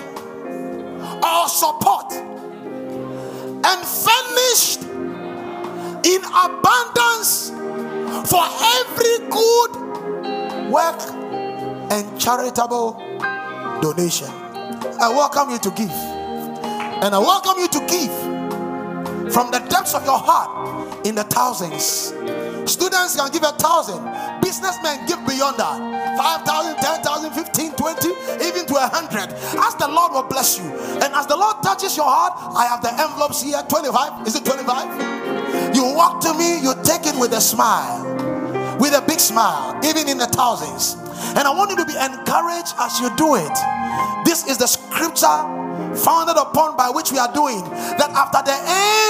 or 1.23 1.47
support 1.47 2.13
and 3.63 3.85
furnished 3.85 4.81
in 6.03 6.21
abundance 6.25 7.51
for 8.29 8.43
every 8.79 9.17
good 9.29 9.90
work 10.71 11.01
and 11.91 12.19
charitable 12.19 12.93
donation. 13.81 14.29
I 14.29 15.09
welcome 15.09 15.49
you 15.49 15.59
to 15.59 15.71
give. 15.71 15.91
And 15.91 17.13
I 17.13 17.19
welcome 17.19 17.59
you 17.59 17.67
to 17.67 17.79
give 17.87 19.33
from 19.33 19.51
the 19.51 19.59
depths 19.69 19.93
of 19.93 20.05
your 20.05 20.17
heart 20.17 21.05
in 21.05 21.15
the 21.15 21.23
thousands. 21.23 22.13
Students 22.71 23.15
can 23.15 23.31
give 23.31 23.43
a 23.43 23.51
thousand, 23.53 24.05
businessmen 24.41 25.05
give 25.07 25.19
beyond 25.27 25.57
that 25.57 25.91
5,000, 26.17 26.75
10,000, 26.75 27.31
15, 27.31 27.71
20, 27.73 28.09
even 28.45 28.65
to 28.67 28.75
a 28.75 28.87
hundred. 28.87 29.33
As 29.57 29.75
the 29.75 29.87
Lord 29.87 30.13
will 30.13 30.27
bless 30.29 30.59
you. 30.59 30.65
And 31.01 31.13
as 31.13 31.25
the 31.25 31.35
Lord 31.35 31.57
touches 31.63 31.97
your 31.97 32.05
heart, 32.05 32.33
I 32.55 32.67
have 32.67 32.81
the 32.81 32.91
envelopes 32.91 33.41
here 33.41 33.61
25. 33.67 34.27
Is 34.27 34.35
it 34.35 34.45
25? 34.45 35.75
You 35.75 35.85
walk 35.95 36.21
to 36.21 36.33
me, 36.33 36.61
you 36.61 36.73
take 36.83 37.07
it 37.07 37.17
with 37.19 37.33
a 37.33 37.41
smile, 37.41 38.05
with 38.81 38.93
a 38.93 39.01
big 39.07 39.19
smile, 39.19 39.79
even 39.85 40.09
in 40.09 40.17
the 40.17 40.25
thousands. 40.25 40.95
And 41.37 41.45
I 41.45 41.53
want 41.53 41.69
you 41.69 41.77
to 41.77 41.85
be 41.85 41.93
encouraged 41.93 42.73
as 42.79 42.99
you 42.99 43.15
do 43.15 43.35
it. 43.35 43.55
This 44.25 44.47
is 44.47 44.57
the 44.57 44.65
scripture 44.65 45.37
founded 46.01 46.35
upon 46.35 46.75
by 46.75 46.89
which 46.89 47.11
we 47.11 47.19
are 47.19 47.31
doing 47.31 47.61
that 47.61 48.09
after 48.09 48.41
the 48.41 48.57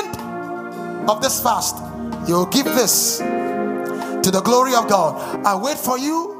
end 0.03 1.09
of 1.09 1.21
this 1.21 1.41
fast, 1.41 1.77
you'll 2.27 2.47
give 2.47 2.65
this 2.65 3.19
to 3.19 4.29
the 4.29 4.41
glory 4.43 4.75
of 4.75 4.89
God. 4.89 5.15
I 5.45 5.55
wait 5.55 5.77
for 5.77 5.97
you, 5.97 6.35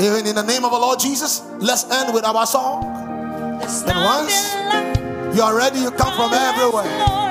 even 0.00 0.26
in 0.26 0.34
the 0.34 0.42
name 0.42 0.64
of 0.64 0.72
the 0.72 0.78
Lord 0.78 0.98
Jesus. 0.98 1.42
Let's 1.58 1.84
end 1.90 2.14
with 2.14 2.24
our 2.24 2.46
song. 2.46 2.84
And 3.60 4.04
once 4.04 4.54
you 5.36 5.42
are 5.42 5.54
ready, 5.54 5.80
you 5.80 5.90
come 5.90 6.16
from 6.16 6.32
everywhere. 6.32 7.24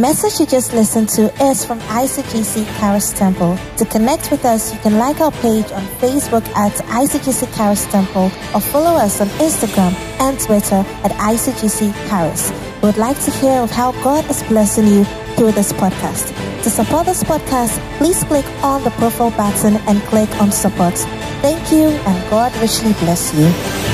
Message 0.00 0.40
you 0.40 0.46
just 0.46 0.72
listened 0.72 1.10
to 1.10 1.22
is 1.44 1.64
from 1.64 1.78
ICGC 1.80 2.64
Charis 2.78 3.12
Temple. 3.12 3.58
To 3.76 3.84
connect 3.84 4.30
with 4.30 4.46
us, 4.46 4.72
you 4.72 4.80
can 4.80 4.96
like 4.96 5.20
our 5.20 5.30
page 5.30 5.70
on 5.72 5.82
Facebook 6.00 6.46
at 6.56 6.72
ICGC 6.88 7.54
Charis 7.54 7.84
Temple 7.86 8.30
or 8.54 8.60
follow 8.60 8.96
us 8.96 9.20
on 9.20 9.28
Instagram 9.44 9.92
and 10.20 10.40
Twitter 10.40 10.82
at 11.04 11.12
ICGC 11.12 11.92
Charis. 12.08 12.50
We 12.80 12.86
would 12.88 12.96
like 12.96 13.20
to 13.24 13.30
hear 13.30 13.60
of 13.60 13.70
how 13.70 13.92
God 14.02 14.28
is 14.30 14.42
blessing 14.44 14.86
you 14.86 15.04
through 15.36 15.52
this 15.52 15.72
podcast. 15.72 16.34
To 16.62 16.70
support 16.70 17.04
this 17.04 17.22
podcast, 17.22 17.78
please 17.98 18.24
click 18.24 18.46
on 18.62 18.82
the 18.84 18.90
profile 18.92 19.30
button 19.32 19.76
and 19.86 20.00
click 20.04 20.30
on 20.40 20.50
support. 20.50 20.94
Thank 21.42 21.70
you 21.70 21.88
and 21.88 22.30
God 22.30 22.56
richly 22.56 22.94
bless 22.94 23.34
you. 23.34 23.89